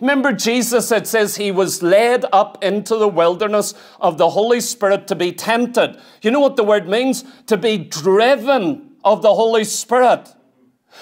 Remember, 0.00 0.32
Jesus, 0.32 0.90
it 0.90 1.06
says 1.06 1.36
he 1.36 1.52
was 1.52 1.80
led 1.80 2.24
up 2.32 2.64
into 2.64 2.96
the 2.96 3.06
wilderness 3.06 3.72
of 4.00 4.18
the 4.18 4.30
Holy 4.30 4.60
Spirit 4.60 5.06
to 5.06 5.14
be 5.14 5.30
tempted. 5.30 5.96
You 6.22 6.32
know 6.32 6.40
what 6.40 6.56
the 6.56 6.64
word 6.64 6.88
means? 6.88 7.24
To 7.46 7.56
be 7.56 7.78
driven 7.78 8.96
of 9.04 9.22
the 9.22 9.32
Holy 9.32 9.62
Spirit. 9.62 10.34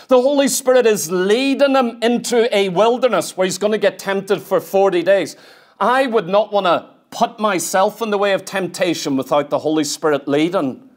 The 0.09 0.21
Holy 0.21 0.49
Spirit 0.49 0.87
is 0.87 1.11
leading 1.11 1.77
him 1.77 1.99
into 2.03 2.55
a 2.55 2.69
wilderness 2.69 3.37
where 3.37 3.47
he's 3.47 3.57
going 3.57 3.73
to 3.73 3.79
get 3.79 3.99
tempted 3.99 4.43
for 4.43 4.61
40 4.61 5.03
days. 5.03 5.35
I 5.79 6.07
would 6.07 6.29
not 6.29 6.53
want 6.53 6.67
to 6.67 6.91
put 7.11 7.41
myself 7.41 8.03
in 8.03 8.11
the 8.11 8.19
way 8.19 8.35
of 8.35 8.45
temptation 8.45 9.17
without 9.17 9.49
the 9.49 9.61
Holy 9.61 9.85
Spirit 9.85 10.29
leading. 10.29 10.90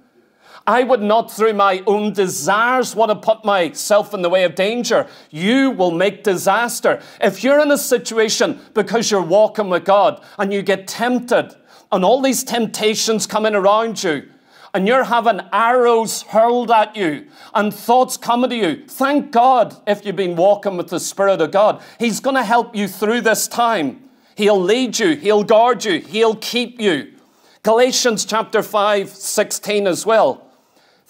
I 0.66 0.84
would 0.84 1.02
not, 1.02 1.30
through 1.30 1.54
my 1.54 1.84
own 1.86 2.14
desires, 2.14 2.96
want 2.96 3.10
to 3.10 3.16
put 3.16 3.44
myself 3.44 4.14
in 4.14 4.22
the 4.22 4.30
way 4.30 4.46
of 4.46 4.56
danger. 4.56 5.08
You 5.30 5.72
will 5.72 5.92
make 5.92 6.24
disaster. 6.24 7.02
If 7.20 7.44
you're 7.44 7.60
in 7.60 7.72
a 7.72 7.78
situation 7.78 8.62
because 8.74 9.12
you're 9.12 9.22
walking 9.22 9.70
with 9.70 9.84
God 9.84 10.24
and 10.40 10.54
you 10.54 10.62
get 10.62 10.88
tempted, 10.88 11.56
and 11.92 12.04
all 12.04 12.22
these 12.22 12.44
temptations 12.44 13.28
coming 13.28 13.54
around 13.54 14.04
you, 14.04 14.28
and 14.74 14.88
you're 14.88 15.04
having 15.04 15.42
arrows 15.52 16.24
hurled 16.24 16.72
at 16.72 16.96
you 16.96 17.28
and 17.54 17.72
thoughts 17.72 18.18
coming 18.18 18.50
to 18.50 18.56
you, 18.56 18.84
thank 18.88 19.32
God 19.32 19.76
if 19.86 20.04
you've 20.04 20.16
been 20.16 20.36
walking 20.36 20.78
with 20.78 20.88
the 20.88 21.00
Spirit 21.00 21.42
of 21.42 21.52
God. 21.52 21.84
He's 22.00 22.20
going 22.20 22.36
to 22.36 22.44
help 22.44 22.76
you 22.76 22.88
through 22.88 23.22
this 23.22 23.48
time. 23.48 24.10
He'll 24.36 24.60
lead 24.60 24.98
you, 24.98 25.16
He'll 25.16 25.44
guard 25.44 25.86
you, 25.86 26.00
He'll 26.00 26.36
keep 26.36 26.82
you. 26.82 27.14
Galatians 27.62 28.26
chapter 28.26 28.64
5, 28.64 29.10
16 29.10 29.86
as 29.86 30.06
well. 30.06 30.43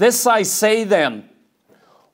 This 0.04 0.28
I 0.28 0.44
say 0.44 0.84
then 0.84 1.30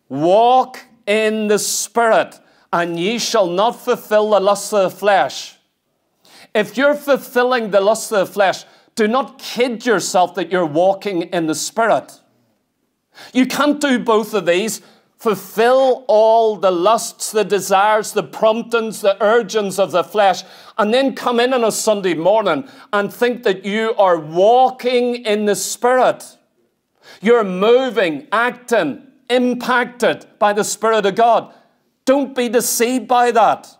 walk 0.09 0.77
in 1.07 1.47
the 1.47 1.57
Spirit, 1.57 2.39
and 2.71 2.99
ye 2.99 3.17
shall 3.17 3.47
not 3.47 3.81
fulfill 3.81 4.29
the 4.29 4.39
lusts 4.39 4.71
of 4.71 4.91
the 4.91 4.95
flesh. 4.95 5.57
If 6.53 6.77
you're 6.77 6.93
fulfilling 6.93 7.71
the 7.71 7.81
lusts 7.81 8.11
of 8.11 8.27
the 8.27 8.31
flesh, 8.31 8.65
do 8.93 9.07
not 9.07 9.39
kid 9.39 9.87
yourself 9.87 10.35
that 10.35 10.51
you're 10.51 10.67
walking 10.67 11.23
in 11.33 11.47
the 11.47 11.55
Spirit. 11.55 12.21
You 13.33 13.47
can't 13.47 13.81
do 13.81 13.97
both 13.97 14.35
of 14.35 14.45
these 14.45 14.81
fulfill 15.17 16.05
all 16.07 16.57
the 16.57 16.71
lusts, 16.71 17.31
the 17.31 17.43
desires, 17.43 18.11
the 18.11 18.21
promptings, 18.21 19.01
the 19.01 19.17
urgings 19.19 19.79
of 19.79 19.91
the 19.91 20.03
flesh, 20.03 20.43
and 20.77 20.93
then 20.93 21.15
come 21.15 21.39
in 21.39 21.55
on 21.55 21.63
a 21.63 21.71
Sunday 21.71 22.13
morning 22.13 22.69
and 22.93 23.11
think 23.11 23.41
that 23.41 23.65
you 23.65 23.95
are 23.97 24.19
walking 24.19 25.25
in 25.25 25.45
the 25.45 25.55
Spirit. 25.55 26.37
You're 27.22 27.43
moving, 27.43 28.28
acting, 28.32 29.07
impacted 29.30 30.26
by 30.39 30.53
the 30.53 30.64
Spirit 30.64 31.05
of 31.05 31.16
God. 31.16 31.53
Don't 32.05 32.36
be 32.36 32.49
deceived 32.49 33.07
by 33.07 33.32
that. 33.32 33.76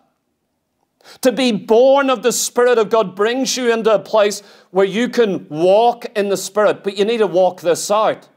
To 1.22 1.32
be 1.32 1.52
born 1.52 2.10
of 2.10 2.22
the 2.22 2.32
Spirit 2.32 2.78
of 2.78 2.90
God 2.90 3.16
brings 3.16 3.56
you 3.56 3.72
into 3.72 3.92
a 3.92 3.98
place 3.98 4.42
where 4.70 4.86
you 4.86 5.08
can 5.08 5.48
walk 5.48 6.06
in 6.16 6.28
the 6.28 6.36
Spirit, 6.36 6.84
but 6.84 6.96
you 6.96 7.04
need 7.04 7.18
to 7.18 7.26
walk 7.26 7.62
this 7.62 7.90
out. 7.90 8.28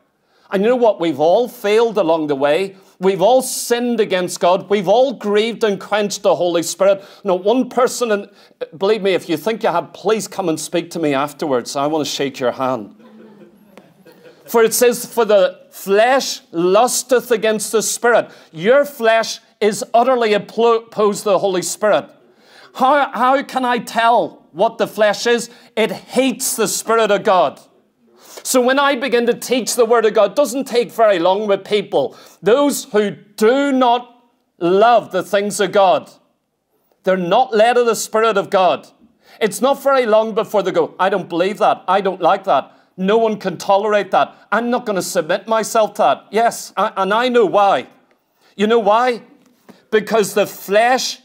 And 0.51 0.63
you 0.63 0.69
know 0.69 0.75
what? 0.75 0.99
We've 0.99 1.19
all 1.19 1.47
failed 1.47 1.97
along 1.97 2.27
the 2.27 2.35
way. 2.35 2.75
We've 2.99 3.21
all 3.21 3.41
sinned 3.41 3.99
against 3.99 4.39
God. 4.39 4.69
We've 4.69 4.87
all 4.87 5.13
grieved 5.13 5.63
and 5.63 5.79
quenched 5.79 6.21
the 6.23 6.35
Holy 6.35 6.63
Spirit. 6.63 7.03
No 7.23 7.35
one 7.35 7.69
person, 7.69 8.11
and 8.11 8.29
believe 8.77 9.01
me, 9.01 9.13
if 9.13 9.27
you 9.27 9.35
think 9.35 9.63
you 9.63 9.69
have, 9.69 9.93
please 9.93 10.27
come 10.27 10.47
and 10.47 10.59
speak 10.59 10.89
to 10.91 10.99
me 10.99 11.13
afterwards. 11.13 11.75
I 11.75 11.87
want 11.87 12.05
to 12.05 12.11
shake 12.11 12.39
your 12.39 12.53
hand. 12.53 12.95
For 14.45 14.63
it 14.63 14.73
says, 14.73 15.05
For 15.05 15.25
the 15.25 15.61
flesh 15.71 16.41
lusteth 16.51 17.31
against 17.31 17.71
the 17.71 17.81
Spirit. 17.81 18.29
Your 18.51 18.85
flesh 18.85 19.39
is 19.61 19.83
utterly 19.93 20.33
opposed 20.33 21.23
to 21.23 21.29
the 21.29 21.39
Holy 21.39 21.61
Spirit. 21.61 22.09
How, 22.75 23.11
how 23.11 23.41
can 23.43 23.65
I 23.65 23.77
tell 23.77 24.47
what 24.51 24.77
the 24.77 24.87
flesh 24.87 25.25
is? 25.27 25.49
It 25.75 25.91
hates 25.91 26.55
the 26.55 26.67
Spirit 26.67 27.11
of 27.11 27.23
God. 27.23 27.59
So 28.43 28.59
when 28.61 28.79
I 28.79 28.95
begin 28.95 29.25
to 29.27 29.33
teach 29.33 29.75
the 29.75 29.85
Word 29.85 30.05
of 30.05 30.13
God, 30.13 30.31
it 30.31 30.35
doesn't 30.35 30.65
take 30.65 30.91
very 30.91 31.19
long 31.19 31.47
with 31.47 31.63
people. 31.63 32.17
Those 32.41 32.85
who 32.85 33.11
do 33.11 33.71
not 33.71 34.29
love 34.59 35.11
the 35.11 35.23
things 35.23 35.59
of 35.59 35.71
God, 35.71 36.11
they're 37.03 37.15
not 37.15 37.53
led 37.53 37.77
of 37.77 37.85
the 37.85 37.95
Spirit 37.95 38.37
of 38.37 38.49
God. 38.49 38.87
It's 39.39 39.61
not 39.61 39.81
very 39.81 40.05
long 40.05 40.33
before 40.33 40.63
they 40.63 40.71
go, 40.71 40.95
I 40.99 41.09
don't 41.09 41.29
believe 41.29 41.57
that. 41.59 41.83
I 41.87 42.01
don't 42.01 42.21
like 42.21 42.43
that. 42.45 42.71
No 42.95 43.17
one 43.17 43.39
can 43.39 43.57
tolerate 43.57 44.11
that. 44.11 44.35
I'm 44.51 44.69
not 44.69 44.85
going 44.85 44.97
to 44.97 45.01
submit 45.01 45.47
myself 45.47 45.95
to 45.95 46.01
that. 46.01 46.25
Yes, 46.31 46.73
I, 46.77 46.91
and 46.97 47.13
I 47.13 47.29
know 47.29 47.45
why. 47.45 47.87
You 48.55 48.67
know 48.67 48.79
why? 48.79 49.23
Because 49.89 50.33
the 50.33 50.45
flesh 50.45 51.19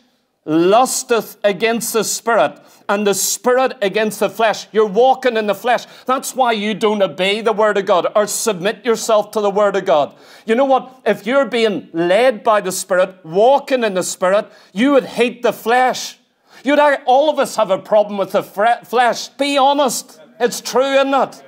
lusteth 0.45 1.37
against 1.45 1.93
the 1.93 2.03
spirit, 2.03 2.59
and 2.89 3.07
the 3.07 3.13
spirit 3.13 3.75
against 3.83 4.21
the 4.21 4.31
flesh. 4.31 4.67
You're 4.73 4.87
walking 4.87 5.37
in 5.37 5.47
the 5.47 5.55
flesh. 5.55 5.85
That's 6.07 6.35
why 6.35 6.53
you 6.53 6.73
don't 6.73 7.03
obey 7.03 7.43
the 7.43 7.53
word 7.53 7.77
of 7.77 7.85
God 7.85 8.07
or 8.17 8.27
submit 8.27 8.83
yourself 8.83 9.31
to 9.33 9.43
the 9.43 9.51
word 9.51 9.77
of 9.77 9.85
God. 9.85 10.17
You 10.47 10.55
know 10.55 10.65
what? 10.65 11.03
If 11.05 11.27
you're 11.27 11.45
being 11.45 11.91
led 11.93 12.43
by 12.43 12.63
the 12.63 12.73
spirit, 12.73 13.23
walking 13.27 13.85
in 13.85 13.93
the 13.93 14.03
spirit, 14.03 14.51
you 14.73 14.93
would 14.93 15.05
hate 15.05 15.43
the 15.43 15.53
flesh. 15.53 16.19
You'd, 16.65 16.79
all 17.05 17.29
of 17.29 17.39
us 17.39 17.57
have 17.57 17.71
a 17.71 17.79
problem 17.79 18.17
with 18.17 18.33
the 18.33 18.43
flesh. 18.43 19.29
Be 19.29 19.59
honest. 19.59 20.19
It's 20.41 20.63
true, 20.63 20.95
isn't 20.95 21.13
it? 21.13 21.43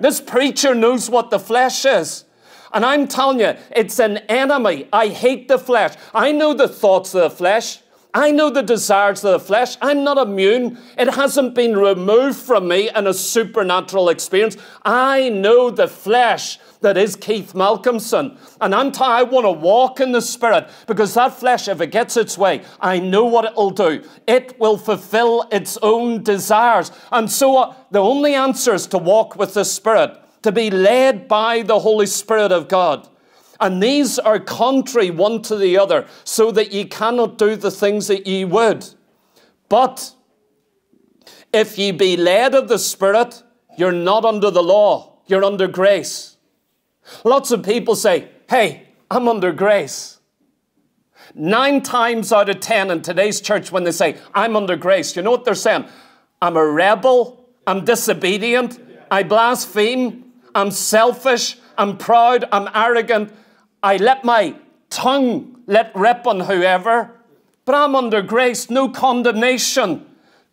This 0.00 0.20
preacher 0.20 0.74
knows 0.74 1.10
what 1.10 1.30
the 1.30 1.38
flesh 1.38 1.84
is. 1.84 2.24
And 2.72 2.84
I'm 2.84 3.08
telling 3.08 3.40
you, 3.40 3.54
it's 3.74 3.98
an 3.98 4.18
enemy. 4.28 4.88
I 4.92 5.08
hate 5.08 5.48
the 5.48 5.58
flesh. 5.58 5.94
I 6.14 6.32
know 6.32 6.54
the 6.54 6.68
thoughts 6.68 7.14
of 7.14 7.22
the 7.22 7.30
flesh. 7.30 7.80
I 8.12 8.32
know 8.32 8.50
the 8.50 8.62
desires 8.62 9.24
of 9.24 9.32
the 9.32 9.38
flesh. 9.38 9.76
I'm 9.80 10.02
not 10.02 10.18
immune. 10.18 10.78
It 10.98 11.14
hasn't 11.14 11.54
been 11.54 11.76
removed 11.76 12.38
from 12.38 12.66
me 12.66 12.90
in 12.90 13.06
a 13.06 13.14
supernatural 13.14 14.08
experience. 14.08 14.56
I 14.84 15.28
know 15.28 15.70
the 15.70 15.86
flesh 15.86 16.58
that 16.80 16.96
is 16.96 17.14
Keith 17.14 17.52
Malcomson. 17.54 18.36
And 18.60 18.74
I'm 18.74 18.90
t- 18.90 19.04
I 19.04 19.22
want 19.22 19.44
to 19.44 19.52
walk 19.52 20.00
in 20.00 20.12
the 20.12 20.22
Spirit 20.22 20.68
because 20.86 21.14
that 21.14 21.38
flesh, 21.38 21.68
if 21.68 21.80
it 21.80 21.88
gets 21.92 22.16
its 22.16 22.36
way, 22.36 22.62
I 22.80 22.98
know 22.98 23.26
what 23.26 23.44
it'll 23.44 23.70
do. 23.70 24.02
It 24.26 24.58
will 24.58 24.76
fulfill 24.76 25.46
its 25.52 25.78
own 25.82 26.22
desires. 26.22 26.90
And 27.12 27.30
so 27.30 27.56
uh, 27.58 27.74
the 27.90 28.00
only 28.00 28.34
answer 28.34 28.74
is 28.74 28.86
to 28.88 28.98
walk 28.98 29.36
with 29.36 29.54
the 29.54 29.64
Spirit, 29.64 30.16
to 30.42 30.50
be 30.50 30.70
led 30.70 31.28
by 31.28 31.62
the 31.62 31.78
Holy 31.78 32.06
Spirit 32.06 32.50
of 32.50 32.68
God. 32.68 33.08
And 33.60 33.82
these 33.82 34.18
are 34.18 34.38
contrary 34.38 35.10
one 35.10 35.42
to 35.42 35.56
the 35.56 35.78
other, 35.78 36.06
so 36.24 36.50
that 36.52 36.72
ye 36.72 36.86
cannot 36.86 37.36
do 37.36 37.56
the 37.56 37.70
things 37.70 38.06
that 38.08 38.26
ye 38.26 38.44
would. 38.44 38.86
But 39.68 40.14
if 41.52 41.78
ye 41.78 41.92
be 41.92 42.16
led 42.16 42.54
of 42.54 42.68
the 42.68 42.78
Spirit, 42.78 43.42
you're 43.76 43.92
not 43.92 44.24
under 44.24 44.50
the 44.50 44.62
law, 44.62 45.18
you're 45.26 45.44
under 45.44 45.68
grace. 45.68 46.36
Lots 47.24 47.50
of 47.50 47.62
people 47.62 47.94
say, 47.94 48.28
Hey, 48.48 48.88
I'm 49.10 49.28
under 49.28 49.52
grace. 49.52 50.20
Nine 51.34 51.82
times 51.82 52.32
out 52.32 52.48
of 52.48 52.60
ten 52.60 52.90
in 52.90 53.02
today's 53.02 53.40
church, 53.40 53.70
when 53.70 53.84
they 53.84 53.92
say, 53.92 54.16
I'm 54.34 54.56
under 54.56 54.76
grace, 54.76 55.14
you 55.14 55.22
know 55.22 55.30
what 55.30 55.44
they're 55.44 55.54
saying? 55.54 55.86
I'm 56.42 56.56
a 56.56 56.66
rebel, 56.66 57.48
I'm 57.66 57.84
disobedient, 57.84 58.80
I 59.10 59.22
blaspheme, 59.22 60.24
I'm 60.54 60.70
selfish, 60.70 61.58
I'm 61.78 61.96
proud, 61.96 62.46
I'm 62.50 62.68
arrogant, 62.74 63.32
I 63.82 63.96
let 63.96 64.24
my 64.24 64.56
tongue 64.90 65.62
let 65.66 65.94
rip 65.94 66.26
on 66.26 66.40
whoever, 66.40 67.10
but 67.64 67.74
I'm 67.74 67.94
under 67.94 68.22
grace, 68.22 68.68
no 68.70 68.88
condemnation. 68.88 70.06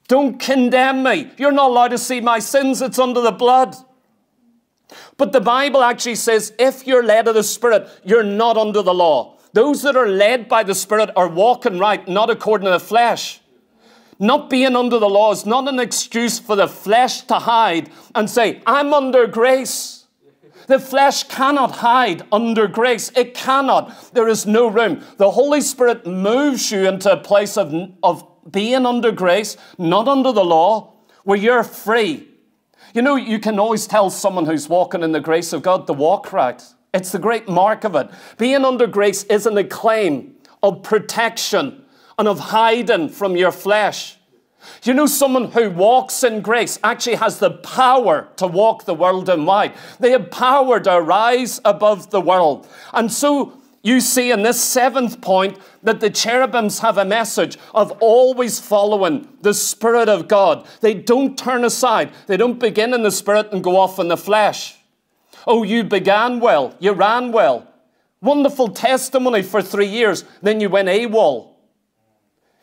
Don't 0.08 0.40
condemn 0.40 1.04
me. 1.04 1.32
You're 1.38 1.52
not 1.52 1.72
allowed 1.72 1.90
to 1.90 1.98
see 1.98 2.22
my 2.22 2.40
sins, 2.40 2.82
it's 2.82 3.00
under 3.00 3.22
the 3.22 3.32
blood. 3.32 3.76
But 5.18 5.32
the 5.32 5.42
Bible 5.42 5.84
actually 5.84 6.16
says 6.16 6.54
if 6.58 6.88
you're 6.88 7.04
led 7.04 7.28
of 7.28 7.36
the 7.36 7.44
Spirit, 7.44 7.90
you're 8.06 8.24
not 8.24 8.58
under 8.58 8.82
the 8.82 8.94
law. 8.94 9.38
Those 9.54 9.82
that 9.82 9.96
are 9.96 10.08
led 10.08 10.48
by 10.48 10.64
the 10.64 10.76
Spirit 10.76 11.10
are 11.16 11.28
walking 11.28 11.80
right, 11.80 12.08
not 12.08 12.30
according 12.30 12.66
to 12.66 12.72
the 12.72 12.80
flesh. 12.80 13.42
Not 14.20 14.50
being 14.50 14.76
under 14.76 14.98
the 14.98 15.10
law 15.10 15.32
is 15.32 15.46
not 15.46 15.68
an 15.68 15.80
excuse 15.80 16.40
for 16.40 16.56
the 16.56 16.68
flesh 16.68 17.22
to 17.24 17.36
hide 17.36 17.90
and 18.16 18.30
say, 18.30 18.62
I'm 18.66 18.94
under 18.94 19.28
grace. 19.28 19.97
The 20.68 20.80
flesh 20.80 21.24
cannot 21.24 21.78
hide 21.78 22.24
under 22.32 22.68
grace. 22.68 23.12
It 23.16 23.34
cannot. 23.34 24.14
There 24.14 24.28
is 24.28 24.46
no 24.46 24.68
room. 24.68 25.04
The 25.18 25.32
Holy 25.32 25.62
Spirit 25.62 26.06
moves 26.06 26.72
you 26.72 26.88
into 26.88 27.12
a 27.12 27.18
place 27.18 27.58
of, 27.58 27.74
of 28.04 28.26
being 28.52 28.86
under 28.86 29.12
grace, 29.12 29.58
not 29.78 30.08
under 30.08 30.32
the 30.32 30.44
law, 30.44 30.94
where 31.24 31.38
you're 31.38 31.64
free. 31.64 32.28
You 32.94 33.02
know, 33.02 33.16
you 33.16 33.40
can 33.40 33.60
always 33.60 33.88
tell 33.88 34.10
someone 34.10 34.46
who's 34.46 34.68
walking 34.68 35.04
in 35.04 35.14
the 35.14 35.20
grace 35.22 35.54
of 35.54 35.62
God 35.62 35.88
to 35.88 35.94
walk 35.94 36.34
right. 36.34 36.62
It's 36.94 37.12
the 37.12 37.20
great 37.20 37.48
mark 37.48 37.84
of 37.84 37.96
it. 37.96 38.10
Being 38.38 38.66
under 38.66 38.88
grace 38.88 39.24
isn't 39.24 39.58
a 39.58 39.64
claim 39.64 40.36
of 40.64 40.84
protection 40.84 41.86
and 42.18 42.28
of 42.28 42.40
hiding 42.40 43.10
from 43.10 43.38
your 43.38 43.52
flesh. 43.52 44.17
You 44.84 44.94
know, 44.94 45.06
someone 45.06 45.52
who 45.52 45.70
walks 45.70 46.24
in 46.24 46.42
grace 46.42 46.80
actually 46.84 47.16
has 47.16 47.40
the 47.40 47.52
power 47.52 48.28
to 48.38 48.48
walk 48.48 48.86
the 48.86 48.94
world 48.94 49.30
in 49.30 49.46
wide. 49.46 49.74
They 50.00 50.12
have 50.12 50.32
power 50.32 50.80
to 50.80 51.02
rise 51.02 51.60
above 51.66 52.10
the 52.10 52.22
world. 52.22 52.68
And 52.94 53.12
so 53.12 53.54
you 53.84 54.02
see 54.02 54.32
in 54.32 54.44
this 54.44 54.62
seventh 54.62 55.22
point 55.22 55.58
that 55.84 56.00
the 56.00 56.10
cherubims 56.10 56.80
have 56.80 56.98
a 56.98 57.06
message 57.06 57.58
of 57.74 57.92
always 58.02 58.60
following 58.60 59.28
the 59.42 59.54
Spirit 59.54 60.10
of 60.10 60.28
God. 60.28 60.66
They 60.82 60.94
don't 60.94 61.38
turn 61.38 61.64
aside, 61.64 62.12
they 62.28 62.38
don't 62.38 62.60
begin 62.60 62.94
in 62.94 63.04
the 63.04 63.12
Spirit 63.12 63.52
and 63.52 63.64
go 63.64 63.78
off 63.78 64.00
in 64.00 64.10
the 64.10 64.18
flesh. 64.18 64.78
Oh, 65.46 65.64
you 65.64 65.84
began 65.84 66.40
well, 66.42 66.76
you 66.80 66.92
ran 66.92 67.32
well. 67.32 67.66
Wonderful 68.20 68.70
testimony 68.70 69.42
for 69.42 69.62
three 69.62 69.88
years, 69.88 70.26
then 70.42 70.60
you 70.60 70.70
went 70.70 70.90
AWOL. 70.90 71.54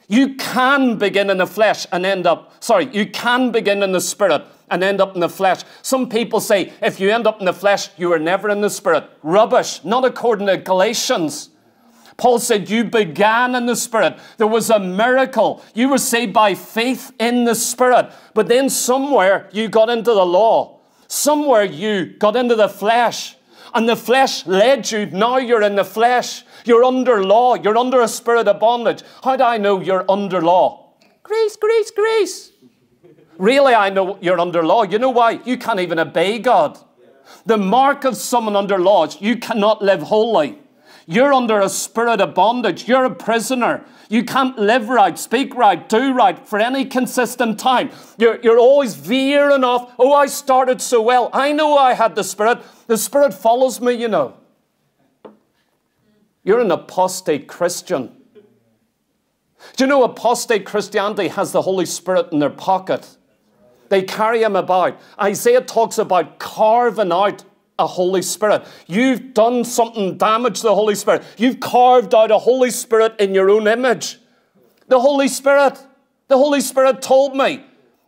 You 0.09 0.35
can 0.35 0.97
begin 0.99 1.31
in 1.31 1.39
the 1.39 1.47
flesh 1.47 1.87
and 1.93 2.05
end 2.05 2.27
up, 2.27 2.53
sorry, 2.63 2.89
you 2.93 3.07
can 3.07 3.51
begin 3.51 3.83
in 3.83 3.93
the 3.93 4.01
spirit 4.01 4.45
and 4.71 4.83
end 4.83 5.01
up 5.01 5.15
in 5.15 5.21
the 5.21 5.29
flesh. 5.29 5.61
Some 5.83 6.09
people 6.09 6.41
say 6.41 6.73
if 6.83 7.01
you 7.01 7.11
end 7.11 7.27
up 7.27 7.41
in 7.41 7.47
the 7.47 7.53
flesh, 7.53 7.89
you 7.97 8.09
were 8.09 8.19
never 8.19 8.51
in 8.51 8.61
the 8.61 8.71
spirit. 8.71 9.05
Rubbish, 9.23 9.85
not 9.85 10.05
according 10.05 10.47
to 10.49 10.57
Galatians. 10.57 11.51
Paul 12.17 12.39
said, 12.39 12.71
You 12.71 12.85
began 12.85 13.55
in 13.55 13.67
the 13.67 13.77
Spirit. 13.77 14.19
There 14.37 14.47
was 14.47 14.71
a 14.71 14.79
miracle. 14.79 15.63
You 15.75 15.89
were 15.89 15.99
saved 15.99 16.33
by 16.33 16.55
faith 16.55 17.13
in 17.19 17.45
the 17.45 17.55
Spirit. 17.55 18.13
But 18.35 18.49
then 18.49 18.71
somewhere 18.71 19.49
you 19.53 19.69
got 19.69 19.91
into 19.91 20.15
the 20.15 20.25
law. 20.25 20.81
Somewhere 21.09 21.65
you 21.65 22.07
got 22.07 22.37
into 22.37 22.55
the 22.55 22.69
flesh. 22.69 23.37
And 23.75 23.89
the 23.89 23.97
flesh 23.97 24.47
led 24.47 24.91
you. 24.91 25.07
Now 25.07 25.39
you're 25.39 25.63
in 25.63 25.75
the 25.75 25.85
flesh. 25.85 26.45
You're 26.65 26.85
under 26.85 27.25
law. 27.25 27.57
You're 27.57 27.77
under 27.77 28.01
a 28.01 28.09
spirit 28.09 28.47
of 28.47 28.61
bondage. 28.61 29.03
How 29.23 29.37
do 29.37 29.43
I 29.43 29.59
know 29.59 29.81
you're 29.81 30.05
under 30.09 30.41
law? 30.41 30.93
Grace, 31.25 31.57
grace, 31.57 31.91
grace. 31.91 32.53
Really, 33.37 33.75
I 33.75 33.91
know 33.91 34.17
you're 34.21 34.39
under 34.39 34.63
law. 34.63 34.85
You 34.85 34.99
know 34.99 35.11
why? 35.11 35.41
You 35.45 35.59
can't 35.59 35.81
even 35.81 35.99
obey 35.99 36.39
God. 36.39 36.79
The 37.47 37.57
mark 37.57 38.05
of 38.05 38.17
someone 38.17 38.55
under 38.55 38.79
law 38.79 39.07
is 39.07 39.21
you 39.21 39.37
cannot 39.37 39.83
live 39.83 40.03
holy. 40.03 40.59
You're 41.07 41.33
under 41.33 41.61
a 41.61 41.69
spirit 41.69 42.21
of 42.21 42.35
bondage. 42.35 42.89
You're 42.89 43.05
a 43.05 43.15
prisoner. 43.15 43.85
You 44.09 44.25
can't 44.25 44.59
live 44.59 44.89
right, 44.89 45.19
speak 45.19 45.55
right, 45.55 45.89
do 45.89 46.13
right 46.13 46.39
for 46.47 46.59
any 46.59 46.85
consistent 46.85 47.59
time. 47.59 47.91
You're, 48.19 48.41
you're 48.41 48.59
always 48.59 48.95
veering 48.95 49.65
off. 49.65 49.93
Oh, 49.99 50.13
I 50.13 50.27
started 50.27 50.81
so 50.81 51.03
well. 51.03 51.31
I 51.33 51.53
know 51.53 51.77
I 51.77 51.95
had 51.95 52.15
the 52.15 52.25
Spirit. 52.25 52.61
The 52.87 52.97
Spirit 52.97 53.35
follows 53.35 53.81
me, 53.81 53.93
you 53.93 54.09
know. 54.09 54.35
You're 56.43 56.61
an 56.61 56.71
apostate 56.71 57.49
Christian. 57.49 58.13
Do 59.77 59.85
you 59.85 59.89
know 59.89 60.05
apostate 60.05 60.67
Christianity 60.67 61.29
has 61.29 61.53
the 61.53 61.63
Holy 61.63 61.87
Spirit 61.87 62.29
in 62.33 62.39
their 62.39 62.51
pocket? 62.51 63.17
They 63.89 64.03
carry 64.03 64.43
him 64.43 64.57
about. 64.57 65.01
Isaiah 65.21 65.61
talks 65.61 65.99
about 65.99 66.39
carving 66.39 67.13
out 67.13 67.45
a 67.79 67.87
Holy 67.87 68.23
Spirit. 68.23 68.65
You've 68.87 69.35
done 69.35 69.65
something 69.65 70.17
damage 70.17 70.59
to 70.59 70.69
the 70.69 70.75
Holy 70.75 70.95
Spirit. 70.95 71.25
You've 71.37 71.61
carved 71.61 72.15
out 72.15 72.31
a 72.31 72.39
Holy 72.39 72.71
Spirit 72.71 73.19
in 73.19 73.35
your 73.35 73.51
own 73.51 73.67
image. 73.67 74.19
The 74.89 75.01
Holy 75.01 75.29
Spirit, 75.29 75.83
the 76.29 76.37
Holy 76.37 76.61
Spirit 76.61 77.03
told 77.03 77.37
me 77.37 77.65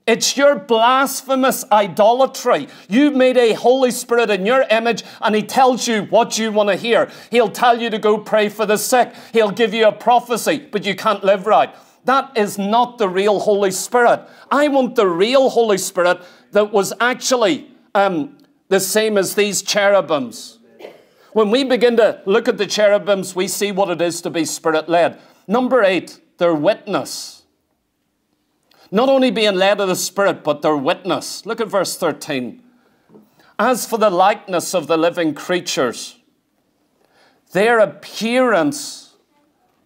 it's 0.07 0.37
your 0.37 0.55
blasphemous 0.55 1.65
idolatry. 1.73 2.69
You've 2.89 3.17
made 3.17 3.37
a 3.37 3.55
Holy 3.55 3.91
Spirit 3.91 4.31
in 4.31 4.47
your 4.47 4.65
image, 4.71 5.03
and 5.21 5.35
He 5.35 5.43
tells 5.43 5.89
you 5.89 6.03
what 6.05 6.39
you 6.39 6.53
want 6.53 6.69
to 6.69 6.77
hear. 6.77 7.11
He'll 7.33 7.51
tell 7.51 7.81
you 7.81 7.91
to 7.91 7.99
go 7.99 8.17
pray 8.17 8.49
for 8.49 8.67
the 8.67 8.77
sick. 8.77 9.13
He'll 9.33 9.51
give 9.51 9.75
you 9.75 9.89
a 9.89 9.93
prophecy, 9.93 10.65
but 10.71 10.87
you 10.87 10.95
can't 10.95 11.25
live 11.25 11.49
right. 11.49 11.75
That 12.05 12.37
is 12.37 12.57
not 12.57 12.99
the 12.99 13.09
real 13.09 13.41
Holy 13.41 13.73
Spirit. 13.73 14.21
I 14.49 14.69
want 14.69 14.95
the 14.95 15.09
real 15.09 15.51
Holy 15.51 15.79
Spirit 15.79 16.21
that 16.53 16.73
was 16.73 16.93
actually 17.01 17.69
um, 17.97 18.39
the 18.69 18.81
same 18.81 19.17
as 19.17 19.35
these 19.35 19.63
cherubims. 19.63 20.59
When 21.33 21.51
we 21.51 21.65
begin 21.65 21.97
to 21.99 22.23
look 22.25 22.49
at 22.49 22.59
the 22.59 22.67
cherubims, 22.67 23.37
we 23.37 23.49
see 23.49 23.73
what 23.73 23.91
it 23.91 24.01
is 24.01 24.21
to 24.23 24.31
be 24.31 24.45
spirit 24.45 24.89
led. 24.89 25.21
Number 25.47 25.83
eight, 25.83 26.21
their 26.39 26.55
witness. 26.55 27.37
Not 28.91 29.09
only 29.09 29.31
being 29.31 29.55
led 29.55 29.81
of 29.81 29.89
the 29.89 29.97
Spirit, 29.97 30.45
but 30.45 30.63
their 30.63 30.77
witness. 30.77 31.45
Look 31.45 31.61
at 31.61 31.69
verse 31.69 31.97
13. 31.97 32.63
As 33.59 33.87
for 33.87 33.99
the 33.99 34.11
likeness 34.11 34.75
of 34.75 34.87
the 34.87 34.97
living 34.97 35.35
creatures, 35.35 36.19
their 37.53 37.79
appearance 37.79 39.15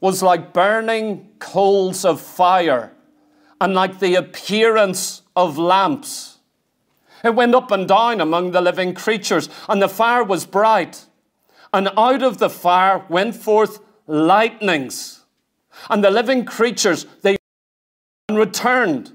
was 0.00 0.22
like 0.22 0.52
burning 0.52 1.28
coals 1.38 2.04
of 2.04 2.20
fire 2.20 2.92
and 3.60 3.74
like 3.74 4.00
the 4.00 4.14
appearance 4.16 5.22
of 5.36 5.56
lamps. 5.56 6.29
It 7.22 7.34
went 7.34 7.54
up 7.54 7.70
and 7.70 7.86
down 7.86 8.20
among 8.20 8.52
the 8.52 8.60
living 8.60 8.94
creatures, 8.94 9.48
and 9.68 9.80
the 9.80 9.88
fire 9.88 10.24
was 10.24 10.46
bright. 10.46 11.04
And 11.72 11.90
out 11.96 12.22
of 12.22 12.38
the 12.38 12.50
fire 12.50 13.04
went 13.08 13.36
forth 13.36 13.80
lightnings 14.06 15.20
And 15.88 16.02
the 16.04 16.10
living 16.10 16.44
creatures, 16.44 17.06
they 17.22 17.36
returned 18.30 19.12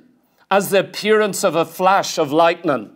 as 0.49 0.69
the 0.69 0.79
appearance 0.79 1.43
of 1.43 1.55
a 1.55 1.65
flash 1.65 2.17
of 2.17 2.31
lightning. 2.31 2.95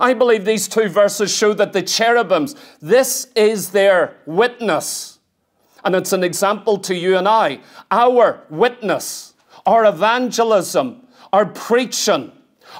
I 0.00 0.14
believe 0.14 0.44
these 0.44 0.68
two 0.68 0.88
verses 0.88 1.34
show 1.34 1.54
that 1.54 1.72
the 1.72 1.82
cherubims, 1.82 2.54
this 2.80 3.28
is 3.34 3.70
their 3.70 4.16
witness. 4.26 5.18
And 5.84 5.94
it's 5.94 6.12
an 6.12 6.24
example 6.24 6.78
to 6.78 6.94
you 6.94 7.16
and 7.16 7.28
I. 7.28 7.60
Our 7.90 8.44
witness, 8.50 9.34
our 9.64 9.86
evangelism, 9.86 11.06
our 11.32 11.46
preaching, 11.46 12.32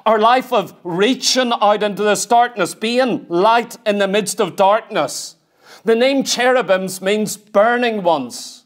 our 0.07 0.19
life 0.19 0.53
of 0.53 0.75
reaching 0.85 1.53
out 1.61 1.83
into 1.83 2.03
this 2.03 2.27
darkness, 2.27 2.75
being 2.75 3.27
light 3.29 3.77
in 3.87 3.99
the 3.99 4.09
midst 4.09 4.41
of 4.41 4.57
darkness. 4.57 5.37
The 5.85 5.95
name 5.95 6.25
cherubims 6.25 7.01
means 7.01 7.37
burning 7.37 8.03
ones. 8.03 8.65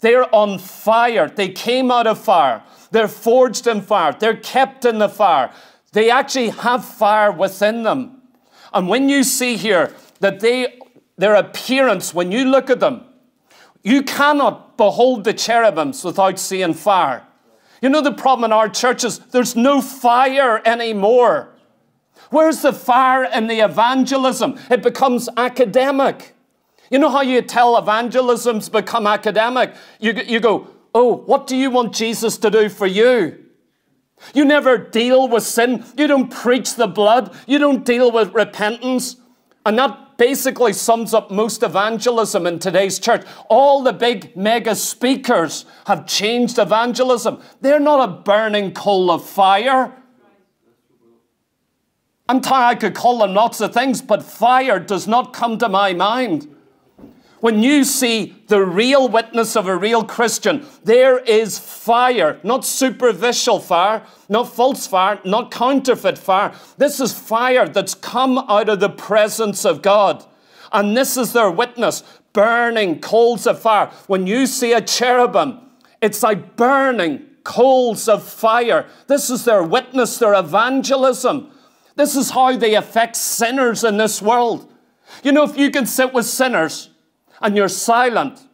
They're 0.00 0.32
on 0.34 0.58
fire. 0.58 1.28
They 1.28 1.48
came 1.48 1.90
out 1.90 2.06
of 2.06 2.18
fire. 2.18 2.62
They're 2.90 3.08
forged 3.08 3.66
in 3.66 3.80
fire. 3.82 4.14
They're 4.18 4.36
kept 4.36 4.84
in 4.84 4.98
the 4.98 5.08
fire. 5.08 5.50
They 5.92 6.10
actually 6.10 6.50
have 6.50 6.84
fire 6.84 7.32
within 7.32 7.82
them. 7.82 8.22
And 8.72 8.88
when 8.88 9.08
you 9.08 9.24
see 9.24 9.56
here 9.56 9.94
that 10.20 10.40
they, 10.40 10.78
their 11.16 11.34
appearance, 11.34 12.14
when 12.14 12.32
you 12.32 12.44
look 12.44 12.70
at 12.70 12.80
them, 12.80 13.04
you 13.82 14.02
cannot 14.02 14.76
behold 14.76 15.24
the 15.24 15.32
cherubims 15.32 16.04
without 16.04 16.38
seeing 16.38 16.74
fire. 16.74 17.24
You 17.80 17.88
know 17.88 18.00
the 18.00 18.12
problem 18.12 18.44
in 18.46 18.52
our 18.52 18.68
churches? 18.68 19.18
There's 19.18 19.54
no 19.56 19.80
fire 19.80 20.60
anymore. 20.64 21.50
Where's 22.30 22.62
the 22.62 22.72
fire 22.72 23.24
in 23.24 23.46
the 23.46 23.60
evangelism? 23.60 24.58
It 24.70 24.82
becomes 24.82 25.28
academic. 25.36 26.34
You 26.90 26.98
know 26.98 27.10
how 27.10 27.22
you 27.22 27.42
tell 27.42 27.76
evangelisms 27.76 28.68
become 28.68 29.06
academic? 29.06 29.74
You, 30.00 30.12
you 30.12 30.40
go, 30.40 30.68
oh, 30.94 31.16
what 31.16 31.46
do 31.46 31.56
you 31.56 31.70
want 31.70 31.94
Jesus 31.94 32.38
to 32.38 32.50
do 32.50 32.68
for 32.68 32.86
you? 32.86 33.44
You 34.34 34.44
never 34.44 34.76
deal 34.78 35.28
with 35.28 35.44
sin. 35.44 35.84
You 35.96 36.06
don't 36.06 36.28
preach 36.28 36.74
the 36.74 36.88
blood. 36.88 37.34
You 37.46 37.58
don't 37.58 37.84
deal 37.84 38.10
with 38.10 38.34
repentance. 38.34 39.16
And 39.64 39.78
that 39.78 40.07
basically 40.18 40.74
sums 40.74 41.14
up 41.14 41.30
most 41.30 41.62
evangelism 41.62 42.46
in 42.46 42.58
today's 42.58 42.98
church. 42.98 43.24
All 43.48 43.82
the 43.82 43.94
big 43.94 44.36
mega 44.36 44.74
speakers 44.74 45.64
have 45.86 46.06
changed 46.06 46.58
evangelism. 46.58 47.40
They're 47.62 47.80
not 47.80 48.06
a 48.06 48.12
burning 48.12 48.74
coal 48.74 49.10
of 49.10 49.24
fire. 49.24 49.94
I'm 52.28 52.42
tired, 52.42 52.64
I 52.64 52.74
could 52.74 52.94
call 52.94 53.20
them 53.20 53.32
lots 53.32 53.62
of 53.62 53.72
things, 53.72 54.02
but 54.02 54.22
fire 54.22 54.78
does 54.78 55.08
not 55.08 55.32
come 55.32 55.56
to 55.58 55.68
my 55.68 55.94
mind. 55.94 56.54
When 57.40 57.62
you 57.62 57.84
see 57.84 58.34
the 58.48 58.62
real 58.62 59.08
witness 59.08 59.56
of 59.56 59.68
a 59.68 59.76
real 59.76 60.02
Christian, 60.02 60.66
there 60.82 61.18
is 61.18 61.58
fire, 61.58 62.40
not 62.42 62.64
superficial 62.64 63.60
fire, 63.60 64.02
not 64.28 64.52
false 64.52 64.86
fire, 64.86 65.20
not 65.24 65.52
counterfeit 65.52 66.18
fire. 66.18 66.52
This 66.78 66.98
is 66.98 67.16
fire 67.16 67.68
that's 67.68 67.94
come 67.94 68.38
out 68.38 68.68
of 68.68 68.80
the 68.80 68.88
presence 68.88 69.64
of 69.64 69.82
God. 69.82 70.24
And 70.72 70.96
this 70.96 71.16
is 71.16 71.32
their 71.32 71.50
witness, 71.50 72.02
burning 72.32 73.00
coals 73.00 73.46
of 73.46 73.60
fire. 73.60 73.86
When 74.08 74.26
you 74.26 74.46
see 74.46 74.72
a 74.72 74.80
cherubim, 74.80 75.60
it's 76.00 76.22
like 76.22 76.56
burning 76.56 77.24
coals 77.44 78.08
of 78.08 78.22
fire. 78.22 78.86
This 79.06 79.30
is 79.30 79.44
their 79.44 79.62
witness, 79.62 80.18
their 80.18 80.34
evangelism. 80.34 81.50
This 81.94 82.16
is 82.16 82.30
how 82.30 82.56
they 82.56 82.74
affect 82.74 83.16
sinners 83.16 83.84
in 83.84 83.96
this 83.96 84.20
world. 84.20 84.72
You 85.22 85.32
know, 85.32 85.44
if 85.44 85.56
you 85.56 85.70
can 85.70 85.86
sit 85.86 86.12
with 86.12 86.26
sinners, 86.26 86.90
and 87.40 87.56
you're 87.56 87.68
silent 87.68 88.46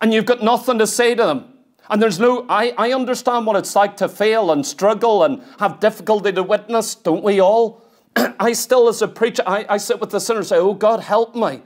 and 0.00 0.12
you've 0.12 0.26
got 0.26 0.42
nothing 0.42 0.78
to 0.78 0.86
say 0.86 1.14
to 1.14 1.22
them. 1.22 1.48
And 1.88 2.00
there's 2.02 2.18
no, 2.18 2.46
I, 2.48 2.74
I 2.76 2.92
understand 2.92 3.46
what 3.46 3.56
it's 3.56 3.76
like 3.76 3.96
to 3.98 4.08
fail 4.08 4.50
and 4.50 4.64
struggle 4.66 5.24
and 5.24 5.42
have 5.58 5.80
difficulty 5.80 6.32
to 6.32 6.42
witness, 6.42 6.94
don't 6.94 7.22
we 7.22 7.40
all? 7.40 7.82
I 8.16 8.52
still, 8.52 8.88
as 8.88 9.02
a 9.02 9.08
preacher, 9.08 9.42
I, 9.46 9.66
I 9.68 9.76
sit 9.76 10.00
with 10.00 10.10
the 10.10 10.20
sinner 10.20 10.40
and 10.40 10.46
say, 10.46 10.56
Oh, 10.56 10.74
God, 10.74 11.00
help 11.00 11.34
me. 11.34 11.62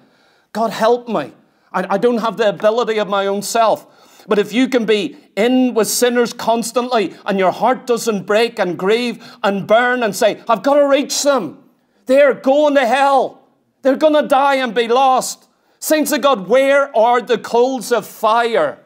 God, 0.52 0.70
help 0.70 1.08
me. 1.08 1.32
I, 1.72 1.94
I 1.94 1.98
don't 1.98 2.18
have 2.18 2.36
the 2.36 2.48
ability 2.48 2.98
of 2.98 3.08
my 3.08 3.26
own 3.26 3.42
self. 3.42 4.24
But 4.28 4.38
if 4.38 4.52
you 4.52 4.68
can 4.68 4.86
be 4.86 5.16
in 5.36 5.74
with 5.74 5.88
sinners 5.88 6.32
constantly 6.32 7.14
and 7.24 7.38
your 7.38 7.52
heart 7.52 7.86
doesn't 7.86 8.24
break 8.24 8.58
and 8.58 8.78
grieve 8.78 9.24
and 9.42 9.66
burn 9.66 10.02
and 10.02 10.14
say, 10.14 10.42
I've 10.48 10.62
got 10.62 10.74
to 10.74 10.88
reach 10.88 11.22
them. 11.22 11.62
They're 12.06 12.34
going 12.34 12.74
to 12.74 12.86
hell. 12.86 13.48
They're 13.82 13.96
going 13.96 14.14
to 14.14 14.26
die 14.26 14.56
and 14.56 14.74
be 14.74 14.88
lost. 14.88 15.45
Saints 15.86 16.10
of 16.10 16.20
God, 16.20 16.48
where 16.48 16.90
are 16.96 17.22
the 17.22 17.38
coals 17.38 17.92
of 17.92 18.04
fire? 18.04 18.80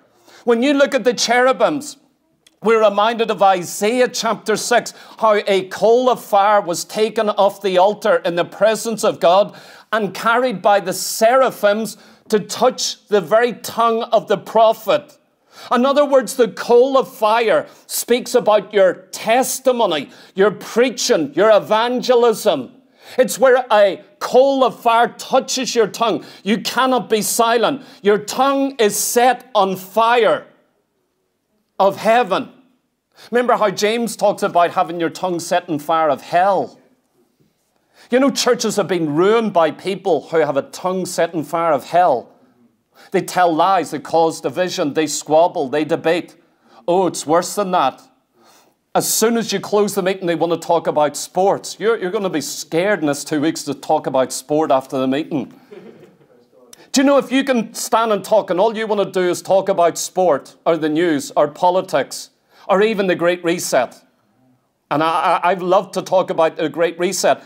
When 0.44 0.62
you 0.62 0.74
look 0.74 0.94
at 0.94 1.02
the 1.02 1.14
cherubims, 1.14 1.96
we're 2.62 2.84
reminded 2.84 3.30
of 3.30 3.42
Isaiah 3.42 4.06
chapter 4.06 4.54
6, 4.54 4.92
how 5.18 5.36
a 5.46 5.66
coal 5.68 6.10
of 6.10 6.22
fire 6.22 6.60
was 6.60 6.84
taken 6.84 7.30
off 7.30 7.62
the 7.62 7.78
altar 7.78 8.16
in 8.16 8.34
the 8.34 8.44
presence 8.44 9.02
of 9.02 9.18
God 9.18 9.58
and 9.90 10.12
carried 10.12 10.60
by 10.60 10.78
the 10.78 10.92
seraphims 10.92 11.96
to 12.28 12.38
touch 12.38 13.08
the 13.08 13.22
very 13.22 13.54
tongue 13.54 14.02
of 14.02 14.28
the 14.28 14.36
prophet. 14.36 15.16
In 15.72 15.86
other 15.86 16.04
words, 16.04 16.36
the 16.36 16.48
coal 16.48 16.98
of 16.98 17.10
fire 17.10 17.66
speaks 17.86 18.34
about 18.34 18.74
your 18.74 19.06
testimony, 19.10 20.10
your 20.34 20.50
preaching, 20.50 21.32
your 21.32 21.50
evangelism. 21.50 22.79
It's 23.18 23.38
where 23.38 23.64
a 23.70 24.02
coal 24.18 24.64
of 24.64 24.80
fire 24.80 25.08
touches 25.08 25.74
your 25.74 25.86
tongue. 25.86 26.24
You 26.42 26.58
cannot 26.58 27.08
be 27.10 27.22
silent. 27.22 27.82
Your 28.02 28.18
tongue 28.18 28.76
is 28.76 28.96
set 28.96 29.50
on 29.54 29.76
fire 29.76 30.46
of 31.78 31.96
heaven. 31.96 32.52
Remember 33.30 33.56
how 33.56 33.70
James 33.70 34.16
talks 34.16 34.42
about 34.42 34.72
having 34.72 35.00
your 35.00 35.10
tongue 35.10 35.40
set 35.40 35.68
on 35.68 35.78
fire 35.78 36.08
of 36.08 36.22
hell. 36.22 36.78
You 38.10 38.18
know, 38.18 38.30
churches 38.30 38.76
have 38.76 38.88
been 38.88 39.14
ruined 39.14 39.52
by 39.52 39.70
people 39.70 40.28
who 40.28 40.38
have 40.38 40.56
a 40.56 40.62
tongue 40.62 41.06
set 41.06 41.34
on 41.34 41.44
fire 41.44 41.72
of 41.72 41.84
hell. 41.84 42.32
They 43.12 43.22
tell 43.22 43.54
lies, 43.54 43.90
they 43.90 43.98
cause 43.98 44.40
division, 44.40 44.94
they 44.94 45.06
squabble, 45.06 45.68
they 45.68 45.84
debate. 45.84 46.36
Oh, 46.88 47.06
it's 47.06 47.26
worse 47.26 47.54
than 47.54 47.70
that 47.72 48.09
as 48.94 49.12
soon 49.12 49.36
as 49.36 49.52
you 49.52 49.60
close 49.60 49.94
the 49.94 50.02
meeting, 50.02 50.26
they 50.26 50.34
want 50.34 50.52
to 50.52 50.66
talk 50.66 50.88
about 50.88 51.16
sports. 51.16 51.76
You're, 51.78 51.96
you're 51.96 52.10
going 52.10 52.24
to 52.24 52.30
be 52.30 52.40
scared 52.40 53.00
in 53.00 53.06
this 53.06 53.22
two 53.22 53.40
weeks 53.40 53.62
to 53.64 53.74
talk 53.74 54.06
about 54.06 54.32
sport 54.32 54.72
after 54.72 54.98
the 54.98 55.06
meeting. 55.06 55.54
do 56.90 57.00
you 57.00 57.06
know 57.06 57.16
if 57.16 57.30
you 57.30 57.44
can 57.44 57.72
stand 57.72 58.12
and 58.12 58.24
talk 58.24 58.50
and 58.50 58.58
all 58.58 58.76
you 58.76 58.86
want 58.88 59.00
to 59.00 59.20
do 59.20 59.28
is 59.30 59.42
talk 59.42 59.68
about 59.68 59.96
sport 59.96 60.56
or 60.66 60.76
the 60.76 60.88
news 60.88 61.30
or 61.36 61.46
politics 61.46 62.30
or 62.68 62.82
even 62.82 63.06
the 63.06 63.14
Great 63.14 63.44
Reset? 63.44 63.94
And 64.90 65.04
I, 65.04 65.38
I, 65.44 65.50
I've 65.50 65.62
loved 65.62 65.94
to 65.94 66.02
talk 66.02 66.30
about 66.30 66.56
the 66.56 66.68
Great 66.68 66.98
Reset. 66.98 67.40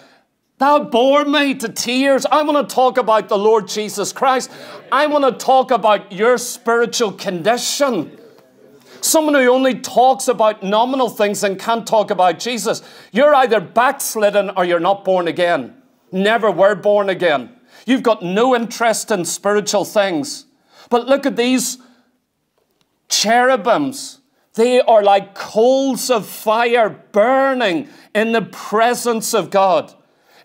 That 0.58 0.90
bored 0.90 1.28
me 1.28 1.54
to 1.56 1.68
tears. 1.68 2.24
I 2.24 2.42
want 2.42 2.66
to 2.66 2.74
talk 2.74 2.96
about 2.96 3.28
the 3.28 3.36
Lord 3.36 3.68
Jesus 3.68 4.14
Christ. 4.14 4.50
I 4.90 5.06
want 5.08 5.24
to 5.24 5.44
talk 5.44 5.70
about 5.70 6.10
your 6.10 6.38
spiritual 6.38 7.12
condition. 7.12 8.18
Someone 9.04 9.34
who 9.34 9.50
only 9.50 9.74
talks 9.80 10.28
about 10.28 10.62
nominal 10.62 11.10
things 11.10 11.44
and 11.44 11.60
can't 11.60 11.86
talk 11.86 12.10
about 12.10 12.38
Jesus. 12.38 12.82
You're 13.12 13.34
either 13.34 13.60
backslidden 13.60 14.48
or 14.56 14.64
you're 14.64 14.80
not 14.80 15.04
born 15.04 15.28
again. 15.28 15.74
Never 16.10 16.50
were 16.50 16.74
born 16.74 17.10
again. 17.10 17.54
You've 17.84 18.02
got 18.02 18.22
no 18.22 18.56
interest 18.56 19.10
in 19.10 19.26
spiritual 19.26 19.84
things. 19.84 20.46
But 20.88 21.06
look 21.06 21.26
at 21.26 21.36
these 21.36 21.76
cherubims. 23.10 24.20
They 24.54 24.80
are 24.80 25.02
like 25.02 25.34
coals 25.34 26.08
of 26.08 26.24
fire 26.24 26.88
burning 26.88 27.90
in 28.14 28.32
the 28.32 28.40
presence 28.40 29.34
of 29.34 29.50
God. 29.50 29.92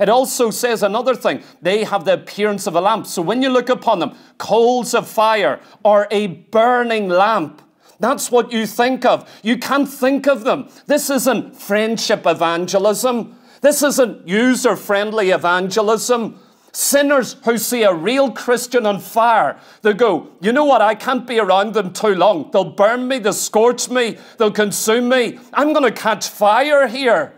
It 0.01 0.09
also 0.09 0.51
says 0.51 0.83
another 0.83 1.15
thing. 1.15 1.43
They 1.61 1.85
have 1.85 2.03
the 2.03 2.15
appearance 2.15 2.67
of 2.67 2.75
a 2.75 2.81
lamp. 2.81 3.07
So 3.07 3.21
when 3.21 3.41
you 3.41 3.47
look 3.47 3.69
upon 3.69 3.99
them, 3.99 4.17
coals 4.37 4.93
of 4.93 5.07
fire 5.07 5.61
or 5.81 6.09
a 6.11 6.27
burning 6.27 7.07
lamp. 7.07 7.61
That's 7.99 8.31
what 8.31 8.51
you 8.51 8.65
think 8.65 9.05
of. 9.05 9.29
You 9.43 9.57
can't 9.57 9.89
think 9.89 10.27
of 10.27 10.43
them. 10.43 10.69
This 10.85 11.09
isn't 11.09 11.55
friendship 11.55 12.25
evangelism. 12.25 13.35
This 13.61 13.83
isn't 13.83 14.27
user 14.27 14.75
friendly 14.75 15.31
evangelism. 15.31 16.39
Sinners 16.71 17.35
who 17.43 17.57
see 17.57 17.83
a 17.83 17.93
real 17.93 18.31
Christian 18.31 18.85
on 18.85 18.99
fire, 18.99 19.59
they 19.81 19.93
go, 19.93 20.29
you 20.39 20.53
know 20.53 20.65
what, 20.65 20.81
I 20.81 20.93
can't 20.95 21.25
be 21.25 21.39
around 21.39 21.73
them 21.73 21.91
too 21.91 22.13
long. 22.15 22.51
They'll 22.51 22.63
burn 22.63 23.07
me, 23.07 23.17
they'll 23.19 23.33
scorch 23.33 23.89
me, 23.89 24.17
they'll 24.37 24.51
consume 24.51 25.09
me. 25.09 25.39
I'm 25.51 25.73
going 25.73 25.83
to 25.83 25.91
catch 25.91 26.27
fire 26.27 26.87
here. 26.87 27.33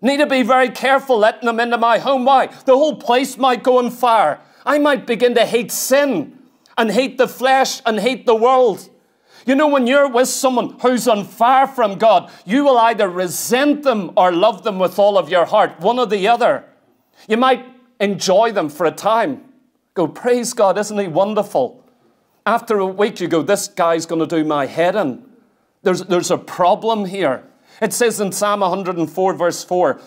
Need 0.00 0.18
to 0.18 0.26
be 0.26 0.42
very 0.42 0.70
careful 0.70 1.18
letting 1.18 1.46
them 1.46 1.60
into 1.60 1.78
my 1.78 1.98
home. 1.98 2.24
Why? 2.24 2.46
The 2.46 2.76
whole 2.76 2.96
place 2.96 3.36
might 3.36 3.62
go 3.62 3.78
on 3.78 3.90
fire. 3.90 4.40
I 4.64 4.78
might 4.78 5.06
begin 5.06 5.34
to 5.34 5.44
hate 5.44 5.70
sin 5.70 6.38
and 6.78 6.90
hate 6.90 7.18
the 7.18 7.28
flesh 7.28 7.82
and 7.86 8.00
hate 8.00 8.26
the 8.26 8.34
world. 8.34 8.88
You 9.46 9.54
know, 9.54 9.68
when 9.68 9.86
you're 9.86 10.08
with 10.08 10.28
someone 10.28 10.76
who's 10.80 11.06
on 11.06 11.24
fire 11.24 11.68
from 11.68 11.98
God, 11.98 12.30
you 12.44 12.64
will 12.64 12.78
either 12.78 13.08
resent 13.08 13.84
them 13.84 14.10
or 14.16 14.32
love 14.32 14.64
them 14.64 14.78
with 14.78 14.98
all 14.98 15.16
of 15.16 15.30
your 15.30 15.46
heart, 15.46 15.78
one 15.80 15.98
or 15.98 16.06
the 16.06 16.26
other. 16.26 16.64
You 17.28 17.36
might 17.36 17.64
enjoy 18.00 18.52
them 18.52 18.68
for 18.68 18.86
a 18.86 18.90
time. 18.90 19.44
Go, 19.94 20.08
praise 20.08 20.52
God, 20.52 20.76
isn't 20.76 20.98
He 20.98 21.06
wonderful? 21.06 21.82
After 22.44 22.78
a 22.80 22.86
week, 22.86 23.20
you 23.20 23.28
go, 23.28 23.40
This 23.40 23.68
guy's 23.68 24.04
going 24.04 24.20
to 24.20 24.26
do 24.26 24.44
my 24.44 24.66
head 24.66 24.96
in. 24.96 25.24
There's, 25.82 26.02
there's 26.02 26.32
a 26.32 26.38
problem 26.38 27.04
here. 27.04 27.44
It 27.80 27.92
says 27.92 28.20
in 28.20 28.32
Psalm 28.32 28.60
104, 28.60 29.34
verse 29.34 29.62
4 29.62 30.00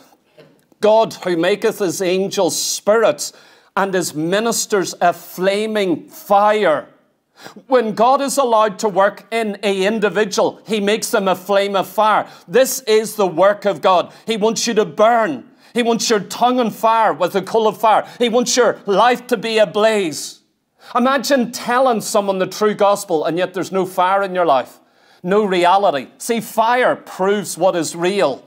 God 0.81 1.13
who 1.13 1.37
maketh 1.37 1.79
his 1.79 2.01
angels 2.01 2.61
spirits 2.61 3.33
and 3.75 3.93
his 3.93 4.13
ministers 4.13 4.95
a 4.99 5.13
flaming 5.13 6.09
fire. 6.09 6.89
When 7.67 7.93
God 7.93 8.21
is 8.21 8.37
allowed 8.37 8.79
to 8.79 8.89
work 8.89 9.25
in 9.31 9.57
a 9.63 9.85
individual, 9.85 10.61
he 10.67 10.79
makes 10.79 11.09
them 11.11 11.27
a 11.27 11.35
flame 11.35 11.75
of 11.75 11.87
fire. 11.87 12.27
This 12.47 12.81
is 12.81 13.15
the 13.15 13.27
work 13.27 13.65
of 13.65 13.81
God. 13.81 14.13
He 14.25 14.35
wants 14.35 14.67
you 14.67 14.73
to 14.73 14.85
burn. 14.85 15.49
He 15.73 15.83
wants 15.83 16.09
your 16.09 16.19
tongue 16.19 16.59
on 16.59 16.71
fire 16.71 17.13
with 17.13 17.35
a 17.35 17.41
coal 17.41 17.67
of 17.67 17.79
fire. 17.79 18.07
He 18.17 18.27
wants 18.27 18.57
your 18.57 18.79
life 18.85 19.27
to 19.27 19.37
be 19.37 19.57
ablaze. 19.57 20.39
Imagine 20.95 21.51
telling 21.51 22.01
someone 22.01 22.39
the 22.39 22.47
true 22.47 22.73
gospel 22.73 23.25
and 23.25 23.37
yet 23.37 23.53
there's 23.53 23.71
no 23.71 23.85
fire 23.85 24.23
in 24.23 24.33
your 24.33 24.45
life, 24.45 24.79
no 25.21 25.45
reality. 25.45 26.07
See, 26.17 26.41
fire 26.41 26.95
proves 26.95 27.57
what 27.57 27.75
is 27.75 27.95
real. 27.95 28.43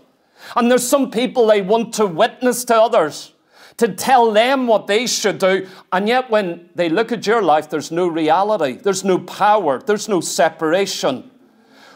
And 0.57 0.71
there's 0.71 0.87
some 0.87 1.11
people 1.11 1.47
they 1.47 1.63
want 1.63 1.95
to 1.95 2.07
witness 2.07 2.65
to 2.65 2.75
others, 2.75 3.33
to 3.77 3.89
tell 3.89 4.33
them 4.33 4.67
what 4.67 4.87
they 4.87 5.07
should 5.07 5.39
do. 5.39 5.69
And 5.93 6.09
yet, 6.09 6.31
when 6.31 6.69
they 6.75 6.89
look 6.89 7.13
at 7.13 7.27
your 7.27 7.43
life, 7.43 7.71
there's 7.71 7.91
no 7.91 8.07
reality, 8.07 8.75
there's 8.75 9.05
no 9.05 9.19
power, 9.19 9.81
there's 9.81 10.09
no 10.09 10.21
separation. 10.21 11.31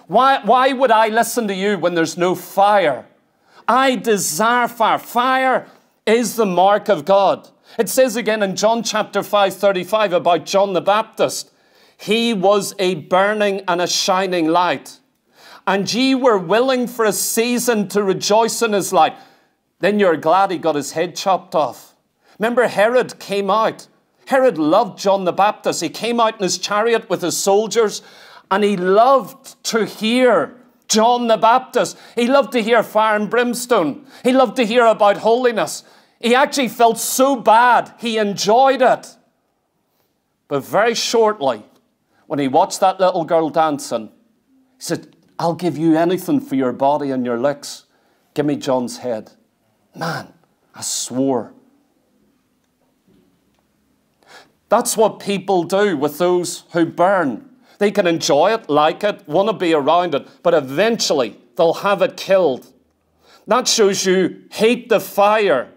Why, 0.06 0.40
why 0.44 0.72
would 0.72 0.90
I 0.90 1.08
listen 1.08 1.48
to 1.48 1.54
you 1.54 1.78
when 1.78 1.94
there's 1.94 2.16
no 2.16 2.34
fire? 2.34 3.06
I 3.66 3.96
desire 3.96 4.68
fire. 4.68 4.98
Fire 4.98 5.66
is 6.06 6.36
the 6.36 6.46
mark 6.46 6.88
of 6.88 7.04
God. 7.04 7.48
It 7.78 7.88
says 7.88 8.14
again 8.14 8.42
in 8.42 8.54
John 8.54 8.82
chapter 8.84 9.22
5, 9.22 9.54
35 9.54 10.12
about 10.12 10.46
John 10.46 10.72
the 10.72 10.80
Baptist. 10.80 11.50
He 11.98 12.32
was 12.32 12.74
a 12.78 12.94
burning 12.94 13.62
and 13.66 13.80
a 13.80 13.86
shining 13.88 14.46
light 14.46 15.00
and 15.66 15.92
ye 15.92 16.14
were 16.14 16.38
willing 16.38 16.86
for 16.86 17.04
a 17.04 17.12
season 17.12 17.88
to 17.88 18.02
rejoice 18.02 18.62
in 18.62 18.72
his 18.72 18.92
light, 18.92 19.16
then 19.80 19.98
you're 19.98 20.16
glad 20.16 20.50
he 20.50 20.58
got 20.58 20.74
his 20.74 20.92
head 20.92 21.16
chopped 21.16 21.54
off. 21.54 21.94
Remember, 22.38 22.66
Herod 22.66 23.18
came 23.18 23.50
out. 23.50 23.88
Herod 24.26 24.58
loved 24.58 24.98
John 24.98 25.24
the 25.24 25.32
Baptist. 25.32 25.80
He 25.80 25.88
came 25.88 26.20
out 26.20 26.36
in 26.36 26.42
his 26.42 26.58
chariot 26.58 27.08
with 27.08 27.22
his 27.22 27.36
soldiers, 27.36 28.02
and 28.50 28.64
he 28.64 28.76
loved 28.76 29.62
to 29.64 29.84
hear 29.84 30.56
John 30.88 31.28
the 31.28 31.36
Baptist. 31.36 31.98
He 32.14 32.26
loved 32.26 32.52
to 32.52 32.62
hear 32.62 32.82
fire 32.82 33.16
and 33.16 33.30
brimstone. 33.30 34.06
He 34.24 34.32
loved 34.32 34.56
to 34.56 34.66
hear 34.66 34.86
about 34.86 35.18
holiness. 35.18 35.84
He 36.20 36.34
actually 36.34 36.68
felt 36.68 36.98
so 36.98 37.36
bad, 37.36 37.92
he 37.98 38.18
enjoyed 38.18 38.82
it. 38.82 39.16
But 40.48 40.64
very 40.64 40.94
shortly, 40.94 41.64
when 42.26 42.38
he 42.38 42.48
watched 42.48 42.80
that 42.80 43.00
little 43.00 43.24
girl 43.24 43.50
dancing, 43.50 44.06
he 44.06 44.82
said, 44.82 45.14
I'll 45.38 45.54
give 45.54 45.76
you 45.76 45.96
anything 45.96 46.40
for 46.40 46.54
your 46.54 46.72
body 46.72 47.10
and 47.10 47.26
your 47.26 47.38
looks. 47.38 47.84
Give 48.34 48.46
me 48.46 48.56
John's 48.56 48.98
head. 48.98 49.32
Man, 49.96 50.32
I 50.74 50.82
swore. 50.82 51.54
That's 54.68 54.96
what 54.96 55.20
people 55.20 55.64
do 55.64 55.96
with 55.96 56.18
those 56.18 56.64
who 56.72 56.84
burn. 56.84 57.48
They 57.78 57.90
can 57.90 58.06
enjoy 58.06 58.52
it, 58.52 58.68
like 58.68 59.04
it, 59.04 59.26
want 59.26 59.48
to 59.48 59.52
be 59.52 59.72
around 59.72 60.14
it, 60.14 60.28
but 60.42 60.54
eventually 60.54 61.36
they'll 61.56 61.74
have 61.74 62.02
it 62.02 62.16
killed. 62.16 62.72
That 63.46 63.68
shows 63.68 64.04
you 64.04 64.42
hate 64.50 64.88
the 64.88 65.00
fire 65.00 65.72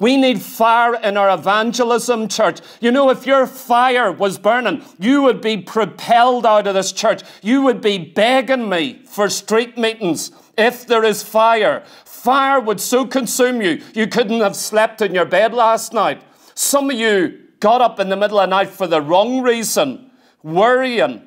we 0.00 0.16
need 0.16 0.40
fire 0.40 0.94
in 0.94 1.18
our 1.18 1.30
evangelism, 1.30 2.26
church. 2.26 2.60
You 2.80 2.90
know, 2.90 3.10
if 3.10 3.26
your 3.26 3.46
fire 3.46 4.10
was 4.10 4.38
burning, 4.38 4.82
you 4.98 5.22
would 5.22 5.42
be 5.42 5.58
propelled 5.58 6.46
out 6.46 6.66
of 6.66 6.72
this 6.72 6.90
church. 6.90 7.22
You 7.42 7.60
would 7.62 7.82
be 7.82 7.98
begging 7.98 8.68
me 8.68 9.02
for 9.04 9.28
street 9.28 9.76
meetings 9.76 10.32
if 10.56 10.86
there 10.86 11.04
is 11.04 11.22
fire. 11.22 11.84
Fire 12.22 12.60
would 12.60 12.82
so 12.82 13.06
consume 13.06 13.62
you, 13.62 13.80
you 13.94 14.06
couldn't 14.06 14.42
have 14.42 14.54
slept 14.54 15.00
in 15.00 15.14
your 15.14 15.24
bed 15.24 15.54
last 15.54 15.94
night. 15.94 16.20
Some 16.54 16.90
of 16.90 16.98
you 16.98 17.38
got 17.60 17.80
up 17.80 17.98
in 17.98 18.10
the 18.10 18.16
middle 18.16 18.38
of 18.38 18.50
the 18.50 18.54
night 18.54 18.68
for 18.68 18.86
the 18.86 19.00
wrong 19.00 19.40
reason, 19.40 20.10
worrying 20.42 21.22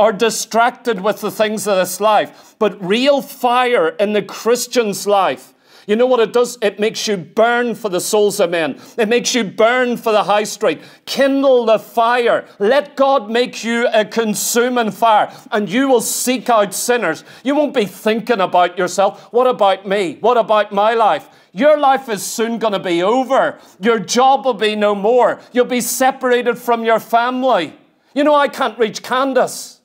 or 0.00 0.10
distracted 0.10 1.00
with 1.00 1.20
the 1.20 1.30
things 1.30 1.68
of 1.68 1.76
this 1.76 2.00
life. 2.00 2.56
But 2.58 2.84
real 2.84 3.22
fire 3.22 3.90
in 3.90 4.14
the 4.14 4.22
Christian's 4.22 5.06
life 5.06 5.54
you 5.86 5.94
know 5.96 6.06
what 6.06 6.20
it 6.20 6.32
does? 6.32 6.58
It 6.60 6.80
makes 6.80 7.06
you 7.06 7.16
burn 7.16 7.74
for 7.76 7.88
the 7.88 8.00
souls 8.00 8.40
of 8.40 8.50
men. 8.50 8.80
It 8.98 9.08
makes 9.08 9.34
you 9.34 9.44
burn 9.44 9.96
for 9.96 10.12
the 10.12 10.24
high 10.24 10.44
street. 10.44 10.80
Kindle 11.04 11.64
the 11.64 11.78
fire. 11.78 12.46
Let 12.58 12.96
God 12.96 13.30
make 13.30 13.62
you 13.62 13.88
a 13.92 14.04
consuming 14.04 14.90
fire, 14.90 15.32
and 15.52 15.68
you 15.68 15.88
will 15.88 16.00
seek 16.00 16.50
out 16.50 16.74
sinners. 16.74 17.22
You 17.44 17.54
won't 17.54 17.74
be 17.74 17.86
thinking 17.86 18.40
about 18.40 18.76
yourself. 18.76 19.32
What 19.32 19.46
about 19.46 19.86
me? 19.86 20.18
What 20.20 20.36
about 20.36 20.72
my 20.72 20.94
life? 20.94 21.28
Your 21.52 21.78
life 21.78 22.08
is 22.08 22.22
soon 22.22 22.58
going 22.58 22.72
to 22.72 22.78
be 22.78 23.02
over. 23.02 23.58
Your 23.80 23.98
job 23.98 24.44
will 24.44 24.54
be 24.54 24.76
no 24.76 24.94
more. 24.94 25.40
You'll 25.52 25.64
be 25.64 25.80
separated 25.80 26.58
from 26.58 26.84
your 26.84 27.00
family. 27.00 27.72
You 28.14 28.24
know, 28.24 28.34
I 28.34 28.48
can't 28.48 28.78
reach 28.78 29.02
Candace. 29.02 29.80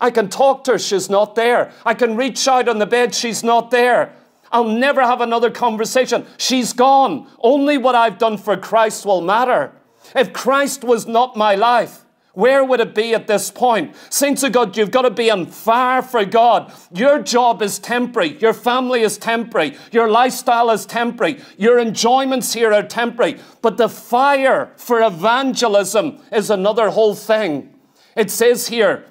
I 0.00 0.10
can 0.10 0.28
talk 0.28 0.64
to 0.64 0.72
her, 0.72 0.78
she's 0.78 1.10
not 1.10 1.34
there. 1.34 1.72
I 1.84 1.94
can 1.94 2.16
reach 2.16 2.46
out 2.46 2.68
on 2.68 2.78
the 2.78 2.86
bed, 2.86 3.14
she's 3.14 3.42
not 3.42 3.70
there. 3.70 4.12
I'll 4.50 4.64
never 4.64 5.02
have 5.02 5.20
another 5.20 5.50
conversation. 5.50 6.26
She's 6.36 6.72
gone. 6.72 7.26
Only 7.40 7.78
what 7.78 7.94
I've 7.94 8.18
done 8.18 8.38
for 8.38 8.56
Christ 8.56 9.04
will 9.04 9.20
matter. 9.20 9.72
If 10.14 10.32
Christ 10.32 10.84
was 10.84 11.06
not 11.06 11.36
my 11.36 11.54
life, 11.54 12.04
where 12.38 12.64
would 12.64 12.78
it 12.78 12.94
be 12.94 13.14
at 13.14 13.26
this 13.26 13.50
point? 13.50 13.96
Saints 14.10 14.44
of 14.44 14.52
God, 14.52 14.76
you've 14.76 14.92
got 14.92 15.02
to 15.02 15.10
be 15.10 15.28
on 15.28 15.46
fire 15.46 16.02
for 16.02 16.24
God. 16.24 16.72
Your 16.92 17.20
job 17.20 17.62
is 17.62 17.80
temporary. 17.80 18.38
Your 18.38 18.52
family 18.52 19.00
is 19.00 19.18
temporary. 19.18 19.76
Your 19.90 20.08
lifestyle 20.08 20.70
is 20.70 20.86
temporary. 20.86 21.40
Your 21.56 21.80
enjoyments 21.80 22.52
here 22.52 22.72
are 22.72 22.84
temporary. 22.84 23.38
But 23.60 23.76
the 23.76 23.88
fire 23.88 24.72
for 24.76 25.02
evangelism 25.02 26.20
is 26.30 26.48
another 26.48 26.90
whole 26.90 27.16
thing. 27.16 27.74
It 28.14 28.30
says 28.30 28.68
here, 28.68 29.04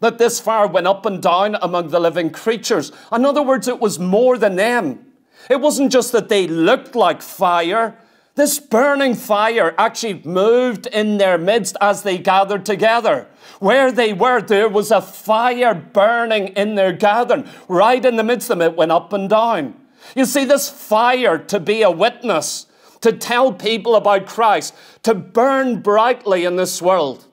that 0.00 0.18
this 0.18 0.40
fire 0.40 0.66
went 0.66 0.86
up 0.86 1.06
and 1.06 1.22
down 1.22 1.56
among 1.62 1.88
the 1.88 2.00
living 2.00 2.30
creatures. 2.30 2.90
In 3.12 3.24
other 3.24 3.42
words, 3.42 3.68
it 3.68 3.80
was 3.80 3.98
more 3.98 4.36
than 4.36 4.56
them. 4.56 5.06
It 5.48 5.60
wasn't 5.60 5.92
just 5.92 6.12
that 6.12 6.28
they 6.28 6.46
looked 6.46 6.94
like 6.94 7.22
fire. 7.22 7.96
This 8.34 8.58
burning 8.58 9.14
fire 9.14 9.74
actually 9.76 10.22
moved 10.24 10.86
in 10.86 11.18
their 11.18 11.36
midst 11.36 11.76
as 11.80 12.02
they 12.02 12.18
gathered 12.18 12.64
together. 12.64 13.28
Where 13.58 13.92
they 13.92 14.12
were, 14.12 14.40
there 14.40 14.68
was 14.68 14.90
a 14.90 15.02
fire 15.02 15.74
burning 15.74 16.48
in 16.48 16.74
their 16.74 16.92
gathering. 16.92 17.46
Right 17.68 18.04
in 18.04 18.16
the 18.16 18.24
midst 18.24 18.50
of 18.50 18.58
them, 18.58 18.72
it 18.72 18.76
went 18.76 18.92
up 18.92 19.12
and 19.12 19.28
down. 19.28 19.74
You 20.16 20.24
see, 20.24 20.44
this 20.44 20.70
fire 20.70 21.38
to 21.38 21.60
be 21.60 21.82
a 21.82 21.90
witness, 21.90 22.66
to 23.02 23.12
tell 23.12 23.52
people 23.52 23.96
about 23.96 24.26
Christ, 24.26 24.74
to 25.02 25.14
burn 25.14 25.82
brightly 25.82 26.44
in 26.44 26.56
this 26.56 26.80
world. 26.80 27.26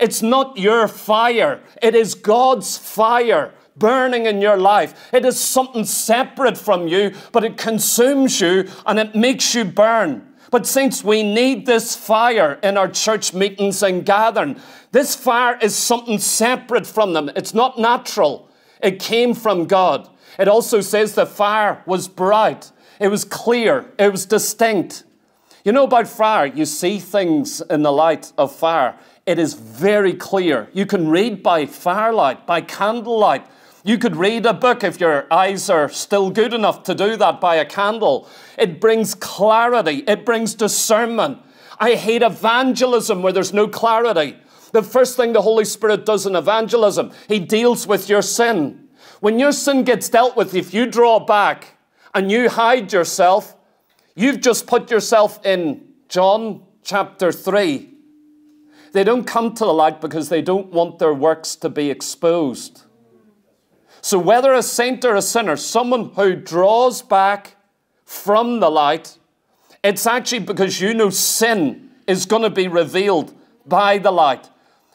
It's 0.00 0.22
not 0.22 0.56
your 0.56 0.88
fire, 0.88 1.62
it 1.82 1.94
is 1.94 2.14
God's 2.14 2.76
fire 2.78 3.52
burning 3.76 4.26
in 4.26 4.40
your 4.40 4.56
life. 4.56 5.12
It 5.12 5.24
is 5.24 5.38
something 5.38 5.84
separate 5.84 6.56
from 6.56 6.86
you, 6.86 7.12
but 7.32 7.44
it 7.44 7.56
consumes 7.56 8.40
you 8.40 8.68
and 8.86 8.98
it 8.98 9.14
makes 9.14 9.54
you 9.54 9.64
burn. 9.64 10.34
But, 10.50 10.66
saints, 10.66 11.02
we 11.02 11.22
need 11.22 11.66
this 11.66 11.96
fire 11.96 12.60
in 12.62 12.76
our 12.76 12.88
church 12.88 13.34
meetings 13.34 13.82
and 13.82 14.06
gathering. 14.06 14.60
This 14.92 15.16
fire 15.16 15.58
is 15.60 15.74
something 15.74 16.18
separate 16.18 16.86
from 16.86 17.12
them. 17.12 17.28
It's 17.34 17.54
not 17.54 17.78
natural, 17.78 18.48
it 18.80 19.00
came 19.00 19.34
from 19.34 19.66
God. 19.66 20.08
It 20.38 20.46
also 20.46 20.80
says 20.80 21.14
the 21.14 21.26
fire 21.26 21.82
was 21.86 22.06
bright, 22.06 22.70
it 23.00 23.08
was 23.08 23.24
clear, 23.24 23.92
it 23.98 24.12
was 24.12 24.26
distinct. 24.26 25.02
You 25.64 25.72
know 25.72 25.84
about 25.84 26.06
fire, 26.06 26.46
you 26.46 26.66
see 26.66 26.98
things 27.00 27.60
in 27.62 27.82
the 27.82 27.90
light 27.90 28.32
of 28.38 28.54
fire. 28.54 28.96
It 29.26 29.38
is 29.38 29.54
very 29.54 30.12
clear. 30.12 30.68
You 30.72 30.84
can 30.84 31.08
read 31.08 31.42
by 31.42 31.64
firelight, 31.64 32.46
by 32.46 32.60
candlelight. 32.60 33.46
You 33.82 33.96
could 33.96 34.16
read 34.16 34.44
a 34.44 34.52
book 34.52 34.84
if 34.84 35.00
your 35.00 35.26
eyes 35.30 35.70
are 35.70 35.88
still 35.88 36.30
good 36.30 36.52
enough 36.52 36.82
to 36.84 36.94
do 36.94 37.16
that 37.16 37.40
by 37.40 37.56
a 37.56 37.64
candle. 37.64 38.28
It 38.58 38.80
brings 38.80 39.14
clarity, 39.14 40.04
it 40.06 40.26
brings 40.26 40.54
discernment. 40.54 41.38
I 41.78 41.94
hate 41.94 42.22
evangelism 42.22 43.22
where 43.22 43.32
there's 43.32 43.52
no 43.52 43.66
clarity. 43.66 44.36
The 44.72 44.82
first 44.82 45.16
thing 45.16 45.32
the 45.32 45.42
Holy 45.42 45.64
Spirit 45.64 46.04
does 46.04 46.26
in 46.26 46.36
evangelism, 46.36 47.10
He 47.28 47.38
deals 47.38 47.86
with 47.86 48.08
your 48.08 48.22
sin. 48.22 48.88
When 49.20 49.38
your 49.38 49.52
sin 49.52 49.84
gets 49.84 50.08
dealt 50.08 50.36
with, 50.36 50.54
if 50.54 50.74
you 50.74 50.86
draw 50.86 51.18
back 51.18 51.78
and 52.14 52.30
you 52.30 52.50
hide 52.50 52.92
yourself, 52.92 53.56
you've 54.14 54.40
just 54.40 54.66
put 54.66 54.90
yourself 54.90 55.44
in 55.46 55.94
John 56.08 56.62
chapter 56.82 57.32
3 57.32 57.93
they 58.94 59.02
don't 59.02 59.24
come 59.24 59.52
to 59.54 59.64
the 59.64 59.74
light 59.74 60.00
because 60.00 60.28
they 60.28 60.40
don't 60.40 60.68
want 60.68 61.00
their 61.00 61.12
works 61.12 61.56
to 61.56 61.68
be 61.68 61.90
exposed. 61.90 62.84
So, 64.00 64.20
whether 64.20 64.52
a 64.52 64.62
saint 64.62 65.04
or 65.04 65.16
a 65.16 65.22
sinner, 65.22 65.56
someone 65.56 66.10
who 66.10 66.36
draws 66.36 67.02
back 67.02 67.56
from 68.04 68.60
the 68.60 68.70
light, 68.70 69.18
it's 69.82 70.06
actually 70.06 70.40
because 70.40 70.80
you 70.80 70.94
know 70.94 71.10
sin 71.10 71.90
is 72.06 72.24
going 72.24 72.42
to 72.42 72.50
be 72.50 72.68
revealed 72.68 73.34
by 73.66 73.98
the 73.98 74.12
light. 74.12 74.48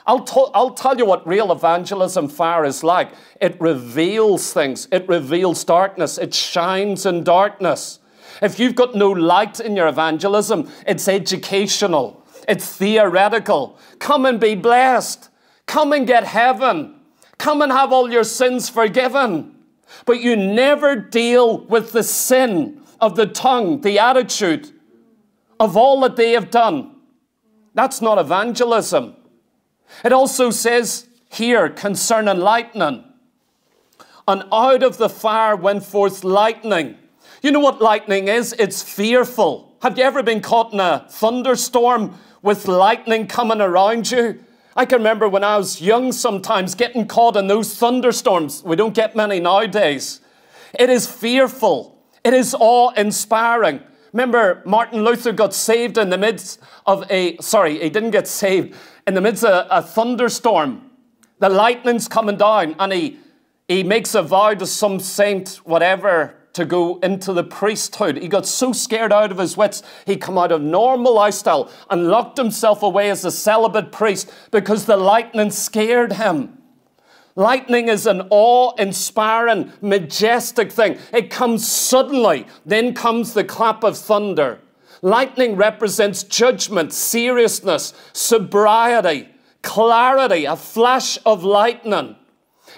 I'll, 0.07 0.25
I'll 0.53 0.73
tell 0.73 0.97
you 0.97 1.05
what 1.05 1.27
real 1.27 1.51
evangelism 1.51 2.29
fire 2.29 2.63
is 2.63 2.83
like. 2.83 3.11
It 3.41 3.59
reveals 3.59 4.53
things, 4.53 4.87
it 4.93 5.07
reveals 5.09 5.65
darkness, 5.65 6.17
it 6.17 6.33
shines 6.33 7.05
in 7.05 7.25
darkness. 7.25 7.99
If 8.41 8.59
you've 8.59 8.75
got 8.75 8.95
no 8.95 9.11
light 9.11 9.59
in 9.59 9.75
your 9.75 9.89
evangelism, 9.89 10.71
it's 10.87 11.09
educational, 11.09 12.18
it's 12.49 12.75
theoretical. 12.75 13.77
Come 13.99 14.25
and 14.25 14.39
be 14.39 14.55
blessed, 14.55 15.29
come 15.67 15.93
and 15.93 16.07
get 16.07 16.23
heaven, 16.23 16.95
come 17.37 17.61
and 17.61 17.71
have 17.71 17.93
all 17.93 18.11
your 18.11 18.23
sins 18.23 18.69
forgiven. 18.69 19.55
But 20.05 20.19
you 20.19 20.35
never 20.35 20.95
deal 20.95 21.59
with 21.59 21.91
the 21.91 22.03
sin 22.03 22.81
of 22.99 23.15
the 23.15 23.27
tongue, 23.27 23.81
the 23.81 23.99
attitude 23.99 24.71
of 25.59 25.77
all 25.77 26.01
that 26.01 26.15
they 26.15 26.31
have 26.31 26.49
done. 26.51 26.95
That's 27.75 28.01
not 28.01 28.17
evangelism. 28.17 29.15
It 30.03 30.11
also 30.11 30.49
says 30.49 31.07
here 31.29 31.69
concerning 31.69 32.39
lightning, 32.39 33.03
and 34.27 34.43
out 34.51 34.83
of 34.83 34.97
the 34.97 35.09
fire 35.09 35.55
went 35.55 35.83
forth 35.83 36.23
lightning. 36.23 36.97
You 37.41 37.51
know 37.51 37.59
what 37.59 37.81
lightning 37.81 38.27
is? 38.27 38.53
It's 38.59 38.81
fearful. 38.81 39.77
Have 39.81 39.97
you 39.97 40.03
ever 40.03 40.21
been 40.23 40.41
caught 40.41 40.73
in 40.73 40.79
a 40.79 41.05
thunderstorm 41.09 42.15
with 42.41 42.67
lightning 42.67 43.27
coming 43.27 43.61
around 43.61 44.11
you? 44.11 44.43
I 44.75 44.85
can 44.85 44.99
remember 44.99 45.27
when 45.27 45.43
I 45.43 45.57
was 45.57 45.81
young 45.81 46.11
sometimes 46.11 46.75
getting 46.75 47.07
caught 47.07 47.35
in 47.35 47.47
those 47.47 47.75
thunderstorms. 47.75 48.63
We 48.63 48.75
don't 48.75 48.93
get 48.93 49.15
many 49.15 49.39
nowadays. 49.39 50.21
It 50.77 50.89
is 50.89 51.07
fearful. 51.07 52.01
It 52.23 52.33
is 52.33 52.55
awe 52.57 52.91
inspiring. 52.91 53.81
Remember, 54.13 54.61
Martin 54.65 55.03
Luther 55.03 55.31
got 55.31 55.53
saved 55.53 55.97
in 55.97 56.09
the 56.09 56.17
midst 56.17 56.59
of 56.85 57.09
a, 57.11 57.37
sorry, 57.37 57.79
he 57.79 57.89
didn't 57.89 58.11
get 58.11 58.27
saved, 58.27 58.75
in 59.05 59.13
the 59.13 59.21
midst 59.21 59.43
of 59.43 59.67
a 59.69 59.85
thunderstorm. 59.85 60.89
The 61.39 61.49
lightning's 61.49 62.07
coming 62.07 62.37
down, 62.37 62.75
and 62.79 62.91
he, 62.91 63.19
he 63.67 63.83
makes 63.83 64.15
a 64.15 64.23
vow 64.23 64.53
to 64.55 64.65
some 64.65 64.99
saint, 64.99 65.59
whatever, 65.63 66.35
to 66.53 66.65
go 66.65 66.99
into 66.99 67.33
the 67.33 67.43
priesthood. 67.43 68.17
He 68.17 68.27
got 68.27 68.45
so 68.45 68.73
scared 68.73 69.13
out 69.13 69.31
of 69.31 69.37
his 69.37 69.55
wits, 69.55 69.83
he 70.05 70.17
come 70.17 70.37
out 70.37 70.51
of 70.51 70.61
normal 70.61 71.13
lifestyle 71.13 71.71
and 71.89 72.07
locked 72.07 72.37
himself 72.37 72.83
away 72.83 73.09
as 73.09 73.23
a 73.25 73.31
celibate 73.31 73.91
priest 73.91 74.31
because 74.51 74.85
the 74.85 74.97
lightning 74.97 75.51
scared 75.51 76.13
him. 76.13 76.57
Lightning 77.35 77.87
is 77.87 78.05
an 78.05 78.27
awe 78.31 78.73
inspiring, 78.77 79.71
majestic 79.81 80.71
thing. 80.71 80.97
It 81.13 81.29
comes 81.29 81.65
suddenly, 81.65 82.45
then 82.65 82.93
comes 82.93 83.33
the 83.33 83.43
clap 83.43 83.83
of 83.83 83.97
thunder. 83.97 84.59
Lightning 85.01 85.55
represents 85.55 86.23
judgment, 86.23 86.91
seriousness, 86.91 87.93
sobriety, 88.11 89.29
clarity, 89.61 90.45
a 90.45 90.57
flash 90.57 91.17
of 91.25 91.43
lightning. 91.43 92.17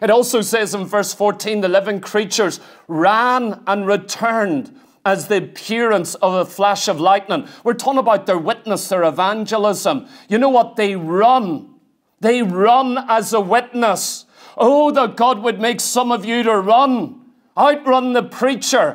It 0.01 0.09
also 0.09 0.41
says 0.41 0.73
in 0.73 0.85
verse 0.85 1.13
14 1.13 1.61
the 1.61 1.69
living 1.69 2.01
creatures 2.01 2.59
ran 2.87 3.61
and 3.67 3.85
returned 3.85 4.75
as 5.05 5.27
the 5.27 5.37
appearance 5.37 6.15
of 6.15 6.33
a 6.33 6.45
flash 6.45 6.87
of 6.87 6.99
lightning. 6.99 7.47
We're 7.63 7.73
talking 7.73 7.99
about 7.99 8.25
their 8.25 8.37
witness, 8.37 8.87
their 8.87 9.03
evangelism. 9.03 10.07
You 10.27 10.37
know 10.37 10.49
what? 10.49 10.75
They 10.75 10.95
run. 10.95 11.75
They 12.19 12.43
run 12.43 12.97
as 13.09 13.33
a 13.33 13.41
witness. 13.41 14.25
Oh, 14.57 14.91
that 14.91 15.15
God 15.15 15.39
would 15.39 15.59
make 15.59 15.79
some 15.79 16.11
of 16.11 16.25
you 16.25 16.43
to 16.43 16.59
run, 16.59 17.21
outrun 17.57 18.13
the 18.13 18.23
preacher, 18.23 18.93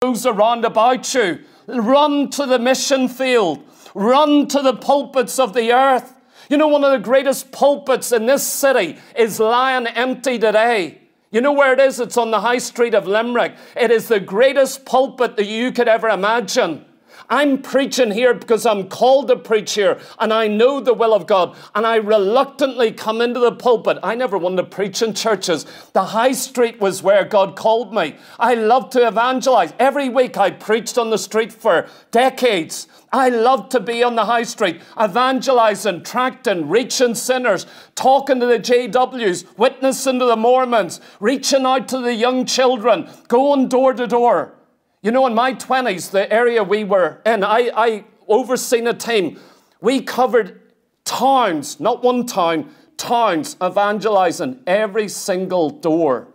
those 0.00 0.24
around 0.24 0.64
about 0.64 1.12
you. 1.12 1.40
Run 1.66 2.30
to 2.30 2.46
the 2.46 2.58
mission 2.58 3.08
field, 3.08 3.62
run 3.94 4.48
to 4.48 4.62
the 4.62 4.74
pulpits 4.74 5.38
of 5.38 5.52
the 5.54 5.72
earth. 5.72 6.14
You 6.50 6.56
know, 6.56 6.66
one 6.66 6.82
of 6.82 6.90
the 6.90 6.98
greatest 6.98 7.52
pulpits 7.52 8.10
in 8.10 8.26
this 8.26 8.42
city 8.42 8.98
is 9.16 9.38
lying 9.38 9.86
empty 9.86 10.36
today. 10.36 10.98
You 11.30 11.40
know 11.40 11.52
where 11.52 11.72
it 11.72 11.78
is? 11.78 12.00
It's 12.00 12.16
on 12.16 12.32
the 12.32 12.40
high 12.40 12.58
street 12.58 12.92
of 12.92 13.06
Limerick. 13.06 13.54
It 13.76 13.92
is 13.92 14.08
the 14.08 14.18
greatest 14.18 14.84
pulpit 14.84 15.36
that 15.36 15.46
you 15.46 15.70
could 15.70 15.86
ever 15.86 16.08
imagine. 16.08 16.86
I'm 17.28 17.62
preaching 17.62 18.10
here 18.10 18.34
because 18.34 18.66
I'm 18.66 18.88
called 18.88 19.28
to 19.28 19.36
preach 19.36 19.74
here 19.74 20.00
and 20.18 20.32
I 20.32 20.48
know 20.48 20.80
the 20.80 20.92
will 20.92 21.14
of 21.14 21.28
God 21.28 21.56
and 21.76 21.86
I 21.86 21.96
reluctantly 21.96 22.90
come 22.90 23.20
into 23.20 23.38
the 23.38 23.52
pulpit. 23.52 23.98
I 24.02 24.16
never 24.16 24.36
wanted 24.36 24.56
to 24.56 24.64
preach 24.64 25.02
in 25.02 25.14
churches. 25.14 25.66
The 25.92 26.06
high 26.06 26.32
street 26.32 26.80
was 26.80 27.00
where 27.00 27.24
God 27.24 27.54
called 27.54 27.94
me. 27.94 28.16
I 28.40 28.54
love 28.54 28.90
to 28.90 29.06
evangelize. 29.06 29.72
Every 29.78 30.08
week 30.08 30.36
I 30.36 30.50
preached 30.50 30.98
on 30.98 31.10
the 31.10 31.18
street 31.18 31.52
for 31.52 31.88
decades. 32.10 32.88
I 33.12 33.28
love 33.28 33.68
to 33.70 33.80
be 33.80 34.04
on 34.04 34.14
the 34.14 34.24
high 34.24 34.44
street, 34.44 34.80
evangelizing, 35.00 36.04
tracting, 36.04 36.68
reaching 36.68 37.16
sinners, 37.16 37.66
talking 37.96 38.38
to 38.38 38.46
the 38.46 38.60
JWs, 38.60 39.58
witnessing 39.58 40.20
to 40.20 40.26
the 40.26 40.36
Mormons, 40.36 41.00
reaching 41.18 41.66
out 41.66 41.88
to 41.88 41.98
the 41.98 42.14
young 42.14 42.46
children, 42.46 43.08
going 43.26 43.68
door 43.68 43.94
to 43.94 44.06
door. 44.06 44.54
You 45.02 45.10
know, 45.10 45.26
in 45.26 45.34
my 45.34 45.54
20s, 45.54 46.12
the 46.12 46.32
area 46.32 46.62
we 46.62 46.84
were 46.84 47.20
in, 47.26 47.42
I, 47.42 47.70
I 47.74 48.04
overseen 48.28 48.86
a 48.86 48.94
team. 48.94 49.40
We 49.80 50.02
covered 50.02 50.60
towns, 51.04 51.80
not 51.80 52.04
one 52.04 52.26
town, 52.26 52.72
towns, 52.96 53.56
evangelizing 53.62 54.62
every 54.66 55.08
single 55.08 55.70
door. 55.70 56.28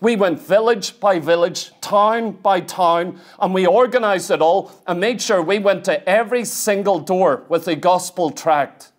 We 0.00 0.16
went 0.16 0.40
village 0.40 1.00
by 1.00 1.18
village, 1.18 1.72
town 1.80 2.32
by 2.32 2.60
town, 2.60 3.20
and 3.38 3.54
we 3.54 3.66
organized 3.66 4.30
it 4.30 4.42
all 4.42 4.72
and 4.86 5.00
made 5.00 5.22
sure 5.22 5.42
we 5.42 5.58
went 5.58 5.84
to 5.86 6.06
every 6.08 6.44
single 6.44 6.98
door 6.98 7.44
with 7.48 7.66
a 7.68 7.76
gospel 7.76 8.30
tract. 8.30 8.92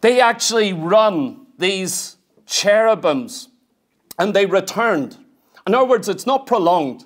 They 0.00 0.20
actually 0.20 0.72
run 0.72 1.46
these 1.58 2.16
cherubims 2.46 3.48
and 4.18 4.34
they 4.34 4.46
returned. 4.46 5.16
In 5.66 5.74
other 5.74 5.88
words, 5.88 6.08
it's 6.08 6.26
not 6.26 6.46
prolonged. 6.46 7.04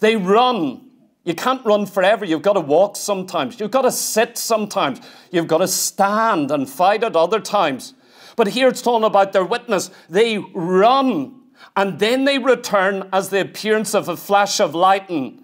They 0.00 0.16
run. 0.16 0.82
You 1.24 1.34
can't 1.34 1.64
run 1.64 1.86
forever. 1.86 2.24
You've 2.24 2.42
got 2.42 2.52
to 2.52 2.60
walk 2.60 2.96
sometimes. 2.96 3.58
You've 3.58 3.70
got 3.70 3.82
to 3.82 3.90
sit 3.90 4.36
sometimes. 4.38 5.00
You've 5.30 5.46
got 5.46 5.58
to 5.58 5.68
stand 5.68 6.50
and 6.50 6.68
fight 6.68 7.02
at 7.02 7.16
other 7.16 7.40
times. 7.40 7.94
But 8.36 8.48
here 8.48 8.68
it's 8.68 8.82
talking 8.82 9.04
about 9.04 9.32
their 9.32 9.44
witness. 9.44 9.90
They 10.08 10.38
run 10.38 11.40
and 11.74 11.98
then 11.98 12.24
they 12.24 12.38
return 12.38 13.08
as 13.12 13.30
the 13.30 13.40
appearance 13.40 13.94
of 13.94 14.08
a 14.08 14.16
flash 14.16 14.60
of 14.60 14.74
lightning. 14.74 15.42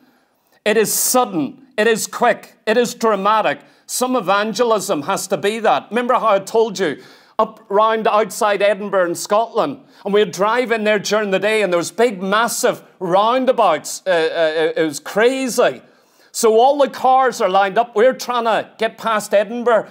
It 0.65 0.77
is 0.77 0.93
sudden, 0.93 1.67
it 1.77 1.87
is 1.87 2.07
quick, 2.07 2.55
it 2.67 2.77
is 2.77 2.95
dramatic. 2.95 3.61
Some 3.87 4.15
evangelism 4.15 5.03
has 5.03 5.27
to 5.29 5.37
be 5.37 5.59
that. 5.61 5.89
Remember 5.91 6.15
how 6.15 6.29
I 6.29 6.39
told 6.39 6.79
you 6.79 7.03
up 7.39 7.65
round 7.69 8.07
outside 8.07 8.63
Edinburgh 8.63 9.09
in 9.09 9.15
Scotland. 9.15 9.81
And 10.05 10.15
we'd 10.15 10.33
drive 10.33 10.71
in 10.71 10.85
there 10.85 10.99
during 10.99 11.31
the 11.31 11.39
day, 11.39 11.63
and 11.63 11.73
there 11.73 11.79
was 11.79 11.91
big, 11.91 12.23
massive 12.23 12.83
roundabouts. 13.01 14.03
Uh, 14.07 14.11
uh, 14.11 14.81
it 14.81 14.85
was 14.85 15.01
crazy. 15.01 15.83
So 16.31 16.59
all 16.59 16.79
the 16.79 16.89
cars 16.89 17.41
are 17.41 17.49
lined 17.49 17.79
up. 17.79 17.95
We're 17.95 18.15
trying 18.15 18.45
to 18.45 18.71
get 18.79 18.97
past 18.97 19.35
Edinburgh. 19.35 19.89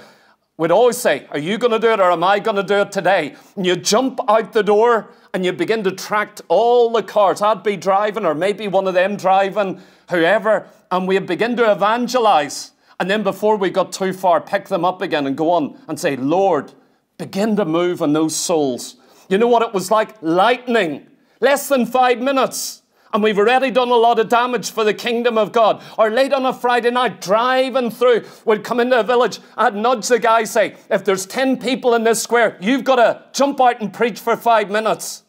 We'd 0.62 0.70
always 0.70 0.98
say, 0.98 1.26
Are 1.32 1.40
you 1.40 1.58
going 1.58 1.72
to 1.72 1.80
do 1.80 1.92
it 1.92 2.00
or 2.00 2.12
am 2.12 2.24
I 2.24 2.38
going 2.38 2.58
to 2.58 2.62
do 2.62 2.82
it 2.82 2.92
today? 2.92 3.34
And 3.56 3.66
you 3.66 3.76
jump 3.76 4.20
out 4.28 4.54
the 4.54 4.62
door 4.62 5.10
and 5.34 5.44
you 5.44 5.54
begin 5.54 5.84
to 5.86 5.92
track 5.92 6.38
all 6.50 6.92
the 6.92 7.02
cars. 7.02 7.42
I'd 7.42 7.64
be 7.64 7.76
driving, 7.76 8.28
or 8.28 8.36
maybe 8.36 8.68
one 8.68 8.88
of 8.88 8.94
them 8.94 9.18
driving, 9.18 9.82
whoever, 10.12 10.68
and 10.92 11.08
we'd 11.08 11.26
begin 11.26 11.56
to 11.56 11.72
evangelize. 11.72 12.74
And 13.00 13.10
then 13.10 13.24
before 13.24 13.56
we 13.56 13.72
got 13.72 13.92
too 13.92 14.14
far, 14.14 14.40
pick 14.40 14.68
them 14.68 14.86
up 14.86 15.02
again 15.02 15.26
and 15.26 15.36
go 15.36 15.50
on 15.50 15.82
and 15.88 16.00
say, 16.00 16.16
Lord, 16.16 16.72
begin 17.18 17.56
to 17.56 17.66
move 17.66 18.04
on 18.04 18.14
those 18.14 18.36
souls. 18.36 18.98
You 19.30 19.40
know 19.40 19.48
what 19.48 19.64
it 19.64 19.74
was 19.74 19.90
like? 19.90 20.22
Lightning. 20.22 21.08
Less 21.40 21.70
than 21.70 21.88
five 21.88 22.20
minutes. 22.20 22.81
And 23.14 23.22
we've 23.22 23.38
already 23.38 23.72
done 23.72 23.90
a 23.90 23.96
lot 23.96 24.20
of 24.20 24.30
damage 24.30 24.72
for 24.72 24.84
the 24.84 24.94
kingdom 24.94 25.38
of 25.38 25.52
God. 25.52 25.84
Or 25.98 26.10
late 26.10 26.32
on 26.32 26.46
a 26.46 26.54
Friday 26.54 26.92
night, 26.92 27.20
driving 27.20 27.92
through, 27.92 28.26
we'd 28.46 28.64
come 28.64 28.80
into 28.80 29.00
a 29.00 29.04
village, 29.04 29.40
I'd 29.58 29.76
nudge 29.76 30.08
the 30.08 30.20
guy, 30.20 30.46
say, 30.46 30.78
if 30.90 31.04
there's 31.04 31.26
10 31.26 31.58
people 31.58 31.94
in 31.94 32.04
this 32.04 32.24
square, 32.24 32.58
you've 32.62 32.86
got 32.86 32.96
to 32.96 33.24
jump 33.34 33.60
out 33.60 33.82
and 33.82 33.94
preach 33.94 34.20
for 34.20 34.38
five 34.38 34.70
minutes. 34.70 35.24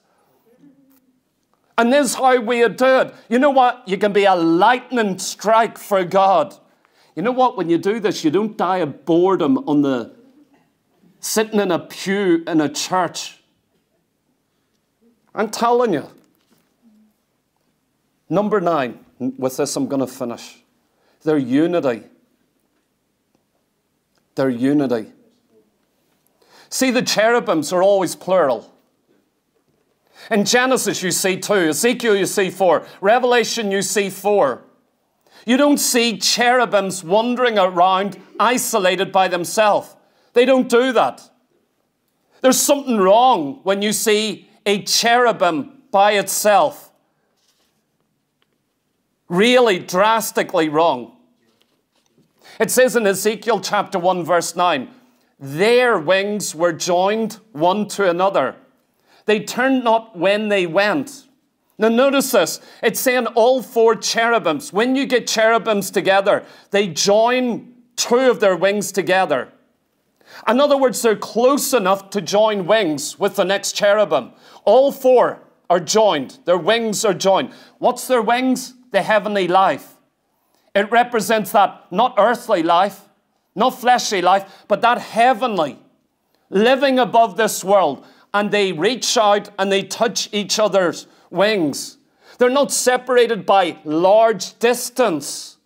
And 1.77 1.93
this 1.93 2.11
is 2.11 2.15
how 2.15 2.39
we 2.41 2.67
do 2.69 3.01
it. 3.01 3.15
You 3.29 3.41
know 3.41 3.51
what? 3.51 3.89
You 3.89 3.99
can 3.99 4.13
be 4.13 4.25
a 4.25 4.37
lightning 4.37 5.19
strike 5.19 5.77
for 5.77 6.05
God. 6.05 6.55
You 7.17 7.23
know 7.23 7.33
what? 7.33 7.57
When 7.57 7.69
you 7.69 7.79
do 7.79 7.99
this, 7.99 8.23
you 8.23 8.31
don't 8.31 8.57
die 8.57 8.79
of 8.79 9.05
boredom 9.05 9.59
on 9.69 9.83
the 9.83 10.15
sitting 11.19 11.61
in 11.61 11.71
a 11.71 11.79
pew 11.79 12.45
in 12.47 12.61
a 12.61 12.69
church. 12.69 13.39
I'm 15.35 15.51
telling 15.51 15.95
you. 15.95 16.09
Number 18.29 18.61
nine, 18.61 19.01
with 19.19 19.57
this 19.57 19.77
I'm 19.77 19.87
going 19.89 20.01
to 20.01 20.07
finish. 20.07 20.63
Their 21.23 21.39
unity. 21.39 22.05
Their 24.35 24.51
unity. 24.51 25.13
See, 26.69 26.91
the 26.91 27.03
cherubims 27.03 27.73
are 27.73 27.83
always 27.83 28.17
plural. 28.17 28.73
In 30.31 30.45
Genesis, 30.45 31.03
you 31.03 31.11
see 31.11 31.37
two. 31.37 31.69
Ezekiel, 31.69 32.17
you 32.17 32.27
see 32.27 32.49
four. 32.49 32.87
Revelation, 33.01 33.71
you 33.71 33.83
see 33.83 34.09
four. 34.09 34.63
You 35.45 35.57
don't 35.57 35.79
see 35.79 36.19
cherubims 36.19 37.03
wandering 37.03 37.59
around 37.59 38.19
isolated 38.39 39.11
by 39.11 39.29
themselves. 39.29 39.97
They 40.33 40.45
don't 40.45 40.69
do 40.69 40.93
that. 40.93 41.29
There's 42.41 42.61
something 42.61 42.99
wrong 42.99 43.61
when 43.65 43.83
you 43.83 43.93
see 43.93 44.49
a 44.65 44.83
cherubim 44.83 45.83
by 45.91 46.13
itself. 46.13 46.92
Really 49.33 49.79
drastically 49.79 50.69
wrong. 50.69 51.17
It 52.61 52.71
says 52.71 52.97
in 52.97 53.07
Ezekiel 53.07 53.61
chapter 53.61 53.99
1, 53.99 54.27
verse 54.27 54.55
9, 54.55 54.91
their 55.41 55.99
wings 55.99 56.55
were 56.55 56.75
joined 56.75 57.39
one 57.53 57.89
to 57.89 58.11
another. 58.11 58.57
They 59.25 59.41
turned 59.41 59.85
not 59.85 60.19
when 60.19 60.51
they 60.51 60.67
went. 60.67 61.29
Now, 61.79 61.89
notice 61.89 62.31
this. 62.31 62.61
It's 62.83 63.01
saying 63.01 63.27
all 63.29 63.63
four 63.63 63.95
cherubims. 63.95 64.71
When 64.71 64.97
you 64.97 65.07
get 65.07 65.27
cherubims 65.27 65.91
together, 65.91 66.45
they 66.71 66.89
join 66.89 67.73
two 67.97 68.31
of 68.31 68.39
their 68.39 68.55
wings 68.55 68.93
together. 68.93 69.49
In 70.47 70.61
other 70.61 70.77
words, 70.77 71.01
they're 71.01 71.17
close 71.17 71.73
enough 71.73 72.11
to 72.11 72.21
join 72.21 72.67
wings 72.67 73.19
with 73.19 73.37
the 73.37 73.47
next 73.47 73.73
cherubim. 73.73 74.33
All 74.67 74.93
four 74.93 75.41
are 75.71 75.81
joined, 75.81 76.39
their 76.45 76.59
wings 76.59 77.03
are 77.03 77.15
joined. 77.15 77.55
What's 77.79 78.07
their 78.07 78.21
wings? 78.21 78.75
The 78.93 79.03
heavenly 79.03 79.49
life. 79.49 79.95
It 80.75 80.91
represents 80.91 81.53
that 81.53 81.87
not 81.91 82.15
earthly 82.17 82.63
life, 82.63 83.09
not 83.55 83.79
fleshly 83.79 84.23
life, 84.23 84.65
but 84.69 84.81
that 84.81 84.99
heavenly, 84.99 85.79
living 86.49 86.99
above 86.99 87.37
this 87.37 87.63
world. 87.63 88.07
And 88.33 88.51
they 88.51 88.73
reach 88.73 89.19
out 89.19 89.51
and 89.59 89.71
they 89.71 89.83
touch 89.83 90.29
each 90.33 90.59
other's 90.59 91.07
wings. 91.31 91.99
They're 92.39 92.49
not 92.49 92.73
separated 92.73 93.45
by 93.45 93.79
large 93.85 94.59
distance. 94.59 95.59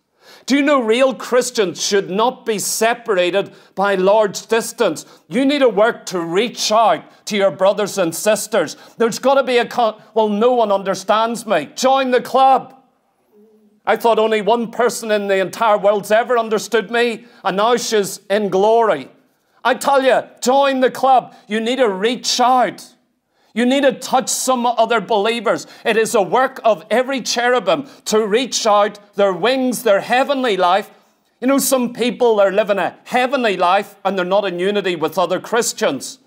Do 0.45 0.55
you 0.55 0.61
know 0.61 0.81
real 0.81 1.13
Christians 1.13 1.85
should 1.85 2.09
not 2.09 2.45
be 2.45 2.57
separated 2.57 3.53
by 3.75 3.95
large 3.95 4.47
distance? 4.47 5.05
You 5.27 5.45
need 5.45 5.59
to 5.59 5.67
work 5.69 6.05
to 6.07 6.21
reach 6.21 6.71
out 6.71 7.25
to 7.25 7.35
your 7.35 7.51
brothers 7.51 7.97
and 7.97 8.15
sisters. 8.15 8.77
There's 8.97 9.19
got 9.19 9.35
to 9.35 9.43
be 9.43 9.57
a, 9.57 9.65
con- 9.65 10.01
well, 10.13 10.29
no 10.29 10.53
one 10.53 10.71
understands 10.71 11.45
me. 11.45 11.69
Join 11.75 12.11
the 12.11 12.21
club. 12.21 12.76
I 13.87 13.95
thought 13.95 14.19
only 14.19 14.41
one 14.41 14.69
person 14.69 15.11
in 15.11 15.27
the 15.27 15.37
entire 15.37 15.77
world's 15.77 16.11
ever 16.11 16.37
understood 16.37 16.91
me, 16.91 17.25
and 17.45 17.55
now 17.55 17.77
she's 17.77 18.19
in 18.29 18.49
glory. 18.49 19.09
I 19.63 19.75
tell 19.75 20.03
you, 20.03 20.23
join 20.41 20.81
the 20.81 20.91
club. 20.91 21.33
You 21.47 21.61
need 21.61 21.77
to 21.77 21.87
reach 21.87 22.37
out. 22.41 22.93
You 23.53 23.65
need 23.65 23.83
to 23.83 23.93
touch 23.93 24.27
some 24.27 24.65
other 24.65 24.99
believers. 24.99 25.67
It 25.85 25.95
is 25.95 26.13
a 26.13 26.21
work 26.21 26.59
of 26.65 26.85
every 26.91 27.21
cherubim 27.21 27.87
to 28.05 28.27
reach 28.27 28.67
out 28.67 28.99
their 29.15 29.31
wings, 29.33 29.83
their 29.83 30.01
heavenly 30.01 30.57
life. 30.57 30.91
You 31.39 31.47
know, 31.47 31.57
some 31.57 31.93
people 31.93 32.41
are 32.41 32.51
living 32.51 32.79
a 32.79 32.97
heavenly 33.05 33.55
life 33.55 33.95
and 34.03 34.17
they're 34.17 34.25
not 34.25 34.45
in 34.45 34.59
unity 34.59 34.97
with 34.97 35.17
other 35.17 35.39
Christians. 35.39 36.19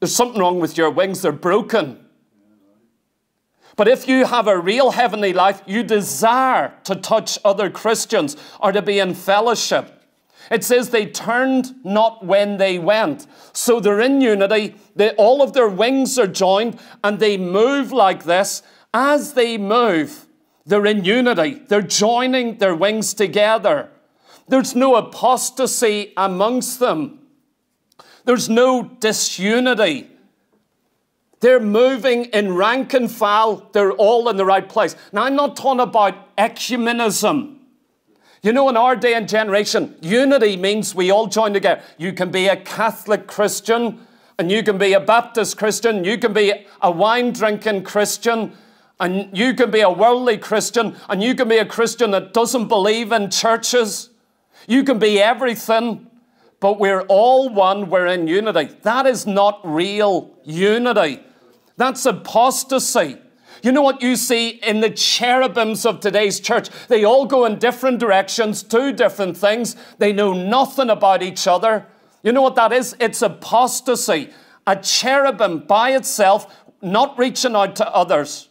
There's 0.00 0.14
something 0.14 0.40
wrong 0.40 0.60
with 0.60 0.78
your 0.78 0.90
wings, 0.90 1.22
they're 1.22 1.32
broken. 1.32 2.05
But 3.76 3.88
if 3.88 4.08
you 4.08 4.24
have 4.24 4.48
a 4.48 4.58
real 4.58 4.92
heavenly 4.92 5.34
life, 5.34 5.62
you 5.66 5.82
desire 5.82 6.72
to 6.84 6.96
touch 6.96 7.38
other 7.44 7.70
Christians 7.70 8.36
or 8.58 8.72
to 8.72 8.80
be 8.80 8.98
in 8.98 9.14
fellowship. 9.14 9.92
It 10.50 10.64
says 10.64 10.90
they 10.90 11.06
turned 11.06 11.74
not 11.84 12.24
when 12.24 12.56
they 12.56 12.78
went. 12.78 13.26
So 13.52 13.80
they're 13.80 14.00
in 14.00 14.20
unity. 14.20 14.76
They, 14.94 15.10
all 15.10 15.42
of 15.42 15.52
their 15.52 15.68
wings 15.68 16.18
are 16.18 16.26
joined 16.26 16.78
and 17.04 17.18
they 17.18 17.36
move 17.36 17.92
like 17.92 18.24
this. 18.24 18.62
As 18.94 19.34
they 19.34 19.58
move, 19.58 20.26
they're 20.64 20.86
in 20.86 21.04
unity. 21.04 21.62
They're 21.68 21.82
joining 21.82 22.58
their 22.58 22.74
wings 22.74 23.12
together. 23.12 23.90
There's 24.48 24.74
no 24.74 24.94
apostasy 24.94 26.12
amongst 26.16 26.78
them. 26.78 27.20
There's 28.24 28.48
no 28.48 28.84
disunity. 28.84 30.10
They're 31.46 31.60
moving 31.60 32.24
in 32.24 32.56
rank 32.56 32.92
and 32.92 33.08
file. 33.08 33.70
They're 33.70 33.92
all 33.92 34.28
in 34.28 34.36
the 34.36 34.44
right 34.44 34.68
place. 34.68 34.96
Now, 35.12 35.22
I'm 35.22 35.36
not 35.36 35.54
talking 35.54 35.78
about 35.78 36.34
ecumenism. 36.36 37.58
You 38.42 38.52
know, 38.52 38.68
in 38.68 38.76
our 38.76 38.96
day 38.96 39.14
and 39.14 39.28
generation, 39.28 39.94
unity 40.02 40.56
means 40.56 40.92
we 40.92 41.12
all 41.12 41.28
join 41.28 41.52
together. 41.52 41.84
You 41.98 42.12
can 42.14 42.32
be 42.32 42.48
a 42.48 42.56
Catholic 42.56 43.28
Christian, 43.28 44.04
and 44.40 44.50
you 44.50 44.64
can 44.64 44.76
be 44.76 44.92
a 44.92 44.98
Baptist 44.98 45.56
Christian, 45.56 46.02
you 46.02 46.18
can 46.18 46.32
be 46.32 46.66
a 46.82 46.90
wine 46.90 47.32
drinking 47.32 47.84
Christian, 47.84 48.52
and 48.98 49.30
you 49.38 49.54
can 49.54 49.70
be 49.70 49.82
a 49.82 49.88
worldly 49.88 50.38
Christian, 50.38 50.96
and 51.08 51.22
you 51.22 51.36
can 51.36 51.46
be 51.46 51.58
a 51.58 51.64
Christian 51.64 52.10
that 52.10 52.34
doesn't 52.34 52.66
believe 52.66 53.12
in 53.12 53.30
churches. 53.30 54.10
You 54.66 54.82
can 54.82 54.98
be 54.98 55.20
everything, 55.20 56.08
but 56.58 56.80
we're 56.80 57.02
all 57.02 57.48
one, 57.50 57.88
we're 57.88 58.06
in 58.06 58.26
unity. 58.26 58.74
That 58.82 59.06
is 59.06 59.28
not 59.28 59.60
real 59.62 60.36
unity. 60.42 61.20
That's 61.76 62.06
apostasy. 62.06 63.18
You 63.62 63.72
know 63.72 63.82
what 63.82 64.02
you 64.02 64.16
see 64.16 64.48
in 64.48 64.80
the 64.80 64.90
cherubims 64.90 65.84
of 65.86 66.00
today's 66.00 66.40
church? 66.40 66.68
They 66.88 67.04
all 67.04 67.26
go 67.26 67.44
in 67.44 67.58
different 67.58 67.98
directions, 67.98 68.62
do 68.62 68.92
different 68.92 69.36
things. 69.36 69.76
They 69.98 70.12
know 70.12 70.32
nothing 70.32 70.90
about 70.90 71.22
each 71.22 71.46
other. 71.46 71.86
You 72.22 72.32
know 72.32 72.42
what 72.42 72.54
that 72.56 72.72
is? 72.72 72.96
It's 73.00 73.22
apostasy. 73.22 74.30
A 74.66 74.76
cherubim 74.76 75.60
by 75.60 75.94
itself, 75.94 76.64
not 76.82 77.18
reaching 77.18 77.54
out 77.54 77.76
to 77.76 77.94
others. 77.94 78.48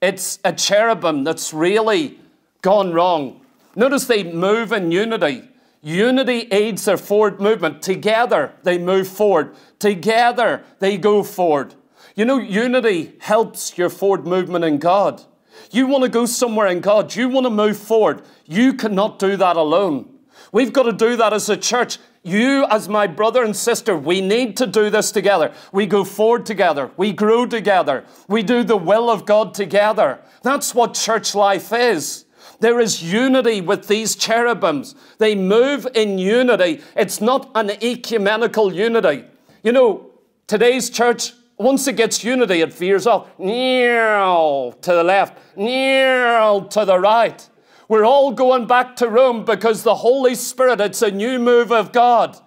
It's 0.00 0.38
a 0.44 0.52
cherubim 0.52 1.24
that's 1.24 1.54
really 1.54 2.18
gone 2.60 2.92
wrong. 2.92 3.40
Notice 3.74 4.06
they 4.06 4.24
move 4.24 4.72
in 4.72 4.90
unity. 4.90 5.48
Unity 5.82 6.48
aids 6.50 6.84
their 6.84 6.96
forward 6.96 7.40
movement. 7.40 7.82
Together, 7.82 8.52
they 8.62 8.78
move 8.78 9.08
forward. 9.08 9.54
Together, 9.78 10.62
they 10.78 10.96
go 10.96 11.22
forward. 11.22 11.74
You 12.14 12.24
know, 12.24 12.38
unity 12.38 13.14
helps 13.20 13.76
your 13.78 13.88
forward 13.88 14.26
movement 14.26 14.64
in 14.64 14.78
God. 14.78 15.22
You 15.70 15.86
want 15.86 16.04
to 16.04 16.10
go 16.10 16.26
somewhere 16.26 16.66
in 16.66 16.80
God, 16.80 17.14
you 17.14 17.28
want 17.28 17.46
to 17.46 17.50
move 17.50 17.78
forward. 17.78 18.22
You 18.46 18.74
cannot 18.74 19.18
do 19.18 19.36
that 19.36 19.56
alone. 19.56 20.08
We've 20.50 20.72
got 20.72 20.82
to 20.84 20.92
do 20.92 21.16
that 21.16 21.32
as 21.32 21.48
a 21.48 21.56
church. 21.56 21.98
You, 22.22 22.66
as 22.70 22.88
my 22.88 23.06
brother 23.06 23.42
and 23.42 23.56
sister, 23.56 23.96
we 23.96 24.20
need 24.20 24.56
to 24.58 24.66
do 24.66 24.90
this 24.90 25.10
together. 25.10 25.52
We 25.72 25.86
go 25.86 26.04
forward 26.04 26.46
together. 26.46 26.90
We 26.96 27.12
grow 27.12 27.46
together. 27.46 28.04
We 28.28 28.42
do 28.42 28.62
the 28.62 28.76
will 28.76 29.10
of 29.10 29.24
God 29.24 29.54
together. 29.54 30.20
That's 30.42 30.74
what 30.74 30.94
church 30.94 31.34
life 31.34 31.72
is. 31.72 32.26
There 32.60 32.78
is 32.78 33.02
unity 33.02 33.60
with 33.60 33.88
these 33.88 34.14
cherubims. 34.14 34.94
They 35.18 35.34
move 35.34 35.86
in 35.94 36.18
unity. 36.18 36.80
It's 36.94 37.20
not 37.20 37.50
an 37.56 37.70
ecumenical 37.82 38.72
unity. 38.72 39.24
You 39.64 39.72
know, 39.72 40.10
today's 40.46 40.90
church, 40.90 41.32
once 41.58 41.86
it 41.86 41.96
gets 41.96 42.24
unity, 42.24 42.60
it 42.60 42.72
veers 42.72 43.06
off 43.06 43.28
Kneel 43.38 44.72
to 44.80 44.92
the 44.92 45.04
left, 45.04 45.38
kneel 45.56 46.64
to 46.66 46.84
the 46.84 46.98
right. 46.98 47.48
We're 47.88 48.04
all 48.04 48.32
going 48.32 48.66
back 48.66 48.96
to 48.96 49.08
Rome 49.08 49.44
because 49.44 49.82
the 49.82 49.96
Holy 49.96 50.34
Spirit, 50.34 50.80
it's 50.80 51.02
a 51.02 51.10
new 51.10 51.38
move 51.38 51.70
of 51.70 51.92
God. 51.92 52.38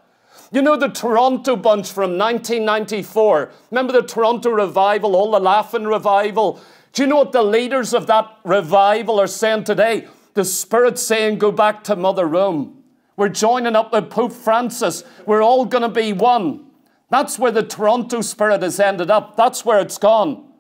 You 0.52 0.62
know 0.62 0.76
the 0.76 0.88
Toronto 0.88 1.56
bunch 1.56 1.92
from 1.92 2.18
1994? 2.18 3.52
Remember 3.72 3.94
the 3.94 4.02
Toronto 4.02 4.50
revival, 4.50 5.16
all 5.16 5.32
the 5.32 5.40
laughing 5.40 5.84
revival? 5.84 6.60
Do 6.94 7.04
you 7.04 7.08
know 7.08 7.18
what 7.18 7.32
the 7.32 7.44
leaders 7.44 7.94
of 7.94 8.08
that 8.08 8.38
revival 8.44 9.20
are 9.20 9.28
saying 9.28 9.66
today? 9.66 10.08
The 10.34 10.46
Spirit's 10.46 11.02
saying, 11.02 11.40
go 11.40 11.52
back 11.52 11.84
to 11.86 11.96
Mother 11.96 12.26
Rome. 12.26 12.84
We're 13.18 13.30
joining 13.30 13.76
up 13.76 13.94
with 13.94 14.10
Pope 14.10 14.34
Francis. 14.34 15.04
We're 15.26 15.44
all 15.44 15.66
going 15.66 15.84
to 15.84 15.90
be 15.90 16.14
one. 16.14 16.66
That's 17.10 17.38
where 17.38 17.52
the 17.52 17.64
Toronto 17.64 18.22
spirit 18.22 18.62
has 18.62 18.80
ended 18.80 19.12
up. 19.12 19.36
That's 19.38 19.64
where 19.64 19.80
it's 19.80 19.98
gone. 19.98 20.52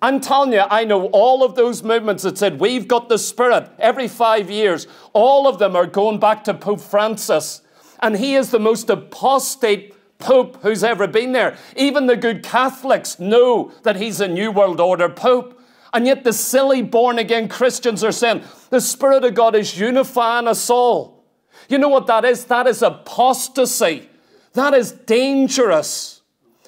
I'm 0.00 0.20
telling 0.20 0.52
you, 0.52 0.60
I 0.60 0.84
know 0.84 1.06
all 1.06 1.42
of 1.42 1.56
those 1.56 1.82
movements 1.82 2.22
that 2.22 2.38
said, 2.38 2.60
we've 2.60 2.86
got 2.86 3.08
the 3.08 3.18
Spirit 3.18 3.68
every 3.78 4.06
five 4.06 4.48
years. 4.48 4.86
All 5.12 5.48
of 5.48 5.58
them 5.58 5.74
are 5.74 5.86
going 5.86 6.20
back 6.20 6.44
to 6.44 6.54
Pope 6.54 6.80
Francis. 6.80 7.62
And 8.00 8.16
he 8.16 8.36
is 8.36 8.50
the 8.50 8.60
most 8.60 8.88
apostate 8.90 9.94
Pope 10.18 10.62
who's 10.62 10.84
ever 10.84 11.08
been 11.08 11.32
there. 11.32 11.56
Even 11.76 12.06
the 12.06 12.16
good 12.16 12.44
Catholics 12.44 13.18
know 13.18 13.72
that 13.82 13.96
he's 13.96 14.20
a 14.20 14.28
New 14.28 14.52
World 14.52 14.80
Order 14.80 15.08
Pope. 15.08 15.60
And 15.92 16.06
yet 16.06 16.22
the 16.22 16.32
silly 16.32 16.82
born 16.82 17.18
again 17.18 17.48
Christians 17.48 18.04
are 18.04 18.12
saying, 18.12 18.44
the 18.70 18.80
Spirit 18.80 19.24
of 19.24 19.34
God 19.34 19.56
is 19.56 19.78
unifying 19.78 20.46
us 20.46 20.70
all. 20.70 21.24
You 21.68 21.78
know 21.78 21.88
what 21.88 22.06
that 22.06 22.24
is? 22.24 22.44
That 22.44 22.68
is 22.68 22.82
apostasy. 22.82 24.08
That 24.52 24.74
is 24.74 24.92
dangerous. 24.92 26.18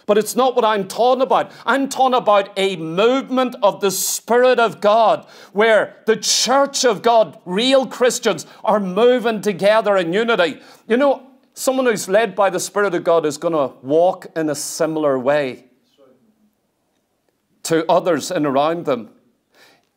But 0.07 0.19
it's 0.19 0.35
not 0.35 0.57
what 0.57 0.65
I'm 0.65 0.89
talking 0.89 1.23
about. 1.23 1.53
I'm 1.65 1.89
talking 1.89 2.17
about 2.17 2.51
a 2.57 2.75
movement 2.75 3.55
of 3.63 3.81
the 3.81 3.93
Spirit 3.93 4.59
of 4.59 4.81
God 4.81 5.25
where 5.53 5.99
the 6.07 6.17
church 6.17 6.85
of 6.85 7.01
God, 7.01 7.39
real 7.45 7.87
Christians, 7.87 8.45
are 8.65 8.81
moving 8.81 9.41
together 9.41 9.97
in 9.97 10.13
unity. 10.13 10.61
You 10.89 10.97
know, 10.97 11.29
someone 11.55 11.87
who's 11.87 12.09
led 12.09 12.35
by 12.35 12.51
the 12.51 12.59
Spirit 12.59 12.93
of 12.93 13.05
God 13.05 13.25
is 13.25 13.39
going 13.39 13.55
to 13.55 13.77
walk 13.87 14.27
in 14.35 14.51
a 14.51 14.55
similar 14.57 15.17
way 15.17 15.67
to 17.63 17.89
others 17.89 18.33
and 18.33 18.47
around 18.47 18.87
them. 18.87 19.11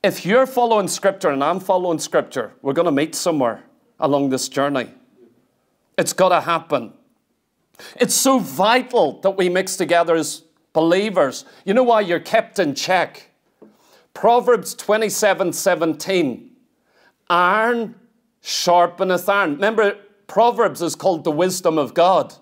If 0.03 0.27
you're 0.27 0.45
following 0.45 0.89
Scripture 0.89 1.29
and 1.29 1.43
I'm 1.43 1.59
following 1.59 1.97
Scripture, 1.97 2.53
we're 2.61 2.73
going 2.73 2.85
to 2.85 2.91
meet 2.91 3.15
somewhere 3.15 3.63
along 3.99 4.29
this 4.29 4.47
journey. 4.47 4.91
It's 5.97 6.13
got 6.13 6.29
to 6.29 6.41
happen. 6.41 6.93
It's 7.99 8.13
so 8.13 8.39
vital 8.39 9.19
that 9.21 9.31
we 9.31 9.49
mix 9.49 9.75
together 9.75 10.15
as 10.15 10.43
believers. 10.73 11.45
You 11.65 11.73
know 11.73 11.83
why 11.83 12.01
you're 12.01 12.19
kept 12.19 12.59
in 12.59 12.75
check? 12.75 13.29
Proverbs 14.13 14.73
27 14.75 15.53
17. 15.53 16.51
Iron 17.29 17.95
sharpeneth 18.43 19.27
iron. 19.29 19.55
Remember, 19.55 19.97
Proverbs 20.27 20.81
is 20.81 20.95
called 20.95 21.23
the 21.23 21.31
wisdom 21.31 21.77
of 21.77 21.93
God. 21.93 22.33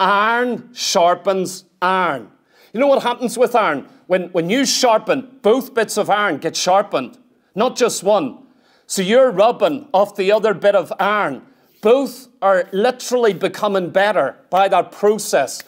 Iron 0.00 0.70
sharpens 0.72 1.64
iron. 1.82 2.30
You 2.72 2.80
know 2.80 2.86
what 2.86 3.02
happens 3.02 3.38
with 3.38 3.54
iron? 3.54 3.88
When, 4.06 4.28
when 4.30 4.48
you 4.50 4.64
sharpen, 4.64 5.38
both 5.42 5.74
bits 5.74 5.96
of 5.96 6.08
iron 6.08 6.38
get 6.38 6.56
sharpened, 6.56 7.18
not 7.54 7.76
just 7.76 8.02
one. 8.02 8.46
So 8.86 9.02
you're 9.02 9.30
rubbing 9.30 9.88
off 9.92 10.16
the 10.16 10.32
other 10.32 10.54
bit 10.54 10.74
of 10.74 10.92
iron. 10.98 11.42
Both 11.80 12.28
are 12.42 12.68
literally 12.72 13.32
becoming 13.32 13.90
better 13.90 14.36
by 14.50 14.68
that 14.68 14.92
process. 14.92 15.62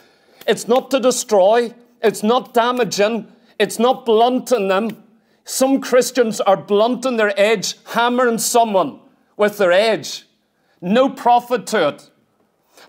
It's 0.46 0.66
not 0.66 0.90
to 0.90 1.00
destroy, 1.00 1.74
it's 2.02 2.22
not 2.22 2.54
damaging, 2.54 3.30
it's 3.58 3.78
not 3.78 4.04
blunting 4.04 4.68
them. 4.68 5.02
Some 5.44 5.80
Christians 5.80 6.40
are 6.40 6.56
blunting 6.56 7.16
their 7.16 7.38
edge, 7.38 7.74
hammering 7.86 8.38
someone 8.38 9.00
with 9.36 9.58
their 9.58 9.72
edge. 9.72 10.26
No 10.80 11.08
profit 11.08 11.66
to 11.68 11.88
it. 11.88 12.10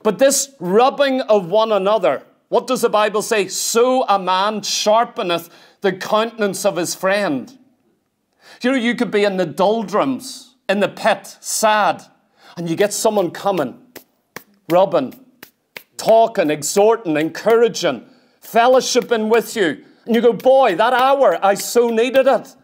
But 0.03 0.19
this 0.19 0.53
rubbing 0.59 1.22
of 1.22 1.49
one 1.49 1.72
another, 1.72 2.24
what 2.49 2.67
does 2.67 2.82
the 2.82 2.89
Bible 2.89 3.22
say? 3.22 3.47
So 3.47 4.03
a 4.07 4.17
man 4.17 4.61
sharpeneth 4.61 5.49
the 5.82 5.93
countenance 5.93 6.65
of 6.65 6.78
his 6.78 6.95
friend. 6.95 7.57
Know, 8.63 8.74
you 8.74 8.95
could 8.95 9.11
be 9.11 9.24
in 9.24 9.38
the 9.38 9.45
doldrums, 9.45 10.55
in 10.69 10.80
the 10.80 10.88
pit, 10.88 11.38
sad, 11.39 12.03
and 12.58 12.70
you 12.70 12.76
get 12.76 12.93
someone 12.93 13.32
coming, 13.32 13.80
rubbing, 14.70 15.20
talking, 15.97 16.49
exhorting, 16.49 17.18
encouraging, 17.18 18.06
fellowshipping 18.43 19.30
with 19.30 19.56
you. 19.56 19.84
And 20.06 20.16
you 20.16 20.22
go, 20.22 20.34
boy, 20.34 20.76
that 20.76 20.93
hour, 20.93 21.43
I 21.43 21.54
so 21.54 21.89
needed 21.89 22.28
it. 22.28 22.56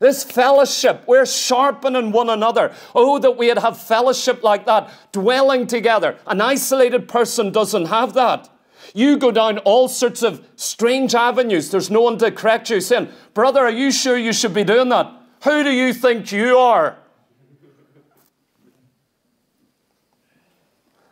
This 0.00 0.24
fellowship, 0.24 1.04
we're 1.06 1.26
sharpening 1.26 2.10
one 2.10 2.30
another. 2.30 2.72
Oh, 2.94 3.18
that 3.18 3.36
we'd 3.36 3.58
have 3.58 3.80
fellowship 3.80 4.42
like 4.42 4.64
that, 4.64 4.90
dwelling 5.12 5.66
together. 5.66 6.16
An 6.26 6.40
isolated 6.40 7.06
person 7.06 7.52
doesn't 7.52 7.86
have 7.86 8.14
that. 8.14 8.48
You 8.94 9.18
go 9.18 9.30
down 9.30 9.58
all 9.58 9.88
sorts 9.88 10.22
of 10.22 10.44
strange 10.56 11.14
avenues. 11.14 11.70
There's 11.70 11.90
no 11.90 12.00
one 12.00 12.16
to 12.18 12.30
correct 12.30 12.70
you, 12.70 12.80
saying, 12.80 13.10
Brother, 13.34 13.60
are 13.60 13.70
you 13.70 13.92
sure 13.92 14.16
you 14.16 14.32
should 14.32 14.54
be 14.54 14.64
doing 14.64 14.88
that? 14.88 15.12
Who 15.44 15.62
do 15.62 15.70
you 15.70 15.92
think 15.92 16.32
you 16.32 16.56
are? 16.56 16.96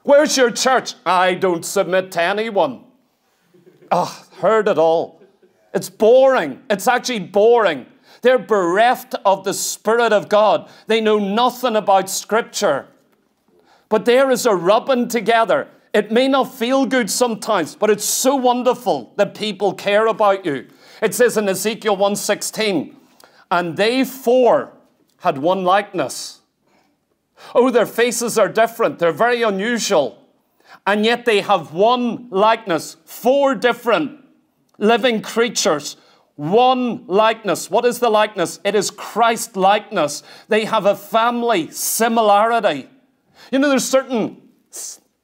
Where's 0.08 0.38
your 0.38 0.50
church? 0.50 0.94
I 1.04 1.34
don't 1.34 1.66
submit 1.66 2.12
to 2.12 2.22
anyone. 2.22 2.84
Ah, 3.92 4.24
oh, 4.24 4.40
heard 4.40 4.66
it 4.66 4.78
all. 4.78 5.20
It's 5.74 5.90
boring. 5.90 6.62
It's 6.70 6.88
actually 6.88 7.18
boring. 7.18 7.84
They're 8.22 8.38
bereft 8.38 9.16
of 9.26 9.44
the 9.44 9.52
Spirit 9.52 10.14
of 10.14 10.30
God. 10.30 10.70
They 10.86 11.02
know 11.02 11.18
nothing 11.18 11.76
about 11.76 12.08
Scripture. 12.08 12.86
But 13.90 14.06
there 14.06 14.30
is 14.30 14.46
a 14.46 14.54
rubbing 14.54 15.08
together. 15.08 15.68
It 15.92 16.10
may 16.10 16.26
not 16.26 16.54
feel 16.54 16.86
good 16.86 17.10
sometimes, 17.10 17.74
but 17.74 17.90
it's 17.90 18.06
so 18.06 18.34
wonderful 18.34 19.12
that 19.16 19.34
people 19.34 19.74
care 19.74 20.06
about 20.06 20.46
you. 20.46 20.68
It 21.02 21.14
says 21.14 21.36
in 21.36 21.46
Ezekiel 21.50 21.98
1:16, 21.98 22.96
and 23.50 23.76
they 23.76 24.04
four 24.04 24.72
had 25.18 25.36
one 25.36 25.64
likeness. 25.64 26.37
Oh, 27.54 27.70
their 27.70 27.86
faces 27.86 28.38
are 28.38 28.48
different, 28.48 28.98
they're 28.98 29.12
very 29.12 29.42
unusual. 29.42 30.24
And 30.86 31.04
yet 31.04 31.24
they 31.24 31.40
have 31.40 31.72
one 31.72 32.28
likeness, 32.30 32.96
four 33.04 33.54
different 33.54 34.24
living 34.78 35.22
creatures 35.22 35.96
one 36.38 37.04
likeness. 37.08 37.68
What 37.68 37.84
is 37.84 37.98
the 37.98 38.08
likeness? 38.08 38.60
It 38.62 38.76
is 38.76 38.92
Christ 38.92 39.56
likeness. 39.56 40.22
They 40.46 40.66
have 40.66 40.86
a 40.86 40.94
family 40.94 41.68
similarity. 41.72 42.88
You 43.50 43.58
know, 43.58 43.68
there's 43.68 43.84
certain 43.84 44.40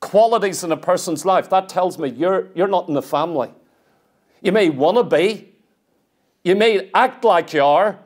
qualities 0.01 0.65
in 0.65 0.73
a 0.73 0.77
person's 0.77 1.25
life 1.25 1.49
that 1.51 1.69
tells 1.69 2.01
me 2.01 2.09
you're, 2.09 2.49
you're 2.57 2.67
not 2.67 2.89
in 2.89 2.95
the 2.95 3.03
family. 3.03 3.51
You 4.43 4.51
may 4.51 4.71
want 4.71 4.97
to 4.97 5.05
be, 5.05 5.53
you 6.43 6.57
may 6.57 6.91
act 6.93 7.23
like 7.23 7.53
you 7.53 7.63
are, 7.63 8.01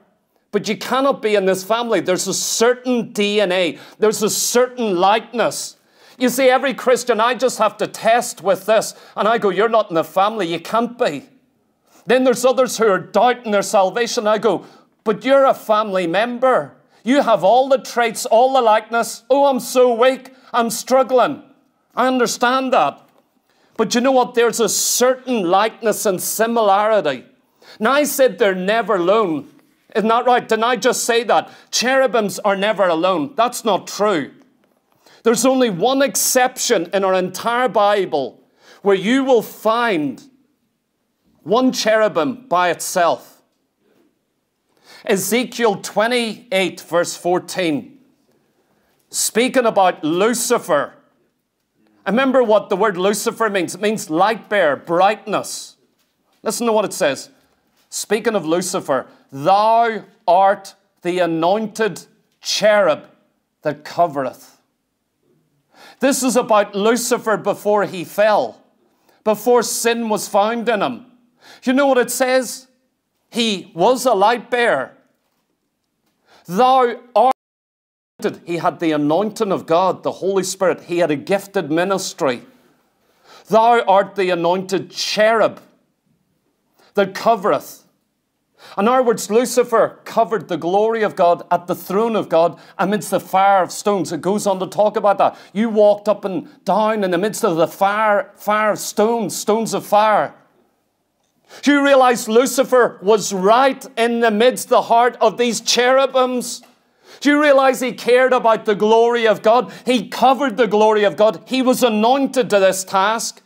but 0.51 0.69
you 0.69 0.77
cannot 0.77 1.23
be 1.23 1.35
in 1.35 1.45
this 1.47 1.65
family. 1.65 2.01
There's 2.01 2.27
a 2.27 2.35
certain 2.35 3.13
DNA, 3.13 3.79
there's 3.99 4.23
a 4.23 4.31
certain 4.31 4.97
likeness. 4.97 5.77
You 6.19 6.29
see, 6.29 6.49
every 6.49 6.75
Christian, 6.75 7.21
I 7.21 7.35
just 7.35 7.59
have 7.59 7.77
to 7.77 7.87
test 7.87 8.43
with 8.43 8.67
this, 8.67 8.95
and 9.17 9.29
I 9.29 9.39
go, 9.39 9.51
You're 9.51 9.69
not 9.69 9.91
in 9.91 9.95
the 9.95 10.05
family, 10.05 10.47
you 10.53 10.61
can't 10.61 10.99
be. 10.99 11.29
Then 12.07 12.25
there's 12.25 12.45
others 12.45 12.79
who 12.79 12.89
are 12.89 12.99
doubting 12.99 13.53
their 13.53 13.63
salvation. 13.63 14.27
I 14.27 14.39
go, 14.39 14.65
but 15.05 15.25
you're 15.25 15.45
a 15.45 15.55
family 15.55 16.07
member. 16.07 16.75
You 17.05 17.23
have 17.23 17.45
all 17.45 17.69
the 17.69 17.79
traits, 17.79 18.27
all 18.27 18.55
the 18.55 18.61
likeness. 18.61 19.25
Oh, 19.31 19.47
I'm 19.47 19.61
so 19.61 19.95
weak. 19.95 20.35
I'm 20.53 20.71
struggling. 20.71 21.43
I 21.95 22.07
understand 22.07 22.73
that. 22.73 23.01
But 23.77 23.95
you 23.95 24.01
know 24.01 24.13
what? 24.13 24.35
There's 24.35 24.61
a 24.61 24.69
certain 24.69 25.49
likeness 25.51 26.05
and 26.07 26.21
similarity. 26.21 27.25
Now, 27.79 27.93
I 27.93 28.05
said 28.05 28.39
they're 28.39 28.55
never 28.55 28.97
alone. 28.97 29.49
Isn't 29.97 30.09
that 30.09 30.27
right? 30.27 30.47
Didn't 30.47 30.65
I 30.65 30.77
just 30.77 31.05
say 31.05 31.25
that? 31.25 31.51
Cherubims 31.71 32.39
are 32.45 32.57
never 32.57 32.87
alone. 32.87 33.33
That's 33.37 33.65
not 33.65 33.87
true. 33.87 34.33
There's 35.23 35.47
only 35.47 35.71
one 35.71 36.03
exception 36.03 36.91
in 36.93 37.05
our 37.05 37.15
entire 37.15 37.69
Bible 37.69 38.41
where 38.83 38.97
you 38.97 39.25
will 39.25 39.43
find 39.43 40.23
one 41.43 41.73
cherubim 41.73 42.47
by 42.49 42.71
itself. 42.71 43.43
Ezekiel 45.05 45.77
28, 45.77 46.81
verse 46.83 47.17
14, 47.17 47.99
speaking 49.11 49.65
about 49.65 50.05
Lucifer. 50.05 50.95
Remember 52.07 52.43
what 52.43 52.69
the 52.69 52.77
word 52.77 52.97
Lucifer 52.97 53.49
means? 53.49 53.75
It 53.75 53.81
means 53.81 54.11
light 54.11 54.49
bearer, 54.49 54.77
brightness. 54.77 55.77
Listen 56.43 56.67
to 56.67 56.73
what 56.73 56.85
it 56.85 56.93
says. 56.93 57.31
Speaking 57.91 58.35
of 58.35 58.45
Lucifer, 58.45 59.07
thou 59.31 60.05
art 60.27 60.75
the 61.03 61.19
anointed 61.19 62.05
cherub 62.41 63.05
that 63.63 63.85
covereth. 63.85 64.59
This 66.01 66.23
is 66.23 66.37
about 66.37 66.75
Lucifer 66.75 67.37
before 67.37 67.85
he 67.85 68.05
fell, 68.05 68.63
before 69.25 69.63
sin 69.63 70.09
was 70.09 70.29
found 70.29 70.69
in 70.69 70.81
him. 70.81 71.07
You 71.65 71.73
know 71.73 71.87
what 71.87 71.99
it 71.99 72.11
says? 72.11 72.69
He 73.31 73.71
was 73.75 74.07
a 74.07 74.15
light 74.15 74.51
bearer. 74.51 74.97
Thou 76.47 77.01
art. 77.15 77.35
Anointed. 78.21 78.43
He 78.47 78.57
had 78.57 78.81
the 78.81 78.93
anointing 78.93 79.53
of 79.53 79.67
God, 79.67 80.03
the 80.03 80.11
Holy 80.11 80.43
Spirit. 80.43 80.83
He 80.83 80.99
had 80.99 81.11
a 81.11 81.17
gifted 81.17 81.71
ministry. 81.71 82.43
Thou 83.49 83.81
art 83.83 84.17
the 84.17 84.31
anointed 84.31 84.91
cherub 84.91 85.61
that 86.95 87.15
covereth. 87.15 87.85
In 88.77 88.89
other 88.89 89.03
words, 89.03 89.31
Lucifer 89.31 90.01
covered 90.05 90.49
the 90.49 90.57
glory 90.57 91.03
of 91.03 91.17
God 91.17 91.43
at 91.51 91.67
the 91.67 91.75
throne 91.75 92.17
of 92.17 92.29
God 92.29 92.59
amidst 92.79 93.11
the 93.11 93.21
fire 93.21 93.63
of 93.63 93.73
stones. 93.73 94.13
It 94.13 94.21
goes 94.21 94.47
on 94.47 94.59
to 94.61 94.67
talk 94.67 94.97
about 94.97 95.19
that. 95.19 95.37
You 95.53 95.69
walked 95.69 96.09
up 96.09 96.25
and 96.25 96.65
down 96.65 97.05
in 97.05 97.11
the 97.11 97.19
midst 97.19 97.45
of 97.45 97.57
the 97.57 97.69
fire, 97.69 98.33
fire 98.37 98.73
of 98.73 98.79
stones, 98.79 99.37
stones 99.37 99.75
of 99.75 99.87
fire. 99.87 100.35
Do 101.63 101.73
you 101.73 101.85
realize 101.85 102.29
Lucifer 102.29 102.99
was 103.03 103.33
right 103.33 103.85
in 103.97 104.21
the 104.21 104.31
midst, 104.31 104.69
the 104.69 104.83
heart 104.83 105.17
of 105.21 105.39
these 105.39 105.61
cherubims? 105.61 106.63
Do 107.21 107.31
you 107.31 107.41
realize 107.41 107.81
he 107.81 107.93
cared 107.93 108.33
about 108.33 108.65
the 108.65 108.75
glory 108.75 109.27
of 109.27 109.43
God? 109.43 109.73
He 109.87 110.09
covered 110.09 110.57
the 110.57 110.67
glory 110.67 111.05
of 111.05 111.17
God. 111.17 111.43
He 111.47 111.63
was 111.63 111.83
anointed 111.83 112.51
to 112.51 112.61
this 112.61 112.85
task, 112.85 113.43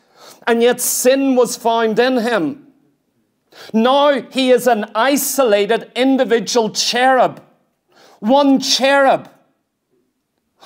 and 0.46 0.62
yet 0.62 0.80
sin 0.80 1.36
was 1.36 1.56
found 1.56 1.98
in 1.98 2.18
him. 2.18 2.71
Now 3.72 4.22
he 4.22 4.50
is 4.50 4.66
an 4.66 4.90
isolated 4.94 5.90
individual 5.94 6.70
cherub, 6.70 7.42
one 8.20 8.60
cherub, 8.60 9.28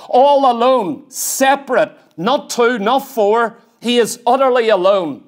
all 0.09 0.51
alone, 0.51 1.11
separate, 1.11 1.93
not 2.17 2.51
two, 2.51 2.79
not 2.79 3.01
four. 3.01 3.59
He 3.81 3.99
is 3.99 4.21
utterly 4.27 4.69
alone. 4.69 5.25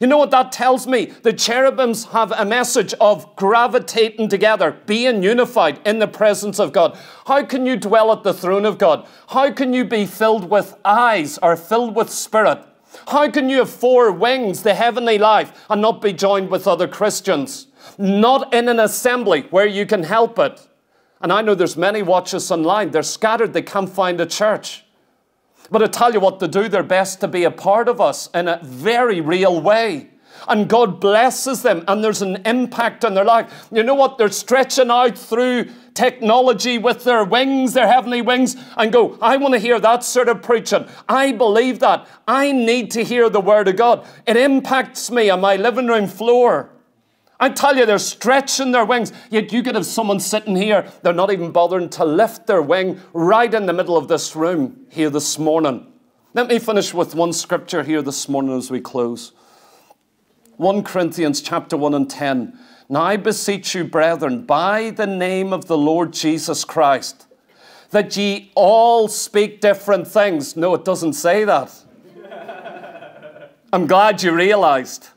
You 0.00 0.06
know 0.08 0.18
what 0.18 0.30
that 0.32 0.50
tells 0.50 0.86
me? 0.86 1.06
The 1.22 1.32
cherubims 1.32 2.06
have 2.06 2.32
a 2.32 2.44
message 2.44 2.94
of 2.94 3.36
gravitating 3.36 4.28
together, 4.28 4.76
being 4.86 5.22
unified 5.22 5.80
in 5.86 5.98
the 5.98 6.08
presence 6.08 6.58
of 6.58 6.72
God. 6.72 6.98
How 7.26 7.44
can 7.44 7.64
you 7.64 7.76
dwell 7.76 8.10
at 8.12 8.24
the 8.24 8.34
throne 8.34 8.64
of 8.64 8.78
God? 8.78 9.06
How 9.28 9.52
can 9.52 9.72
you 9.72 9.84
be 9.84 10.06
filled 10.06 10.50
with 10.50 10.74
eyes 10.84 11.38
or 11.42 11.56
filled 11.56 11.94
with 11.94 12.10
spirit? 12.10 12.64
How 13.08 13.30
can 13.30 13.48
you 13.48 13.58
have 13.58 13.70
four 13.70 14.10
wings, 14.10 14.62
the 14.62 14.74
heavenly 14.74 15.18
life, 15.18 15.64
and 15.68 15.82
not 15.82 16.00
be 16.00 16.12
joined 16.12 16.50
with 16.50 16.66
other 16.66 16.88
Christians? 16.88 17.66
Not 17.98 18.52
in 18.54 18.68
an 18.68 18.80
assembly 18.80 19.42
where 19.50 19.66
you 19.66 19.86
can 19.86 20.04
help 20.04 20.38
it. 20.38 20.66
And 21.20 21.32
I 21.32 21.42
know 21.42 21.54
there's 21.54 21.76
many 21.76 22.02
watch 22.02 22.34
us 22.34 22.50
online. 22.50 22.90
They're 22.90 23.02
scattered, 23.02 23.52
they 23.52 23.62
can't 23.62 23.88
find 23.88 24.20
a 24.20 24.26
church. 24.26 24.84
But 25.70 25.82
I 25.82 25.86
tell 25.86 26.12
you 26.12 26.20
what, 26.20 26.40
they 26.40 26.48
do 26.48 26.68
their 26.68 26.82
best 26.82 27.20
to 27.20 27.28
be 27.28 27.44
a 27.44 27.50
part 27.50 27.88
of 27.88 28.00
us 28.00 28.28
in 28.34 28.48
a 28.48 28.60
very 28.62 29.20
real 29.20 29.60
way. 29.60 30.10
And 30.48 30.68
God 30.68 31.00
blesses 31.00 31.62
them, 31.62 31.84
and 31.88 32.02
there's 32.02 32.22
an 32.22 32.42
impact 32.44 33.04
on 33.04 33.14
their 33.14 33.24
life. 33.24 33.68
You 33.72 33.82
know 33.82 33.94
what? 33.94 34.18
They're 34.18 34.30
stretching 34.30 34.90
out 34.90 35.16
through 35.16 35.66
technology 35.94 36.76
with 36.78 37.04
their 37.04 37.24
wings, 37.24 37.72
their 37.72 37.86
heavenly 37.86 38.20
wings, 38.20 38.56
and 38.76 38.92
go, 38.92 39.16
I 39.22 39.36
want 39.36 39.54
to 39.54 39.60
hear 39.60 39.78
that 39.80 40.04
sort 40.04 40.28
of 40.28 40.42
preaching. 40.42 40.86
I 41.08 41.32
believe 41.32 41.78
that. 41.80 42.06
I 42.26 42.52
need 42.52 42.90
to 42.92 43.04
hear 43.04 43.30
the 43.30 43.40
Word 43.40 43.68
of 43.68 43.76
God. 43.76 44.06
It 44.26 44.36
impacts 44.36 45.10
me 45.10 45.30
on 45.30 45.40
my 45.40 45.56
living 45.56 45.86
room 45.86 46.06
floor. 46.08 46.70
I 47.40 47.50
tell 47.50 47.76
you, 47.76 47.84
they're 47.84 47.98
stretching 47.98 48.72
their 48.72 48.84
wings. 48.84 49.12
Yet 49.30 49.52
you 49.52 49.62
could 49.62 49.74
have 49.74 49.86
someone 49.86 50.20
sitting 50.20 50.56
here, 50.56 50.90
they're 51.02 51.12
not 51.12 51.32
even 51.32 51.50
bothering 51.52 51.90
to 51.90 52.04
lift 52.04 52.46
their 52.46 52.62
wing 52.62 53.00
right 53.12 53.52
in 53.52 53.66
the 53.66 53.72
middle 53.72 53.96
of 53.96 54.08
this 54.08 54.36
room 54.36 54.86
here 54.88 55.10
this 55.10 55.38
morning. 55.38 55.92
Let 56.32 56.48
me 56.48 56.58
finish 56.58 56.92
with 56.94 57.14
one 57.14 57.32
scripture 57.32 57.82
here 57.82 58.02
this 58.02 58.28
morning 58.28 58.56
as 58.56 58.70
we 58.70 58.80
close. 58.80 59.32
1 60.56 60.84
Corinthians 60.84 61.40
chapter 61.40 61.76
1 61.76 61.94
and 61.94 62.08
10. 62.08 62.58
Now 62.88 63.02
I 63.02 63.16
beseech 63.16 63.74
you, 63.74 63.84
brethren, 63.84 64.44
by 64.44 64.90
the 64.90 65.06
name 65.06 65.52
of 65.52 65.66
the 65.66 65.76
Lord 65.76 66.12
Jesus 66.12 66.64
Christ, 66.64 67.26
that 67.90 68.16
ye 68.16 68.52
all 68.54 69.08
speak 69.08 69.60
different 69.60 70.06
things. 70.06 70.56
No, 70.56 70.74
it 70.74 70.84
doesn't 70.84 71.14
say 71.14 71.44
that. 71.44 71.72
I'm 73.72 73.88
glad 73.88 74.22
you 74.22 74.32
realized 74.32 75.08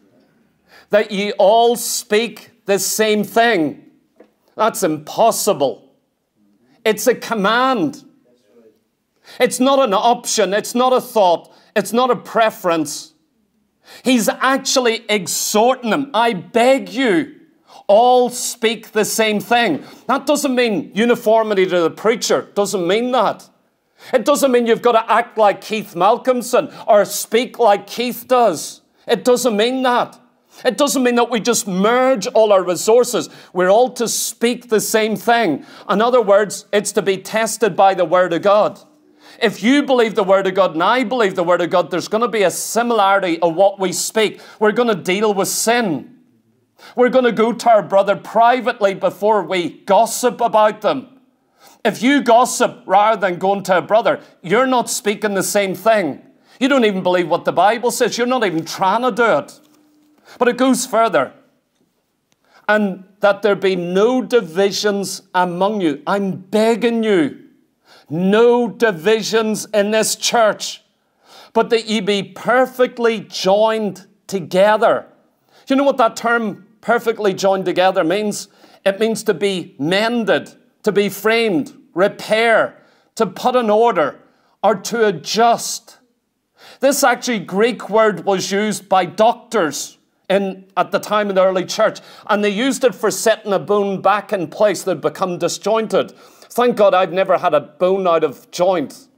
that 0.89 1.11
ye 1.11 1.33
all 1.33 1.75
speak 1.75 2.65
the 2.65 2.79
same 2.79 3.23
thing. 3.23 3.85
That's 4.55 4.81
impossible. 4.81 5.93
It's 6.83 7.05
a 7.05 7.13
command. 7.13 8.03
It's 9.39 9.59
not 9.59 9.79
an 9.79 9.93
option. 9.93 10.53
It's 10.53 10.73
not 10.73 10.93
a 10.93 11.01
thought. 11.01 11.53
It's 11.75 11.93
not 11.93 12.09
a 12.09 12.15
preference. 12.15 13.13
He's 14.03 14.29
actually 14.29 15.05
exhorting 15.09 15.89
them. 15.89 16.11
I 16.13 16.33
beg 16.33 16.89
you, 16.89 17.35
all 17.87 18.29
speak 18.29 18.91
the 18.91 19.05
same 19.05 19.39
thing. 19.39 19.83
That 20.07 20.25
doesn't 20.25 20.53
mean 20.53 20.91
uniformity 20.93 21.65
to 21.65 21.81
the 21.81 21.89
preacher. 21.89 22.49
Doesn't 22.53 22.85
mean 22.85 23.11
that. 23.11 23.49
It 24.13 24.25
doesn't 24.25 24.51
mean 24.51 24.67
you've 24.67 24.81
got 24.81 24.93
to 24.93 25.11
act 25.11 25.37
like 25.37 25.61
Keith 25.61 25.95
Malcomson 25.95 26.73
or 26.87 27.03
speak 27.05 27.59
like 27.59 27.87
Keith 27.87 28.25
does. 28.27 28.81
It 29.07 29.23
doesn't 29.23 29.55
mean 29.55 29.83
that. 29.83 30.19
It 30.65 30.77
doesn't 30.77 31.03
mean 31.03 31.15
that 31.15 31.29
we 31.29 31.39
just 31.39 31.67
merge 31.67 32.27
all 32.27 32.51
our 32.51 32.63
resources. 32.63 33.29
We're 33.53 33.69
all 33.69 33.91
to 33.91 34.07
speak 34.07 34.69
the 34.69 34.81
same 34.81 35.15
thing. 35.15 35.65
In 35.89 36.01
other 36.01 36.21
words, 36.21 36.65
it's 36.73 36.91
to 36.93 37.01
be 37.01 37.17
tested 37.17 37.75
by 37.75 37.93
the 37.93 38.05
Word 38.05 38.33
of 38.33 38.41
God. 38.41 38.79
If 39.41 39.61
you 39.61 39.83
believe 39.83 40.15
the 40.15 40.23
Word 40.23 40.47
of 40.47 40.55
God 40.55 40.73
and 40.73 40.83
I 40.83 41.03
believe 41.03 41.35
the 41.35 41.43
Word 41.43 41.61
of 41.61 41.69
God, 41.69 41.91
there's 41.91 42.07
going 42.07 42.21
to 42.21 42.27
be 42.27 42.43
a 42.43 42.51
similarity 42.51 43.39
of 43.39 43.55
what 43.55 43.79
we 43.79 43.93
speak. 43.93 44.41
We're 44.59 44.71
going 44.71 44.89
to 44.89 44.95
deal 44.95 45.33
with 45.33 45.47
sin. 45.47 46.17
We're 46.95 47.09
going 47.09 47.25
to 47.25 47.31
go 47.31 47.53
to 47.53 47.69
our 47.69 47.83
brother 47.83 48.15
privately 48.15 48.93
before 48.93 49.43
we 49.43 49.69
gossip 49.69 50.41
about 50.41 50.81
them. 50.81 51.19
If 51.83 52.01
you 52.01 52.21
gossip 52.21 52.83
rather 52.85 53.19
than 53.19 53.39
going 53.39 53.63
to 53.63 53.77
a 53.77 53.81
brother, 53.81 54.21
you're 54.41 54.67
not 54.67 54.89
speaking 54.89 55.33
the 55.33 55.43
same 55.43 55.75
thing. 55.75 56.21
You 56.59 56.67
don't 56.67 56.85
even 56.85 57.03
believe 57.03 57.29
what 57.29 57.45
the 57.45 57.53
Bible 57.53 57.91
says. 57.91 58.17
You're 58.17 58.27
not 58.27 58.45
even 58.45 58.65
trying 58.65 59.03
to 59.03 59.11
do 59.11 59.37
it. 59.37 59.59
But 60.39 60.47
it 60.47 60.57
goes 60.57 60.85
further. 60.85 61.33
And 62.67 63.05
that 63.21 63.41
there 63.41 63.55
be 63.55 63.75
no 63.75 64.21
divisions 64.21 65.21
among 65.33 65.81
you. 65.81 66.01
I'm 66.05 66.31
begging 66.37 67.03
you, 67.03 67.46
no 68.09 68.67
divisions 68.67 69.65
in 69.73 69.91
this 69.91 70.15
church, 70.15 70.83
but 71.53 71.69
that 71.69 71.85
ye 71.85 71.99
be 71.99 72.23
perfectly 72.23 73.19
joined 73.21 74.05
together. 74.27 75.07
You 75.67 75.75
know 75.75 75.83
what 75.83 75.97
that 75.97 76.15
term 76.15 76.65
perfectly 76.81 77.33
joined 77.33 77.65
together 77.65 78.03
means? 78.03 78.47
It 78.85 78.99
means 78.99 79.23
to 79.23 79.33
be 79.33 79.75
mended, 79.77 80.53
to 80.83 80.91
be 80.91 81.09
framed, 81.09 81.73
repair, 81.93 82.81
to 83.15 83.25
put 83.25 83.55
in 83.55 83.69
order, 83.69 84.19
or 84.63 84.75
to 84.75 85.07
adjust. 85.07 85.97
This 86.79 87.03
actually 87.03 87.39
Greek 87.39 87.89
word 87.89 88.23
was 88.23 88.51
used 88.51 88.87
by 88.87 89.05
doctors 89.05 89.97
in, 90.29 90.65
at 90.75 90.91
the 90.91 90.99
time 90.99 91.29
in 91.29 91.35
the 91.35 91.43
early 91.43 91.65
church, 91.65 91.99
and 92.27 92.43
they 92.43 92.49
used 92.49 92.83
it 92.83 92.95
for 92.95 93.11
setting 93.11 93.53
a 93.53 93.59
bone 93.59 94.01
back 94.01 94.31
in 94.31 94.47
place 94.47 94.83
that 94.83 94.91
had 94.91 95.01
become 95.01 95.37
disjointed. 95.37 96.13
Thank 96.57 96.75
God 96.75 96.95
I've 96.95 97.13
never 97.13 97.37
had 97.37 97.53
a 97.53 97.59
bone 97.59 98.07
out 98.07 98.23
of 98.23 98.49
joint. 98.49 99.09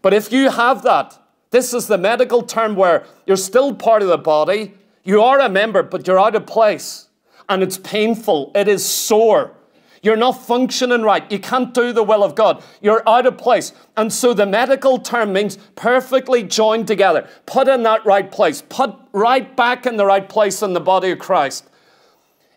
But 0.00 0.14
if 0.14 0.32
you 0.32 0.48
have 0.48 0.80
that, 0.84 1.18
this 1.50 1.74
is 1.74 1.86
the 1.86 1.98
medical 1.98 2.40
term 2.40 2.76
where 2.76 3.04
you're 3.26 3.36
still 3.36 3.74
part 3.74 4.00
of 4.00 4.08
the 4.08 4.16
body, 4.16 4.72
you 5.04 5.20
are 5.20 5.38
a 5.38 5.50
member, 5.50 5.82
but 5.82 6.06
you're 6.06 6.18
out 6.18 6.34
of 6.34 6.46
place, 6.46 7.10
and 7.50 7.62
it's 7.62 7.76
painful, 7.76 8.52
it 8.54 8.68
is 8.68 8.82
sore. 8.82 9.54
You're 10.02 10.16
not 10.16 10.32
functioning 10.32 11.02
right. 11.02 11.30
You 11.30 11.38
can't 11.38 11.74
do 11.74 11.92
the 11.92 12.02
will 12.02 12.24
of 12.24 12.34
God. 12.36 12.62
You're 12.80 13.06
out 13.06 13.26
of 13.26 13.36
place. 13.36 13.74
And 13.98 14.10
so 14.10 14.32
the 14.32 14.46
medical 14.46 14.96
term 14.96 15.34
means 15.34 15.58
perfectly 15.76 16.42
joined 16.42 16.86
together, 16.86 17.28
put 17.44 17.68
in 17.68 17.82
that 17.82 18.06
right 18.06 18.32
place, 18.32 18.62
put 18.66 18.94
right 19.12 19.54
back 19.54 19.84
in 19.84 19.98
the 19.98 20.06
right 20.06 20.26
place 20.26 20.62
in 20.62 20.72
the 20.72 20.80
body 20.80 21.10
of 21.10 21.18
Christ, 21.18 21.68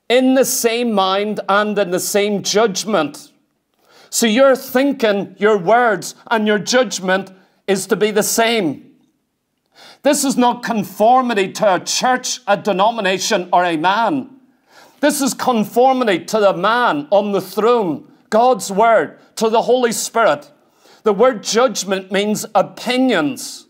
in 0.07 0.35
the 0.35 0.45
same 0.45 0.93
mind 0.93 1.41
and 1.49 1.77
in 1.77 1.91
the 1.91 1.99
same 1.99 2.43
judgment. 2.43 3.32
So 4.13 4.27
your 4.27 4.55
thinking, 4.55 5.35
your 5.39 5.57
words, 5.57 6.13
and 6.29 6.45
your 6.45 6.59
judgment 6.59 7.31
is 7.65 7.87
to 7.87 7.95
be 7.95 8.11
the 8.11 8.21
same. 8.21 8.91
This 10.03 10.23
is 10.23 10.37
not 10.37 10.61
conformity 10.61 11.51
to 11.53 11.73
a 11.77 11.79
church, 11.79 12.39
a 12.45 12.55
denomination, 12.55 13.49
or 13.51 13.65
a 13.65 13.75
man. 13.75 14.29
This 14.99 15.19
is 15.19 15.33
conformity 15.33 16.25
to 16.25 16.39
the 16.39 16.53
man 16.53 17.07
on 17.09 17.31
the 17.31 17.41
throne, 17.41 18.07
God's 18.29 18.71
word, 18.71 19.17
to 19.37 19.49
the 19.49 19.63
Holy 19.63 19.91
Spirit. 19.91 20.51
The 21.01 21.13
word 21.13 21.41
judgment 21.41 22.11
means 22.11 22.45
opinions, 22.53 23.65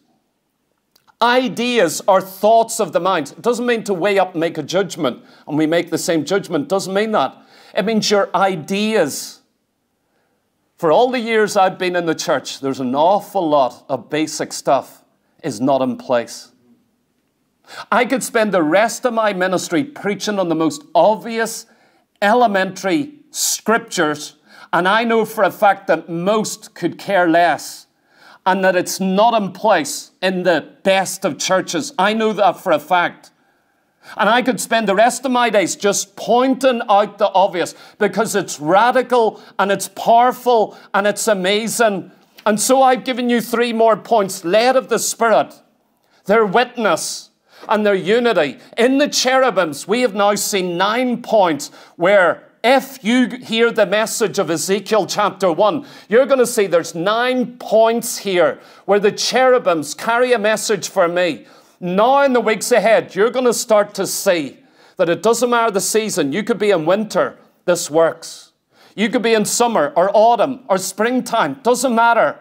ideas, 1.22 2.02
or 2.06 2.20
thoughts 2.20 2.82
of 2.82 2.92
the 2.92 3.00
mind. 3.00 3.32
It 3.32 3.42
doesn't 3.42 3.66
mean 3.66 3.86
to 3.86 3.94
weigh 3.94 4.20
up 4.20 4.34
and 4.34 4.42
make 4.42 4.58
a 4.58 4.64
judgment, 4.64 5.24
and 5.48 5.58
we 5.58 5.68
make 5.68 5.90
the 5.90 5.98
same 5.98 6.26
judgment. 6.26 6.64
It 6.64 6.70
doesn't 6.70 6.94
mean 6.94 7.14
that. 7.14 7.34
It 7.74 7.86
means 7.86 8.12
your 8.12 8.30
ideas. 8.36 9.40
For 10.84 10.92
all 10.92 11.12
the 11.12 11.20
years 11.22 11.56
I've 11.56 11.78
been 11.78 11.96
in 11.96 12.08
the 12.08 12.14
church, 12.14 12.60
there's 12.60 12.82
an 12.82 12.94
awful 12.94 13.48
lot 13.48 13.86
of 13.88 14.10
basic 14.10 14.52
stuff 14.52 15.06
is 15.42 15.62
not 15.62 15.82
in 15.82 15.96
place. 15.96 16.52
I 17.90 18.04
could 18.04 18.22
spend 18.22 18.54
the 18.54 18.64
rest 18.64 19.06
of 19.06 19.14
my 19.14 19.32
ministry 19.32 19.86
preaching 19.86 20.40
on 20.40 20.50
the 20.50 20.56
most 20.56 20.84
obvious, 20.94 21.68
elementary 22.22 23.14
scriptures, 23.32 24.36
and 24.74 24.86
I 24.86 25.06
know 25.06 25.24
for 25.24 25.46
a 25.46 25.52
fact 25.52 25.88
that 25.88 26.10
most 26.10 26.76
could 26.76 26.98
care 26.98 27.30
less 27.30 27.88
and 28.46 28.62
that 28.66 28.76
it's 28.76 29.00
not 29.00 29.42
in 29.42 29.54
place 29.54 30.12
in 30.22 30.44
the 30.44 30.76
best 30.84 31.24
of 31.24 31.38
churches. 31.38 31.94
I 31.98 32.14
know 32.14 32.34
that 32.34 32.60
for 32.60 32.74
a 32.74 32.80
fact. 32.80 33.32
And 34.18 34.30
I 34.30 34.42
could 34.42 34.60
spend 34.60 34.88
the 34.88 34.96
rest 34.96 35.26
of 35.26 35.32
my 35.32 35.50
days 35.50 35.76
just 35.76 36.16
pointing 36.16 36.82
out 36.90 37.18
the 37.18 37.30
obvious 37.30 37.76
because 37.98 38.36
it's 38.36 38.60
radical 38.60 39.42
and 39.60 39.72
it's 39.72 39.88
powerful 39.88 40.78
and 40.94 41.08
it's 41.08 41.28
amazing. 41.28 42.12
And 42.46 42.60
so 42.60 42.82
I've 42.82 43.04
given 43.04 43.30
you 43.30 43.42
three 43.42 43.74
more 43.74 43.98
points 43.98 44.44
led 44.44 44.76
of 44.76 44.90
the 44.90 45.00
Spirit, 45.00 45.54
their 46.26 46.46
witness, 46.46 47.30
and 47.70 47.86
their 47.86 47.96
unity. 47.96 48.60
In 48.78 48.98
the 48.98 49.08
cherubims, 49.08 49.88
we 49.88 50.02
have 50.02 50.14
now 50.14 50.36
seen 50.36 50.78
nine 50.78 51.22
points 51.22 51.70
where 51.96 52.50
if 52.64 53.04
you 53.04 53.28
hear 53.28 53.72
the 53.72 53.86
message 53.86 54.40
of 54.40 54.50
Ezekiel 54.50 55.06
chapter 55.06 55.52
1, 55.52 55.86
you're 56.08 56.26
going 56.26 56.40
to 56.40 56.48
see 56.48 56.66
there's 56.66 56.96
nine 56.96 57.58
points 57.58 58.20
here 58.20 58.60
where 58.86 59.00
the 59.00 59.12
cherubims 59.12 59.94
carry 59.94 60.32
a 60.32 60.40
message 60.40 60.88
for 60.88 61.08
me. 61.08 61.46
Now, 61.84 62.22
in 62.22 62.32
the 62.32 62.40
weeks 62.40 62.72
ahead, 62.72 63.14
you're 63.14 63.30
going 63.30 63.44
to 63.44 63.54
start 63.54 63.94
to 63.96 64.08
see 64.08 64.58
that 64.96 65.10
it 65.10 65.22
doesn't 65.22 65.50
matter 65.50 65.70
the 65.70 65.82
season. 65.82 66.32
You 66.32 66.42
could 66.42 66.58
be 66.58 66.72
in 66.72 66.86
winter, 66.86 67.38
this 67.66 67.92
works. 67.92 68.54
You 68.96 69.10
could 69.10 69.22
be 69.22 69.34
in 69.34 69.44
summer 69.44 69.92
or 69.98 70.10
autumn 70.14 70.64
or 70.70 70.78
springtime, 70.78 71.60
doesn't 71.62 71.94
matter. 71.94 72.40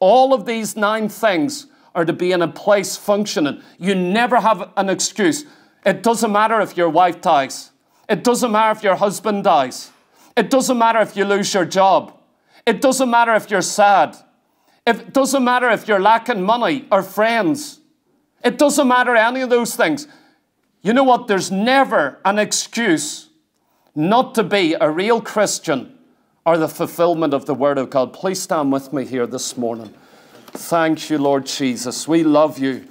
All 0.00 0.34
of 0.34 0.44
these 0.44 0.74
nine 0.74 1.08
things 1.08 1.68
are 1.94 2.04
to 2.04 2.12
be 2.12 2.32
in 2.32 2.42
a 2.42 2.48
place 2.48 2.96
functioning. 2.96 3.62
You 3.78 3.94
never 3.94 4.40
have 4.40 4.72
an 4.76 4.88
excuse. 4.88 5.44
It 5.86 6.02
doesn't 6.02 6.32
matter 6.32 6.60
if 6.60 6.76
your 6.76 6.88
wife 6.88 7.20
dies. 7.20 7.70
It 8.08 8.24
doesn't 8.24 8.50
matter 8.50 8.76
if 8.76 8.82
your 8.82 8.96
husband 8.96 9.44
dies. 9.44 9.92
It 10.36 10.50
doesn't 10.50 10.76
matter 10.76 10.98
if 10.98 11.16
you 11.16 11.24
lose 11.24 11.54
your 11.54 11.64
job. 11.64 12.18
It 12.66 12.80
doesn't 12.80 13.08
matter 13.08 13.36
if 13.36 13.52
you're 13.52 13.62
sad. 13.62 14.16
It 14.84 15.12
doesn't 15.12 15.44
matter 15.44 15.70
if 15.70 15.86
you're 15.86 16.00
lacking 16.00 16.42
money 16.42 16.88
or 16.90 17.04
friends. 17.04 17.79
It 18.42 18.58
doesn't 18.58 18.88
matter 18.88 19.14
any 19.14 19.40
of 19.40 19.50
those 19.50 19.76
things. 19.76 20.06
You 20.82 20.92
know 20.92 21.04
what? 21.04 21.28
There's 21.28 21.50
never 21.50 22.18
an 22.24 22.38
excuse 22.38 23.28
not 23.94 24.34
to 24.36 24.42
be 24.42 24.74
a 24.80 24.90
real 24.90 25.20
Christian 25.20 25.98
or 26.46 26.56
the 26.56 26.68
fulfillment 26.68 27.34
of 27.34 27.46
the 27.46 27.54
Word 27.54 27.76
of 27.76 27.90
God. 27.90 28.12
Please 28.12 28.40
stand 28.40 28.72
with 28.72 28.92
me 28.92 29.04
here 29.04 29.26
this 29.26 29.56
morning. 29.56 29.92
Thank 30.52 31.10
you, 31.10 31.18
Lord 31.18 31.46
Jesus. 31.46 32.08
We 32.08 32.24
love 32.24 32.58
you. 32.58 32.86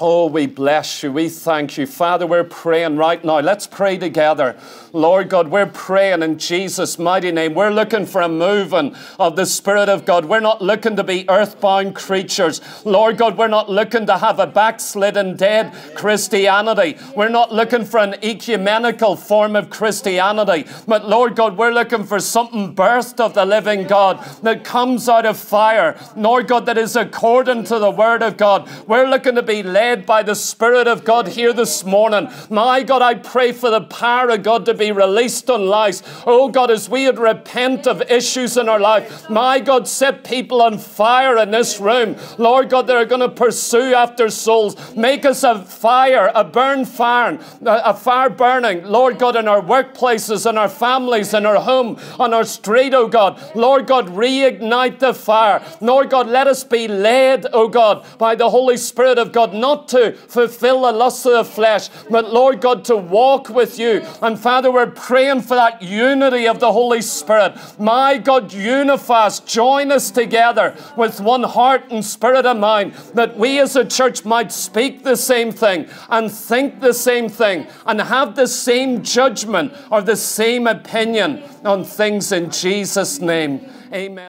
Oh, 0.00 0.26
we 0.26 0.46
bless 0.46 1.04
you. 1.04 1.12
We 1.12 1.28
thank 1.28 1.78
you. 1.78 1.86
Father, 1.86 2.26
we're 2.26 2.42
praying 2.42 2.96
right 2.96 3.24
now. 3.24 3.38
Let's 3.38 3.68
pray 3.68 3.96
together. 3.96 4.56
Lord 4.92 5.28
God, 5.28 5.48
we're 5.48 5.66
praying 5.66 6.24
in 6.24 6.36
Jesus' 6.36 6.98
mighty 6.98 7.30
name. 7.30 7.54
We're 7.54 7.70
looking 7.70 8.04
for 8.04 8.20
a 8.20 8.28
moving 8.28 8.96
of 9.20 9.36
the 9.36 9.46
Spirit 9.46 9.88
of 9.88 10.04
God. 10.04 10.24
We're 10.24 10.40
not 10.40 10.60
looking 10.60 10.96
to 10.96 11.04
be 11.04 11.30
earthbound 11.30 11.94
creatures. 11.94 12.60
Lord 12.84 13.18
God, 13.18 13.38
we're 13.38 13.46
not 13.46 13.70
looking 13.70 14.06
to 14.06 14.18
have 14.18 14.40
a 14.40 14.48
backslidden, 14.48 15.36
dead 15.36 15.72
Christianity. 15.94 16.98
We're 17.14 17.28
not 17.28 17.52
looking 17.52 17.84
for 17.84 17.98
an 17.98 18.14
ecumenical 18.14 19.14
form 19.14 19.54
of 19.54 19.70
Christianity. 19.70 20.68
But 20.88 21.08
Lord 21.08 21.36
God, 21.36 21.56
we're 21.56 21.72
looking 21.72 22.02
for 22.02 22.18
something 22.18 22.74
birthed 22.74 23.20
of 23.20 23.34
the 23.34 23.46
living 23.46 23.86
God 23.86 24.24
that 24.42 24.64
comes 24.64 25.08
out 25.08 25.24
of 25.24 25.38
fire. 25.38 25.96
Lord 26.16 26.48
God, 26.48 26.66
that 26.66 26.78
is 26.78 26.96
according 26.96 27.62
to 27.64 27.78
the 27.78 27.90
Word 27.92 28.22
of 28.22 28.36
God. 28.36 28.68
We're 28.88 29.08
looking 29.08 29.36
to 29.36 29.42
be 29.42 29.62
led 29.62 29.83
led 29.84 30.06
by 30.06 30.22
the 30.22 30.34
Spirit 30.34 30.88
of 30.88 31.04
God 31.04 31.28
here 31.28 31.52
this 31.52 31.84
morning. 31.84 32.30
My 32.48 32.82
God, 32.82 33.02
I 33.02 33.16
pray 33.16 33.52
for 33.52 33.68
the 33.68 33.82
power 33.82 34.30
of 34.30 34.42
God 34.42 34.64
to 34.64 34.72
be 34.72 34.90
released 34.92 35.50
on 35.50 35.66
lives. 35.66 36.02
Oh 36.26 36.48
God, 36.48 36.70
as 36.70 36.88
we 36.88 37.04
would 37.04 37.18
repent 37.18 37.86
of 37.86 38.00
issues 38.10 38.56
in 38.56 38.66
our 38.66 38.80
life, 38.80 39.28
my 39.28 39.60
God, 39.60 39.86
set 39.86 40.24
people 40.24 40.62
on 40.62 40.78
fire 40.78 41.36
in 41.36 41.50
this 41.50 41.78
room. 41.78 42.16
Lord 42.38 42.70
God, 42.70 42.86
they're 42.86 43.04
going 43.04 43.20
to 43.20 43.28
pursue 43.28 43.92
after 43.92 44.30
souls. 44.30 44.74
Make 44.96 45.26
us 45.26 45.44
a 45.44 45.62
fire, 45.62 46.32
a 46.34 46.44
burn 46.44 46.86
fire, 46.86 47.38
a 47.66 47.92
fire 47.92 48.30
burning, 48.30 48.84
Lord 48.84 49.18
God, 49.18 49.36
in 49.36 49.46
our 49.46 49.60
workplaces, 49.60 50.48
in 50.48 50.56
our 50.56 50.70
families, 50.70 51.34
in 51.34 51.44
our 51.44 51.60
home, 51.60 51.98
on 52.18 52.32
our 52.32 52.44
street, 52.44 52.94
oh 52.94 53.06
God. 53.06 53.38
Lord 53.54 53.86
God, 53.86 54.06
reignite 54.08 54.98
the 54.98 55.12
fire. 55.12 55.62
Lord 55.82 56.08
God, 56.08 56.26
let 56.26 56.46
us 56.46 56.64
be 56.64 56.88
led, 56.88 57.46
oh 57.52 57.68
God, 57.68 58.06
by 58.16 58.34
the 58.34 58.48
Holy 58.48 58.78
Spirit 58.78 59.18
of 59.18 59.30
God, 59.30 59.52
not 59.52 59.73
not 59.74 59.88
to 59.88 60.12
fulfill 60.12 60.82
the 60.82 60.92
lust 60.92 61.26
of 61.26 61.32
the 61.32 61.44
flesh, 61.44 61.88
but 62.10 62.32
Lord 62.32 62.60
God, 62.60 62.84
to 62.86 62.96
walk 62.96 63.48
with 63.48 63.78
you. 63.78 64.02
And 64.22 64.38
Father, 64.38 64.70
we're 64.70 64.90
praying 64.90 65.42
for 65.42 65.54
that 65.56 65.82
unity 65.82 66.46
of 66.46 66.60
the 66.60 66.72
Holy 66.72 67.02
Spirit. 67.02 67.56
My 67.78 68.18
God, 68.18 68.52
unify 68.52 69.26
us, 69.26 69.40
join 69.40 69.90
us 69.90 70.10
together 70.10 70.76
with 70.96 71.20
one 71.20 71.42
heart 71.42 71.90
and 71.90 72.04
spirit 72.04 72.46
and 72.46 72.60
mind, 72.60 72.94
that 73.14 73.36
we 73.36 73.58
as 73.58 73.76
a 73.76 73.84
church 73.84 74.24
might 74.24 74.52
speak 74.52 75.02
the 75.02 75.16
same 75.16 75.50
thing 75.50 75.88
and 76.08 76.30
think 76.30 76.80
the 76.80 76.94
same 76.94 77.28
thing 77.28 77.66
and 77.86 78.00
have 78.00 78.36
the 78.36 78.46
same 78.46 79.02
judgment 79.02 79.72
or 79.90 80.02
the 80.02 80.16
same 80.16 80.66
opinion 80.66 81.42
on 81.64 81.84
things 81.84 82.32
in 82.32 82.50
Jesus' 82.50 83.20
name. 83.20 83.68
Amen. 83.92 84.22